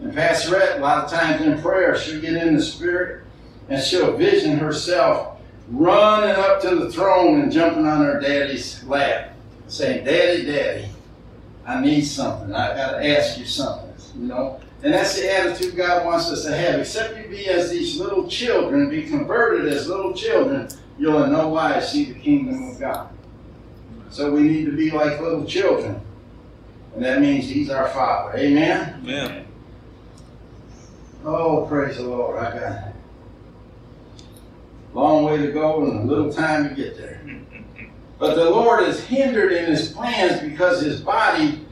And 0.00 0.14
Pastor 0.14 0.52
Pastorette, 0.52 0.78
a 0.78 0.80
lot 0.80 1.04
of 1.04 1.10
times 1.10 1.42
in 1.42 1.60
prayer, 1.60 1.94
she'll 1.98 2.22
get 2.22 2.32
in 2.32 2.56
the 2.56 2.62
spirit 2.62 3.26
and 3.68 3.82
she'll 3.82 4.16
vision 4.16 4.56
herself 4.56 5.38
running 5.68 6.36
up 6.36 6.62
to 6.62 6.74
the 6.74 6.90
throne 6.90 7.42
and 7.42 7.52
jumping 7.52 7.84
on 7.84 8.02
her 8.02 8.18
daddy's 8.18 8.82
lap, 8.84 9.34
saying, 9.68 10.06
Daddy, 10.06 10.46
Daddy, 10.46 10.88
I 11.66 11.82
need 11.82 12.00
something. 12.06 12.54
I 12.54 12.74
got 12.74 12.92
to 12.92 13.06
ask 13.06 13.38
you 13.38 13.44
something. 13.44 13.90
You 14.16 14.28
know, 14.28 14.61
and 14.82 14.92
that's 14.92 15.14
the 15.16 15.32
attitude 15.32 15.76
God 15.76 16.04
wants 16.04 16.28
us 16.28 16.44
to 16.44 16.56
have. 16.56 16.80
Except 16.80 17.16
you 17.16 17.28
be 17.28 17.48
as 17.48 17.70
these 17.70 18.00
little 18.00 18.26
children, 18.28 18.90
be 18.90 19.04
converted 19.04 19.72
as 19.72 19.88
little 19.88 20.12
children, 20.12 20.68
you'll 20.98 21.22
in 21.22 21.32
no 21.32 21.48
wise 21.48 21.92
see 21.92 22.12
the 22.12 22.18
kingdom 22.18 22.70
of 22.70 22.80
God. 22.80 23.08
So 24.10 24.32
we 24.32 24.42
need 24.42 24.66
to 24.66 24.72
be 24.72 24.90
like 24.90 25.20
little 25.20 25.44
children. 25.44 26.00
And 26.94 27.04
that 27.04 27.20
means 27.20 27.48
He's 27.48 27.70
our 27.70 27.88
Father. 27.90 28.36
Amen? 28.36 29.00
Amen. 29.02 29.46
Oh, 31.24 31.64
praise 31.66 31.96
the 31.96 32.02
Lord. 32.02 32.38
I 32.38 32.58
got 32.58 32.72
a 32.72 32.92
long 34.92 35.24
way 35.24 35.38
to 35.38 35.52
go 35.52 35.84
and 35.84 36.00
a 36.00 36.12
little 36.12 36.32
time 36.32 36.68
to 36.68 36.74
get 36.74 36.98
there. 36.98 37.22
But 38.18 38.34
the 38.34 38.50
Lord 38.50 38.82
is 38.82 39.02
hindered 39.04 39.52
in 39.52 39.66
His 39.66 39.92
plans 39.92 40.40
because 40.40 40.82
His 40.82 41.00
body 41.00 41.64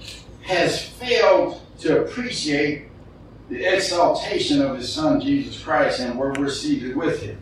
has 0.42 0.80
failed 0.80 1.60
to 1.80 2.04
appreciate 2.04 2.89
the 3.50 3.64
exaltation 3.64 4.62
of 4.62 4.76
his 4.76 4.90
son 4.90 5.20
Jesus 5.20 5.60
Christ 5.60 6.00
and 6.00 6.16
where 6.16 6.32
we're 6.32 6.48
seated 6.48 6.96
with 6.96 7.20
him 7.20 7.36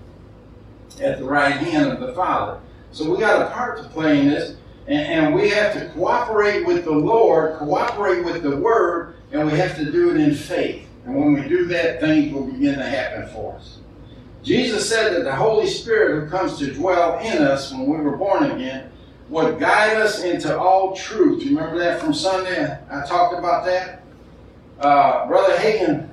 at 1.02 1.18
the 1.18 1.24
right 1.24 1.54
hand 1.54 1.92
of 1.92 2.00
the 2.00 2.14
Father. 2.14 2.60
So 2.92 3.10
we 3.10 3.18
got 3.18 3.42
a 3.42 3.50
part 3.50 3.78
to 3.78 3.88
play 3.90 4.20
in 4.20 4.28
this, 4.28 4.56
and, 4.86 5.06
and, 5.06 5.34
we 5.34 5.50
have 5.50 5.74
to 5.74 5.90
cooperate 5.90 6.66
with 6.66 6.84
the 6.84 6.90
Lord, 6.90 7.58
cooperate 7.58 8.24
with 8.24 8.42
the 8.42 8.56
Word, 8.56 9.16
and 9.30 9.46
we 9.46 9.56
have 9.58 9.76
to 9.76 9.92
do 9.92 10.10
it 10.10 10.16
in 10.16 10.34
faith. 10.34 10.88
And 11.04 11.14
when 11.14 11.34
we 11.34 11.46
do 11.46 11.66
that, 11.66 12.00
things 12.00 12.32
will 12.32 12.46
begin 12.46 12.78
to 12.78 12.84
happen 12.84 13.28
for 13.28 13.56
us. 13.56 13.78
Jesus 14.42 14.88
said 14.88 15.14
that 15.14 15.24
the 15.24 15.34
Holy 15.34 15.66
Spirit 15.66 16.24
who 16.24 16.30
comes 16.30 16.58
to 16.58 16.72
dwell 16.72 17.18
in 17.18 17.42
us 17.42 17.70
when 17.70 17.86
we 17.86 17.98
were 17.98 18.16
born 18.16 18.50
again 18.50 18.90
would 19.28 19.60
guide 19.60 19.98
us 19.98 20.22
into 20.22 20.58
all 20.58 20.96
truth. 20.96 21.42
You 21.42 21.58
remember 21.58 21.78
that 21.80 22.00
from 22.00 22.14
Sunday? 22.14 22.78
I 22.90 23.06
talked 23.06 23.38
about 23.38 23.66
that 23.66 23.97
uh, 24.80 25.26
Brother 25.26 25.54
Hagin 25.56 26.08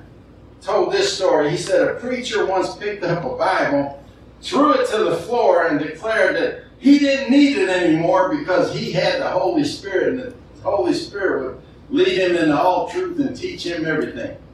told 0.60 0.92
this 0.92 1.14
story. 1.14 1.50
He 1.50 1.56
said 1.56 1.88
a 1.88 1.94
preacher 1.94 2.46
once 2.46 2.74
picked 2.76 3.04
up 3.04 3.24
a 3.24 3.36
Bible, 3.36 4.02
threw 4.42 4.74
it 4.74 4.88
to 4.90 5.04
the 5.04 5.16
floor, 5.16 5.66
and 5.66 5.78
declared 5.78 6.36
that 6.36 6.64
he 6.78 6.98
didn't 6.98 7.30
need 7.30 7.56
it 7.58 7.68
anymore 7.68 8.34
because 8.36 8.74
he 8.74 8.92
had 8.92 9.20
the 9.20 9.28
Holy 9.28 9.64
Spirit, 9.64 10.08
and 10.08 10.18
the 10.20 10.34
Holy 10.62 10.94
Spirit 10.94 11.44
would 11.44 11.62
lead 11.90 12.18
him 12.18 12.36
into 12.36 12.58
all 12.60 12.88
truth 12.88 13.18
and 13.18 13.36
teach 13.36 13.64
him 13.64 13.86
everything. 13.86 14.36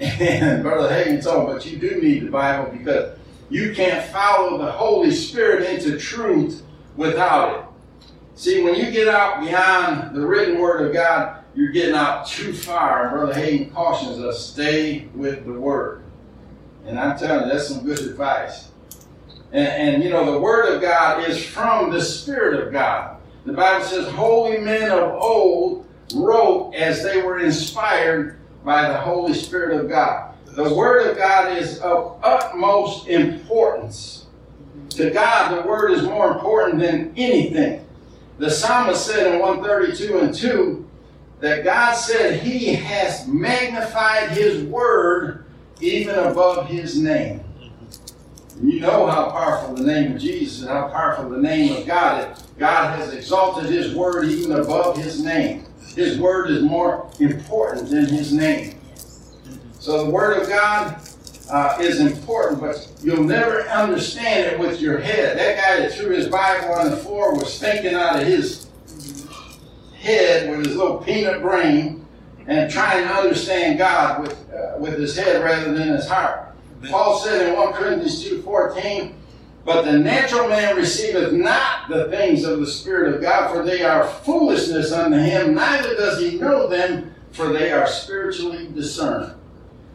And 0.00 0.64
Brother 0.64 0.88
Hagin 0.88 1.22
told 1.22 1.48
him, 1.48 1.54
but 1.54 1.64
you 1.64 1.78
do 1.78 2.00
need 2.02 2.26
the 2.26 2.30
Bible 2.30 2.72
because 2.72 3.16
you 3.48 3.72
can't 3.72 4.04
follow 4.10 4.58
the 4.58 4.72
Holy 4.72 5.12
Spirit 5.12 5.70
into 5.70 5.96
truth 5.98 6.64
without 6.96 7.56
it. 7.56 7.64
See, 8.34 8.64
when 8.64 8.74
you 8.74 8.90
get 8.90 9.06
out 9.06 9.40
beyond 9.40 10.16
the 10.16 10.26
written 10.26 10.58
Word 10.58 10.84
of 10.84 10.92
God, 10.92 11.43
you're 11.54 11.72
getting 11.72 11.94
out 11.94 12.26
too 12.26 12.52
far. 12.52 13.10
Brother 13.10 13.34
Hagin 13.34 13.72
cautions 13.72 14.18
us, 14.18 14.46
stay 14.46 15.08
with 15.14 15.44
the 15.44 15.52
word. 15.52 16.02
And 16.86 16.98
I'm 16.98 17.16
telling 17.16 17.46
you, 17.46 17.52
that's 17.52 17.68
some 17.68 17.84
good 17.84 18.00
advice. 18.00 18.70
And, 19.52 19.68
and, 19.68 20.02
you 20.02 20.10
know, 20.10 20.30
the 20.32 20.40
word 20.40 20.74
of 20.74 20.82
God 20.82 21.28
is 21.28 21.44
from 21.44 21.90
the 21.90 22.02
Spirit 22.02 22.66
of 22.66 22.72
God. 22.72 23.18
The 23.46 23.52
Bible 23.52 23.84
says, 23.84 24.08
holy 24.12 24.58
men 24.58 24.90
of 24.90 25.14
old 25.14 25.86
wrote 26.14 26.74
as 26.74 27.02
they 27.02 27.22
were 27.22 27.38
inspired 27.38 28.38
by 28.64 28.88
the 28.88 28.98
Holy 28.98 29.34
Spirit 29.34 29.80
of 29.80 29.88
God. 29.88 30.34
The 30.46 30.74
word 30.74 31.10
of 31.10 31.16
God 31.16 31.56
is 31.56 31.78
of 31.80 32.18
utmost 32.22 33.08
importance. 33.08 34.26
To 34.90 35.10
God, 35.10 35.56
the 35.56 35.68
word 35.68 35.92
is 35.92 36.02
more 36.02 36.32
important 36.32 36.80
than 36.80 37.12
anything. 37.16 37.84
The 38.38 38.50
psalmist 38.50 39.06
said 39.06 39.32
in 39.32 39.40
132 39.40 40.18
and 40.18 40.34
2, 40.34 40.88
that 41.44 41.62
God 41.62 41.94
said 41.94 42.40
He 42.40 42.74
has 42.74 43.28
magnified 43.28 44.30
His 44.30 44.64
word 44.64 45.44
even 45.80 46.14
above 46.14 46.68
His 46.68 46.98
name. 46.98 47.44
You 48.62 48.80
know 48.80 49.06
how 49.06 49.30
powerful 49.30 49.74
the 49.74 49.84
name 49.84 50.12
of 50.12 50.20
Jesus 50.20 50.62
and 50.62 50.70
how 50.70 50.88
powerful 50.88 51.28
the 51.28 51.42
name 51.42 51.76
of 51.76 51.86
God 51.86 52.32
is. 52.32 52.42
God 52.58 52.98
has 52.98 53.12
exalted 53.12 53.66
His 53.66 53.94
word 53.94 54.24
even 54.26 54.52
above 54.52 54.96
His 54.96 55.22
name. 55.22 55.66
His 55.94 56.18
word 56.18 56.50
is 56.50 56.62
more 56.62 57.10
important 57.20 57.90
than 57.90 58.06
His 58.06 58.32
name. 58.32 58.78
So 59.78 60.02
the 60.04 60.10
word 60.10 60.40
of 60.40 60.48
God 60.48 60.98
uh, 61.50 61.76
is 61.78 62.00
important, 62.00 62.60
but 62.60 62.88
you'll 63.02 63.22
never 63.22 63.68
understand 63.68 64.52
it 64.52 64.58
with 64.58 64.80
your 64.80 64.98
head. 64.98 65.36
That 65.36 65.62
guy 65.62 65.80
that 65.80 65.92
threw 65.92 66.10
his 66.10 66.26
Bible 66.28 66.72
on 66.72 66.90
the 66.90 66.96
floor 66.96 67.34
was 67.34 67.58
thinking 67.58 67.92
out 67.92 68.18
of 68.18 68.26
his 68.26 68.63
head 70.04 70.50
with 70.50 70.66
his 70.66 70.76
little 70.76 70.98
peanut 70.98 71.42
brain 71.42 72.06
and 72.46 72.70
trying 72.70 73.06
to 73.06 73.14
understand 73.14 73.78
God 73.78 74.22
with, 74.22 74.52
uh, 74.52 74.78
with 74.78 74.98
his 74.98 75.16
head 75.16 75.42
rather 75.42 75.72
than 75.72 75.88
his 75.88 76.06
heart. 76.06 76.54
Paul 76.90 77.18
said 77.18 77.48
in 77.48 77.56
1 77.56 77.72
Corinthians 77.72 78.22
2.14, 78.24 79.14
But 79.64 79.82
the 79.82 79.98
natural 79.98 80.48
man 80.48 80.76
receiveth 80.76 81.32
not 81.32 81.88
the 81.88 82.10
things 82.10 82.44
of 82.44 82.60
the 82.60 82.66
Spirit 82.66 83.14
of 83.14 83.22
God, 83.22 83.52
for 83.52 83.64
they 83.64 83.82
are 83.82 84.06
foolishness 84.06 84.92
unto 84.92 85.16
him, 85.16 85.54
neither 85.54 85.94
does 85.96 86.20
he 86.20 86.38
know 86.38 86.68
them, 86.68 87.14
for 87.32 87.52
they 87.52 87.72
are 87.72 87.86
spiritually 87.86 88.68
discerned. 88.74 89.34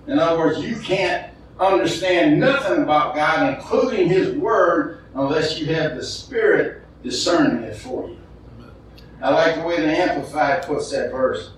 In 0.08 0.18
other 0.18 0.40
words, 0.40 0.60
you 0.60 0.76
can't 0.80 1.32
understand 1.60 2.40
nothing 2.40 2.84
about 2.84 3.16
God, 3.16 3.54
including 3.54 4.10
His 4.10 4.36
Word, 4.36 5.04
unless 5.14 5.60
you 5.60 5.68
have 5.68 5.96
the 5.96 6.04
Spirit 6.04 6.84
discerning 7.04 7.64
it 7.64 7.76
for 7.76 8.10
you. 8.10 8.18
I 9.22 9.32
like 9.32 9.56
the 9.56 9.64
way 9.64 9.82
the 9.82 9.88
Amplified 9.88 10.64
puts 10.64 10.92
that 10.92 11.12
verse. 11.12 11.52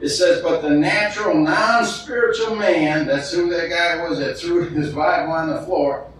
It 0.00 0.08
says, 0.08 0.42
But 0.42 0.62
the 0.62 0.70
natural, 0.70 1.34
non 1.34 1.84
spiritual 1.84 2.56
man, 2.56 3.06
that's 3.06 3.32
who 3.32 3.48
that 3.50 3.70
guy 3.70 4.08
was 4.08 4.18
that 4.18 4.38
threw 4.38 4.68
his 4.68 4.92
Bible 4.92 5.32
on 5.32 5.48
the 5.48 5.62
floor, 5.62 6.10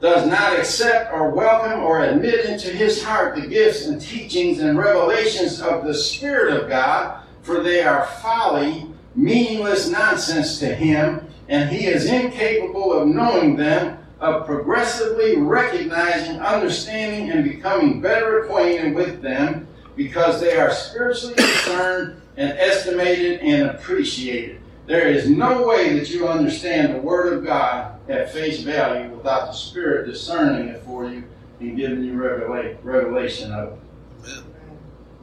does 0.00 0.26
not 0.28 0.58
accept 0.58 1.12
or 1.14 1.30
welcome 1.30 1.82
or 1.82 2.04
admit 2.04 2.44
into 2.44 2.68
his 2.68 3.02
heart 3.02 3.36
the 3.36 3.46
gifts 3.46 3.86
and 3.86 4.00
teachings 4.00 4.58
and 4.58 4.78
revelations 4.78 5.62
of 5.62 5.84
the 5.84 5.94
Spirit 5.94 6.54
of 6.54 6.68
God, 6.68 7.22
for 7.40 7.62
they 7.62 7.82
are 7.82 8.06
folly, 8.20 8.86
meaningless 9.14 9.88
nonsense 9.88 10.58
to 10.58 10.74
him, 10.74 11.26
and 11.48 11.70
he 11.70 11.86
is 11.86 12.06
incapable 12.06 12.92
of 12.92 13.08
knowing 13.08 13.56
them, 13.56 13.98
of 14.20 14.44
progressively 14.44 15.36
recognizing, 15.36 16.38
understanding, 16.38 17.30
and 17.30 17.44
becoming 17.44 18.02
better 18.02 18.40
acquainted 18.40 18.94
with 18.94 19.22
them 19.22 19.66
because 19.96 20.40
they 20.40 20.56
are 20.56 20.70
spiritually 20.70 21.34
discerned 21.34 22.20
and 22.36 22.58
estimated 22.58 23.40
and 23.40 23.70
appreciated. 23.70 24.60
There 24.86 25.08
is 25.08 25.30
no 25.30 25.66
way 25.66 25.98
that 25.98 26.10
you 26.10 26.28
understand 26.28 26.94
the 26.94 27.00
Word 27.00 27.32
of 27.32 27.44
God 27.44 27.98
at 28.10 28.32
face 28.32 28.60
value 28.60 29.08
without 29.10 29.46
the 29.46 29.52
Spirit 29.52 30.06
discerning 30.06 30.68
it 30.68 30.82
for 30.82 31.08
you 31.08 31.24
and 31.60 31.76
giving 31.76 32.04
you 32.04 32.14
revelation 32.14 33.52
of 33.52 33.78
it. 34.24 34.44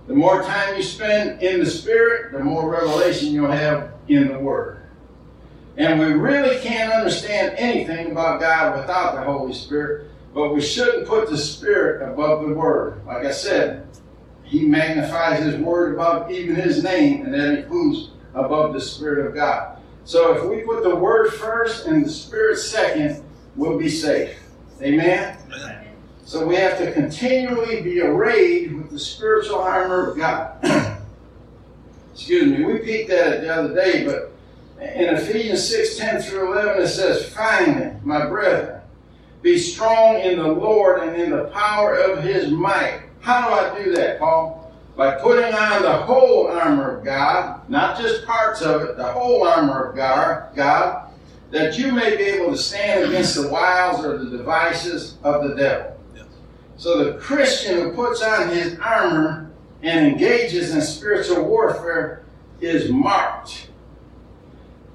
The 0.08 0.16
more 0.16 0.42
time 0.42 0.76
you 0.76 0.84
spend 0.84 1.44
in 1.44 1.60
the 1.60 1.70
Spirit, 1.70 2.32
the 2.32 2.40
more 2.40 2.70
revelation 2.72 3.34
you'll 3.34 3.52
have 3.52 3.92
in 4.08 4.30
the 4.30 4.40
Word. 4.40 4.80
And 5.78 6.00
we 6.00 6.08
really 6.08 6.60
can't 6.60 6.92
understand 6.92 7.56
anything 7.58 8.12
about 8.12 8.40
God 8.40 8.80
without 8.80 9.16
the 9.16 9.22
Holy 9.22 9.54
Spirit, 9.54 10.08
but 10.34 10.54
we 10.54 10.60
shouldn't 10.60 11.08
put 11.08 11.30
the 11.30 11.38
Spirit 11.38 12.10
above 12.12 12.48
the 12.48 12.54
Word. 12.54 13.06
Like 13.06 13.26
I 13.26 13.32
said, 13.32 13.88
he 14.52 14.66
magnifies 14.66 15.42
his 15.42 15.56
word 15.56 15.94
above 15.94 16.30
even 16.30 16.56
his 16.56 16.84
name, 16.84 17.24
and 17.24 17.34
that 17.34 17.58
includes 17.58 18.10
above 18.34 18.74
the 18.74 18.82
Spirit 18.82 19.26
of 19.26 19.34
God. 19.34 19.78
So 20.04 20.36
if 20.36 20.44
we 20.44 20.64
put 20.64 20.84
the 20.84 20.94
word 20.94 21.32
first 21.32 21.86
and 21.88 22.06
the 22.06 22.10
Spirit 22.10 22.58
second, 22.58 23.24
we'll 23.56 23.80
be 23.80 23.88
safe. 23.88 24.38
Amen? 24.82 25.38
So 26.26 26.46
we 26.46 26.56
have 26.56 26.78
to 26.80 26.92
continually 26.92 27.82
be 27.82 28.02
arrayed 28.02 28.76
with 28.76 28.92
the 28.92 29.00
spiritual 29.00 29.60
armor 29.60 30.12
of 30.12 30.18
God. 30.18 30.58
Excuse 32.14 32.52
me, 32.52 32.66
we 32.66 32.80
peeked 32.80 33.10
at 33.10 33.32
it 33.32 33.42
the 33.42 33.56
other 33.56 33.74
day, 33.74 34.04
but 34.06 34.34
in 34.82 35.16
Ephesians 35.16 35.66
6 35.66 35.96
10 35.96 36.22
through 36.24 36.52
11, 36.52 36.84
it 36.84 36.88
says, 36.90 37.30
Finally, 37.30 37.96
my 38.04 38.26
brethren, 38.26 38.82
be 39.42 39.58
strong 39.58 40.20
in 40.20 40.40
the 40.40 40.48
Lord 40.48 41.04
and 41.04 41.16
in 41.16 41.30
the 41.30 41.46
power 41.46 41.96
of 41.96 42.22
his 42.22 42.52
might 42.52 43.04
how 43.22 43.48
do 43.48 43.54
I 43.54 43.84
do 43.84 43.96
that, 43.96 44.20
Paul? 44.20 44.62
by 44.96 45.16
putting 45.16 45.54
on 45.54 45.82
the 45.82 45.94
whole 45.94 46.48
armor 46.48 46.98
of 46.98 47.04
God, 47.04 47.68
not 47.70 47.98
just 47.98 48.26
parts 48.26 48.62
of 48.62 48.82
it, 48.82 48.98
the 48.98 49.12
whole 49.12 49.48
armor 49.48 49.86
of 49.86 49.96
God, 49.96 50.56
God, 50.56 51.10
that 51.50 51.78
you 51.78 51.92
may 51.92 52.16
be 52.18 52.24
able 52.24 52.52
to 52.52 52.58
stand 52.58 53.06
against 53.06 53.36
the 53.36 53.50
wiles 53.50 54.06
or 54.06 54.18
the 54.18 54.38
devices 54.38 55.18
of 55.24 55.48
the 55.48 55.56
devil. 55.56 55.98
So 56.78 57.04
the 57.04 57.20
Christian 57.20 57.78
who 57.78 57.94
puts 57.94 58.22
on 58.22 58.50
his 58.50 58.78
armor 58.80 59.52
and 59.82 60.08
engages 60.08 60.74
in 60.74 60.82
spiritual 60.82 61.46
warfare 61.46 62.24
is 62.60 62.92
marked. 62.92 63.70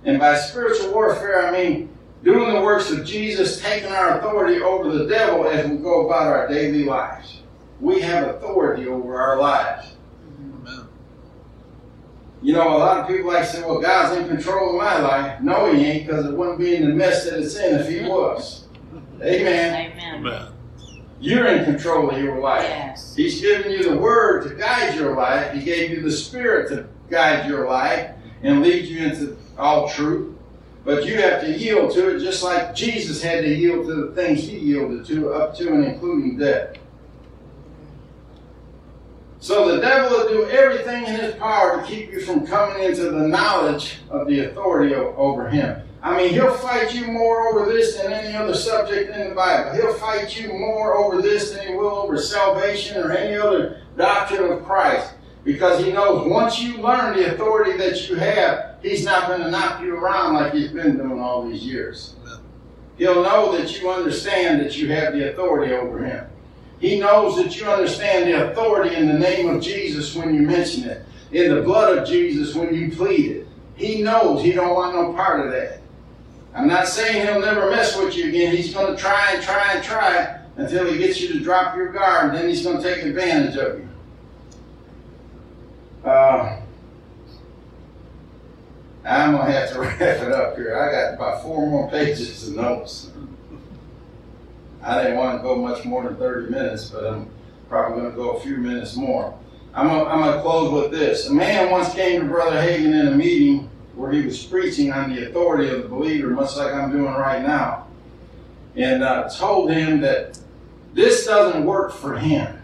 And 0.05 0.19
by 0.19 0.37
spiritual 0.37 0.93
warfare, 0.93 1.47
I 1.47 1.51
mean 1.51 1.97
doing 2.23 2.53
the 2.53 2.61
works 2.61 2.91
of 2.91 3.05
Jesus, 3.05 3.61
taking 3.61 3.91
our 3.91 4.19
authority 4.19 4.61
over 4.61 4.97
the 4.97 5.07
devil 5.07 5.49
as 5.49 5.69
we 5.69 5.77
go 5.79 6.07
about 6.07 6.27
our 6.27 6.49
daily 6.49 6.85
lives. 6.85 7.41
We 7.81 8.01
have 8.01 8.29
authority 8.29 8.87
over 8.89 9.21
our 9.21 9.39
lives. 9.39 9.93
Amen. 10.41 10.89
You 12.43 12.55
know, 12.55 12.77
a 12.77 12.79
lot 12.79 13.01
of 13.01 13.07
people 13.07 13.33
like 13.33 13.45
to 13.45 13.53
say, 13.53 13.63
well, 13.63 13.81
God's 13.81 14.19
in 14.19 14.29
control 14.29 14.71
of 14.71 14.77
my 14.77 14.99
life. 14.99 15.41
No, 15.41 15.73
he 15.73 15.85
ain't, 15.85 16.07
because 16.07 16.27
it 16.27 16.33
wouldn't 16.33 16.59
be 16.59 16.77
in 16.77 16.89
the 16.89 16.95
mess 16.95 17.25
that 17.25 17.39
it's 17.39 17.57
in 17.57 17.81
if 17.81 17.89
he 17.89 18.09
was. 18.09 18.67
Amen. 19.23 19.93
Amen. 20.15 20.53
You're 21.19 21.47
in 21.47 21.65
control 21.65 22.11
of 22.11 22.23
your 22.23 22.41
life. 22.41 22.65
Yes. 22.65 23.17
He's 23.17 23.41
given 23.41 23.73
you 23.73 23.91
the 23.91 23.97
word 23.97 24.49
to 24.49 24.55
guide 24.55 24.95
your 24.95 25.17
life. 25.17 25.55
He 25.55 25.63
gave 25.63 25.91
you 25.91 26.03
the 26.03 26.13
spirit 26.13 26.69
to 26.69 26.87
guide 27.11 27.49
your 27.49 27.67
life 27.67 28.11
and 28.43 28.63
lead 28.63 28.85
you 28.85 29.07
into 29.07 29.37
all 29.59 29.89
truth. 29.89 30.37
But 30.85 31.05
you 31.05 31.21
have 31.21 31.41
to 31.41 31.51
yield 31.51 31.93
to 31.95 32.15
it 32.15 32.21
just 32.21 32.43
like 32.45 32.75
Jesus 32.75 33.23
had 33.23 33.43
to 33.43 33.49
yield 33.53 33.87
to 33.87 34.07
the 34.07 34.13
things 34.15 34.45
he 34.45 34.59
yielded 34.59 35.07
to, 35.07 35.33
up 35.33 35.57
to 35.57 35.73
and 35.73 35.85
including 35.85 36.39
death. 36.39 36.77
So 39.39 39.75
the 39.75 39.81
devil 39.81 40.11
will 40.11 40.29
do 40.29 40.49
everything 40.49 41.05
in 41.05 41.21
his 41.21 41.35
power 41.35 41.81
to 41.81 41.87
keep 41.87 42.11
you 42.11 42.21
from 42.21 42.47
coming 42.47 42.83
into 42.83 43.11
the 43.11 43.29
knowledge 43.29 43.99
of 44.11 44.27
the 44.27 44.47
authority 44.47 44.95
over 44.95 45.49
him. 45.49 45.83
I 46.03 46.17
mean, 46.17 46.33
he'll 46.33 46.55
fight 46.55 46.95
you 46.95 47.09
more 47.09 47.49
over 47.49 47.71
this 47.71 47.97
than 47.97 48.13
any 48.13 48.37
other 48.37 48.55
subject 48.55 49.11
in 49.11 49.29
the 49.29 49.35
Bible. 49.35 49.75
He'll 49.75 49.95
fight 49.95 50.41
you 50.41 50.53
more 50.53 50.97
over 50.97 51.21
this 51.21 51.51
than 51.51 51.67
he 51.67 51.75
will 51.75 51.97
over 51.97 52.17
salvation 52.19 53.03
or 53.03 53.13
any 53.13 53.37
other 53.37 53.83
doctrine 53.97 54.53
of 54.53 54.65
Christ. 54.65 55.15
Because 55.45 55.85
he 55.85 55.93
knows 55.93 56.29
once 56.29 56.61
you 56.61 56.79
learn 56.79 57.17
the 57.17 57.33
authority 57.33 57.77
that 57.77 58.09
you 58.09 58.17
have, 58.17 58.77
he's 58.83 59.05
not 59.05 59.29
going 59.29 59.41
to 59.43 59.51
knock 59.51 59.81
you 59.81 59.97
around 59.97 60.35
like 60.35 60.53
he's 60.53 60.73
been 60.73 60.97
doing 60.97 61.21
all 61.21 61.49
these 61.49 61.65
years. 61.65 62.17
He'll 62.99 63.23
know 63.23 63.57
that 63.57 63.81
you 63.81 63.91
understand 63.91 64.61
that 64.61 64.77
you 64.77 64.91
have 64.93 65.13
the 65.13 65.31
authority 65.31 65.73
over 65.73 66.05
him. 66.05 66.27
He 66.79 66.99
knows 67.01 67.37
that 67.37 67.59
you 67.59 67.67
understand 67.67 68.29
the 68.29 68.51
authority 68.51 68.95
in 68.95 69.09
the 69.09 69.19
name 69.19 69.49
of 69.49 69.63
Jesus 69.63 70.15
when 70.15 70.35
you 70.35 70.43
mention 70.43 70.85
it, 70.85 71.07
in 71.33 71.55
the 71.55 71.63
blood 71.63 71.97
of 71.97 72.07
Jesus 72.07 72.55
when 72.55 72.75
you 72.75 72.95
plead 72.95 73.31
it. 73.33 73.49
He 73.77 74.03
knows 74.03 74.43
he 74.43 74.53
don't 74.53 74.75
want 74.75 74.95
no 74.95 75.13
part 75.13 75.45
of 75.45 75.53
that. 75.53 75.81
I'm 76.55 76.67
not 76.67 76.89
saying 76.89 77.27
he'll 77.27 77.41
never 77.41 77.71
mess 77.71 77.97
with 77.99 78.17
you 78.17 78.29
again. 78.29 78.57
He's 78.57 78.73
going 78.73 78.95
to 78.95 79.01
try 79.01 79.33
and 79.33 79.43
try 79.43 79.75
and 79.75 79.85
try 79.85 80.41
until 80.57 80.91
he 80.91 80.99
gets 80.99 81.21
you 81.21 81.29
to 81.35 81.41
drop 81.41 81.77
your 81.77 81.93
guard, 81.93 82.31
and 82.31 82.39
then 82.39 82.49
he's 82.49 82.65
going 82.65 82.79
to 82.79 82.83
take 82.83 83.05
advantage 83.05 83.57
of 83.57 83.79
you. 83.79 83.89
Uh, 86.03 86.61
I'm 89.05 89.33
going 89.33 89.47
to 89.47 89.53
have 89.53 89.73
to 89.73 89.81
wrap 89.81 90.01
it 90.01 90.33
up 90.33 90.57
here. 90.57 90.77
I 90.77 90.91
got 90.91 91.15
about 91.15 91.43
four 91.43 91.67
more 91.69 91.91
pages 91.91 92.49
of 92.49 92.57
notes. 92.57 93.11
I 94.87 95.03
didn't 95.03 95.19
want 95.19 95.39
to 95.39 95.43
go 95.43 95.57
much 95.57 95.85
more 95.85 96.05
than 96.05 96.17
30 96.17 96.51
minutes, 96.51 96.91
but 96.91 97.05
I'm 97.05 97.29
probably 97.69 98.01
going 98.01 98.13
to 98.13 98.17
go 98.17 98.31
a 98.37 98.41
few 98.41 98.57
minutes 98.57 98.95
more. 98.95 99.37
I'm 99.75 99.89
going, 99.89 100.33
to, 100.33 100.41
close 100.41 100.73
with 100.73 100.93
this. 100.93 101.29
A 101.29 101.35
man 101.35 101.71
once 101.71 101.93
came 101.93 102.23
to 102.23 102.27
Brother 102.27 102.57
Hagin 102.57 102.99
in 102.99 103.09
a 103.09 103.17
meeting 103.17 103.69
where 103.97 104.13
he 104.13 104.23
was 104.23 104.43
preaching 104.43 104.93
on 104.93 105.15
the 105.15 105.29
authority 105.29 105.69
of 105.69 105.83
the 105.83 105.89
believer, 105.89 106.31
much 106.31 106.57
like 106.57 106.73
I'm 106.73 106.93
doing 106.93 107.13
right 107.13 107.43
now, 107.43 107.89
and 108.77 109.03
uh, 109.03 109.29
told 109.29 109.73
him 109.73 110.01
that 110.03 110.39
this 110.95 111.27
doesn't 111.27 111.65
work 111.65 111.93
for 111.93 112.17
him. 112.17 112.63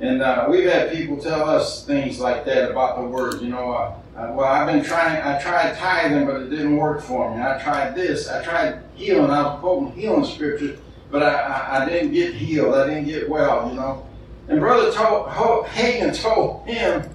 And 0.00 0.22
uh, 0.22 0.46
we've 0.48 0.70
had 0.70 0.92
people 0.92 1.18
tell 1.18 1.48
us 1.48 1.84
things 1.84 2.20
like 2.20 2.46
that 2.46 2.70
about 2.70 2.98
the 2.98 3.06
word. 3.06 3.42
You 3.42 3.48
know, 3.48 3.72
uh, 3.72 3.94
uh, 4.16 4.32
well, 4.32 4.46
I've 4.46 4.66
been 4.66 4.82
trying. 4.82 5.20
I 5.20 5.38
tried 5.38 5.76
tithing, 5.76 6.24
but 6.24 6.40
it 6.40 6.50
didn't 6.50 6.76
work 6.76 7.02
for 7.02 7.34
me. 7.34 7.42
I 7.42 7.60
tried 7.62 7.94
this. 7.94 8.28
I 8.28 8.42
tried 8.42 8.82
healing. 8.94 9.30
I 9.30 9.42
was 9.42 9.60
quoting 9.60 9.92
healing 9.92 10.24
scriptures, 10.24 10.78
but 11.10 11.22
I, 11.22 11.34
I, 11.34 11.82
I 11.82 11.88
didn't 11.88 12.12
get 12.12 12.34
healed. 12.34 12.74
I 12.74 12.86
didn't 12.86 13.06
get 13.06 13.28
well. 13.28 13.68
You 13.68 13.74
know. 13.74 14.06
And 14.48 14.60
brother 14.60 14.92
told 14.92 15.66
Hagin 15.66 16.20
told 16.20 16.66
him, 16.66 17.08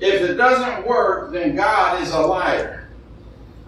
if 0.00 0.22
it 0.22 0.34
doesn't 0.34 0.86
work, 0.86 1.32
then 1.32 1.56
God 1.56 2.02
is 2.02 2.12
a 2.12 2.20
liar. 2.20 2.88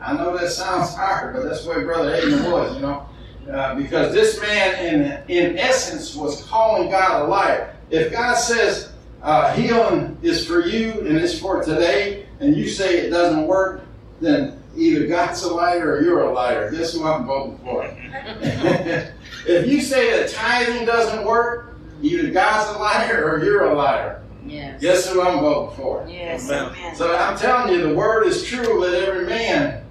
I 0.01 0.13
know 0.13 0.37
that 0.37 0.51
sounds 0.51 0.95
hard, 0.95 1.35
but 1.35 1.45
that's 1.45 1.65
where 1.65 1.85
brother 1.85 2.11
Hagin 2.11 2.51
was. 2.53 2.75
You 2.75 2.83
know. 2.83 3.09
Uh, 3.51 3.75
because 3.77 4.13
this 4.13 4.41
man, 4.41 4.85
in 4.85 5.23
in 5.29 5.59
essence, 5.59 6.15
was 6.15 6.43
calling 6.47 6.91
God 6.91 7.23
a 7.23 7.25
liar. 7.29 7.77
If 7.91 8.13
God 8.13 8.35
says 8.35 8.93
uh, 9.23 9.53
healing 9.55 10.19
is 10.23 10.47
for 10.47 10.67
you 10.67 10.93
and 10.93 11.17
it's 11.17 11.39
for 11.39 11.63
today, 11.63 12.27
and 12.41 12.57
you 12.57 12.69
say 12.69 12.99
it 12.99 13.11
doesn't 13.11 13.47
work, 13.47 13.83
then 14.21 14.61
either 14.77 15.07
God's 15.07 15.43
a 15.43 15.53
liar 15.53 15.93
or 15.93 16.03
you're 16.03 16.23
a 16.23 16.33
liar. 16.33 16.71
Guess 16.71 16.95
who 16.95 17.05
I'm 17.05 17.27
voting 17.27 17.59
for? 17.59 17.85
if 19.47 19.67
you 19.67 19.81
say 19.81 20.11
that 20.19 20.31
tithing 20.31 20.87
doesn't 20.87 21.25
work, 21.25 21.77
either 22.03 22.31
God's 22.31 22.77
a 22.77 22.79
liar 22.79 23.25
or 23.25 23.45
you're 23.45 23.67
a 23.67 23.75
liar. 23.75 24.23
Yes. 24.47 24.81
Guess 24.81 25.11
who 25.11 25.23
I'm 25.23 25.41
voting 25.41 25.77
for? 25.77 26.07
Yes. 26.09 26.51
Amen. 26.51 26.95
So 26.95 27.17
I'm 27.17 27.37
telling 27.37 27.75
you, 27.75 27.89
the 27.89 27.95
word 27.95 28.27
is 28.27 28.45
true. 28.45 28.81
Let 28.81 28.95
every 28.95 29.27
man 29.27 29.85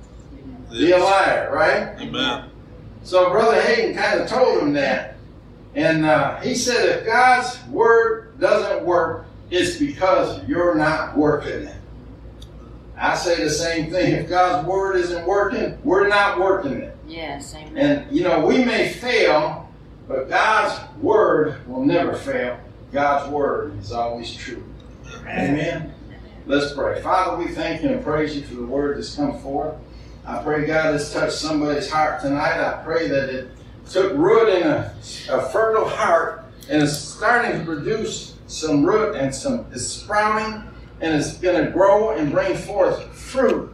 be 0.71 0.91
a 0.91 0.97
liar, 0.97 1.49
right? 1.53 1.99
Amen. 1.99 2.49
So 3.03 3.29
Brother 3.29 3.61
Hagin 3.61 3.95
kind 3.95 4.21
of 4.21 4.27
told 4.27 4.61
him 4.61 4.73
that. 4.73 5.15
And 5.75 6.05
uh, 6.05 6.39
he 6.39 6.55
said, 6.55 6.99
if 6.99 7.05
God's 7.05 7.61
word 7.67 8.39
doesn't 8.39 8.85
work, 8.85 9.25
it's 9.51 9.77
because 9.77 10.43
you're 10.47 10.75
not 10.75 11.17
working 11.17 11.63
it. 11.67 11.75
I 12.97 13.15
say 13.15 13.43
the 13.43 13.49
same 13.49 13.91
thing. 13.91 14.13
If 14.13 14.29
God's 14.29 14.67
word 14.67 14.97
isn't 14.97 15.25
working, 15.25 15.77
we're 15.83 16.07
not 16.07 16.39
working 16.39 16.73
it. 16.73 16.97
Yes, 17.07 17.53
amen. 17.55 17.77
And 17.77 18.15
you 18.15 18.23
know, 18.23 18.45
we 18.45 18.63
may 18.63 18.89
fail, 18.93 19.69
but 20.07 20.29
God's 20.29 20.79
word 21.01 21.67
will 21.67 21.83
never 21.83 22.15
fail. 22.15 22.57
God's 22.91 23.29
word 23.29 23.77
is 23.79 23.91
always 23.91 24.33
true. 24.33 24.63
Amen. 25.21 25.59
amen. 25.59 25.93
Let's 26.45 26.73
pray. 26.73 27.01
Father, 27.01 27.37
we 27.43 27.51
thank 27.51 27.81
you 27.81 27.89
and 27.89 28.03
praise 28.03 28.35
you 28.35 28.43
for 28.43 28.55
the 28.55 28.65
word 28.65 28.97
that's 28.97 29.15
come 29.15 29.39
forth. 29.39 29.75
I 30.25 30.41
pray 30.41 30.65
God 30.65 30.93
has 30.93 31.11
touched 31.13 31.33
somebody's 31.33 31.89
heart 31.89 32.21
tonight. 32.21 32.59
I 32.59 32.83
pray 32.83 33.07
that 33.07 33.29
it 33.29 33.49
took 33.89 34.13
root 34.13 34.49
in 34.49 34.67
a, 34.67 34.95
a 35.29 35.41
fertile 35.49 35.87
heart 35.87 36.45
and 36.69 36.81
is 36.81 36.97
starting 36.97 37.59
to 37.59 37.65
produce 37.65 38.35
some 38.47 38.85
root 38.85 39.15
and 39.15 39.33
some 39.33 39.65
is 39.71 39.87
sprouting 39.87 40.63
and 41.01 41.13
it's 41.13 41.37
going 41.37 41.63
to 41.63 41.71
grow 41.71 42.11
and 42.11 42.31
bring 42.31 42.55
forth 42.55 43.03
fruit 43.13 43.73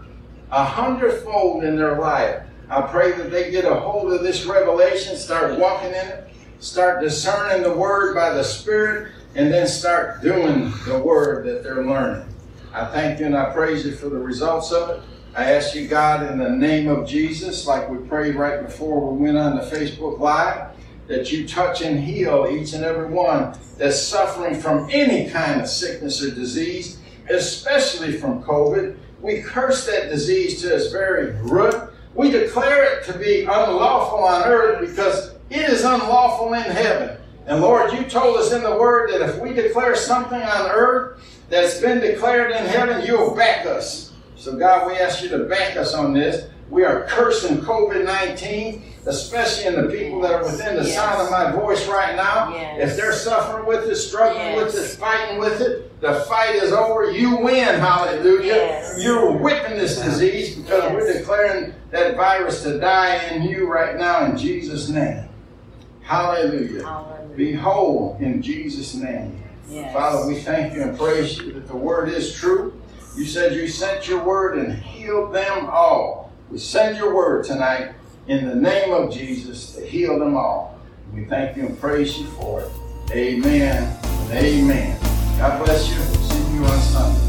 a 0.52 0.64
hundredfold 0.64 1.64
in 1.64 1.76
their 1.76 1.98
life. 1.98 2.44
I 2.70 2.82
pray 2.82 3.12
that 3.14 3.32
they 3.32 3.52
get 3.52 3.66
a 3.66 3.76
hold 3.76 4.12
of 4.14 4.24
this 4.24 4.46
revelation, 4.46 5.16
start 5.16 5.60
walking 5.60 5.90
in 5.90 6.08
it, 6.08 6.30
start 6.60 7.02
discerning 7.02 7.64
the 7.64 7.74
word 7.74 8.16
by 8.16 8.34
the 8.34 8.44
Spirit, 8.44 9.12
and 9.36 9.52
then 9.52 9.68
start 9.68 10.22
doing 10.22 10.72
the 10.86 11.00
word 11.00 11.46
that 11.46 11.64
they're 11.64 11.86
learning. 11.86 12.28
I 12.74 12.86
thank 12.86 13.20
you 13.20 13.26
and 13.26 13.36
I 13.36 13.52
praise 13.54 13.86
you 13.86 13.94
for 13.94 14.10
the 14.10 14.18
results 14.18 14.72
of 14.72 14.90
it. 14.90 15.02
I 15.36 15.52
ask 15.52 15.76
you, 15.76 15.88
God, 15.88 16.30
in 16.30 16.38
the 16.38 16.50
name 16.50 16.90
of 16.90 17.08
Jesus, 17.08 17.66
like 17.66 17.90
we 17.90 17.98
prayed 18.08 18.36
right 18.36 18.62
before 18.66 19.12
we 19.12 19.24
went 19.24 19.38
on 19.38 19.56
the 19.56 19.64
Facebook 19.64 20.20
Live, 20.20 20.70
that 21.08 21.32
you 21.32 21.48
touch 21.48 21.82
and 21.82 22.00
heal 22.00 22.48
each 22.50 22.74
and 22.74 22.84
every 22.84 23.08
one 23.08 23.54
that's 23.78 24.02
suffering 24.02 24.56
from 24.56 24.90
any 24.92 25.30
kind 25.30 25.60
of 25.60 25.68
sickness 25.68 26.24
or 26.24 26.32
disease, 26.32 27.00
especially 27.30 28.18
from 28.18 28.44
COVID. 28.44 28.98
We 29.22 29.42
curse 29.42 29.86
that 29.86 30.10
disease 30.10 30.62
to 30.62 30.76
its 30.76 30.92
very 30.92 31.32
root. 31.42 31.76
We 32.16 32.32
declare 32.32 32.98
it 32.98 33.06
to 33.06 33.18
be 33.18 33.42
unlawful 33.42 34.20
on 34.20 34.44
earth 34.44 34.82
because 34.82 35.36
it 35.50 35.70
is 35.70 35.84
unlawful 35.84 36.54
in 36.54 36.64
heaven. 36.64 37.18
And 37.46 37.62
Lord, 37.62 37.94
you 37.94 38.04
told 38.06 38.38
us 38.38 38.52
in 38.52 38.64
the 38.64 38.76
Word 38.76 39.12
that 39.12 39.22
if 39.22 39.40
we 39.40 39.54
declare 39.54 39.96
something 39.96 40.42
on 40.42 40.72
earth 40.72 41.22
that's 41.50 41.80
been 41.80 42.00
declared 42.00 42.52
in 42.52 42.66
heaven, 42.66 43.06
you'll 43.06 43.36
back 43.36 43.66
us. 43.66 44.12
So, 44.36 44.58
God, 44.58 44.88
we 44.88 44.98
ask 44.98 45.22
you 45.22 45.30
to 45.30 45.46
back 45.46 45.78
us 45.78 45.94
on 45.94 46.14
this. 46.14 46.50
We 46.72 46.86
are 46.86 47.04
cursing 47.04 47.58
COVID 47.58 48.06
19, 48.06 48.82
especially 49.06 49.66
in 49.66 49.76
the 49.76 49.90
people 49.90 50.22
that 50.22 50.32
are 50.32 50.44
within 50.44 50.78
the 50.78 50.86
yes. 50.86 50.96
sound 50.96 51.22
of 51.22 51.30
my 51.30 51.52
voice 51.52 51.86
right 51.90 52.16
now. 52.16 52.54
Yes. 52.54 52.92
If 52.92 52.98
they're 52.98 53.12
suffering 53.12 53.66
with 53.66 53.90
it, 53.90 53.96
struggling 53.98 54.56
yes. 54.56 54.74
with 54.74 54.86
it, 54.86 54.98
fighting 54.98 55.38
with 55.38 55.60
it, 55.60 56.00
the 56.00 56.22
fight 56.30 56.56
is 56.56 56.72
over. 56.72 57.12
You 57.12 57.36
win. 57.36 57.78
Hallelujah. 57.78 58.96
You're 58.98 59.34
whipping 59.34 59.78
this 59.78 60.00
disease 60.00 60.56
because 60.56 60.94
we're 60.94 61.12
declaring 61.12 61.74
that 61.90 62.16
virus 62.16 62.64
to 62.64 62.80
die 62.80 63.18
in 63.26 63.44
you 63.44 63.68
right 63.68 63.98
now 63.98 64.24
in 64.24 64.38
Jesus' 64.38 64.88
name. 64.88 65.28
Hallelujah. 66.04 66.86
Hallelujah. 66.86 67.36
Be 67.36 67.52
whole 67.52 68.16
in 68.22 68.42
Jesus' 68.42 68.96
name. 68.96 69.44
Father, 69.92 70.26
we 70.26 70.40
thank 70.40 70.74
you 70.74 70.84
and 70.84 70.98
praise 70.98 71.38
you 71.38 71.52
that 71.52 71.68
the 71.68 71.76
word 71.76 72.08
is 72.08 72.34
true. 72.34 72.82
You 73.18 73.26
said 73.26 73.56
you 73.56 73.68
sent 73.68 74.08
your 74.08 74.24
word 74.24 74.58
and 74.58 74.74
healed 74.74 75.36
them 75.36 75.70
all. 75.70 76.31
We 76.52 76.60
send 76.60 76.98
your 76.98 77.16
word 77.16 77.46
tonight 77.46 77.94
in 78.28 78.48
the 78.48 78.56
name 78.56 78.92
of 78.92 79.12
Jesus 79.12 79.74
to 79.74 79.86
heal 79.86 80.20
them 80.20 80.36
all. 80.36 80.80
We 81.14 81.26
thank 81.26 81.58
you 81.58 81.66
and 81.66 81.80
praise 81.80 82.18
you 82.20 82.28
for 82.28 82.62
it. 82.62 82.72
Amen 83.12 84.02
amen. 84.34 84.98
God 85.38 85.64
bless 85.64 85.90
you. 85.90 86.00
See 86.00 86.54
you 86.56 86.66
on 86.66 86.80
Sunday. 86.80 87.28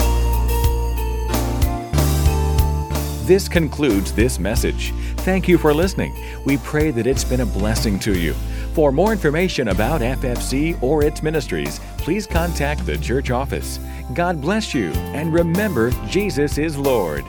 This 3.26 3.48
concludes 3.48 4.12
this 4.12 4.38
message. 4.38 4.92
Thank 5.18 5.48
you 5.48 5.56
for 5.56 5.72
listening. 5.72 6.14
We 6.44 6.58
pray 6.58 6.90
that 6.90 7.06
it's 7.06 7.24
been 7.24 7.40
a 7.40 7.46
blessing 7.46 7.98
to 8.00 8.18
you. 8.18 8.34
For 8.74 8.90
more 8.90 9.12
information 9.12 9.68
about 9.68 10.00
FFC 10.00 10.82
or 10.82 11.04
its 11.04 11.22
ministries, 11.22 11.78
please 11.98 12.26
contact 12.26 12.84
the 12.84 12.98
church 12.98 13.30
office. 13.30 13.78
God 14.14 14.40
bless 14.40 14.74
you, 14.74 14.90
and 15.14 15.32
remember, 15.32 15.90
Jesus 16.08 16.58
is 16.58 16.76
Lord. 16.76 17.24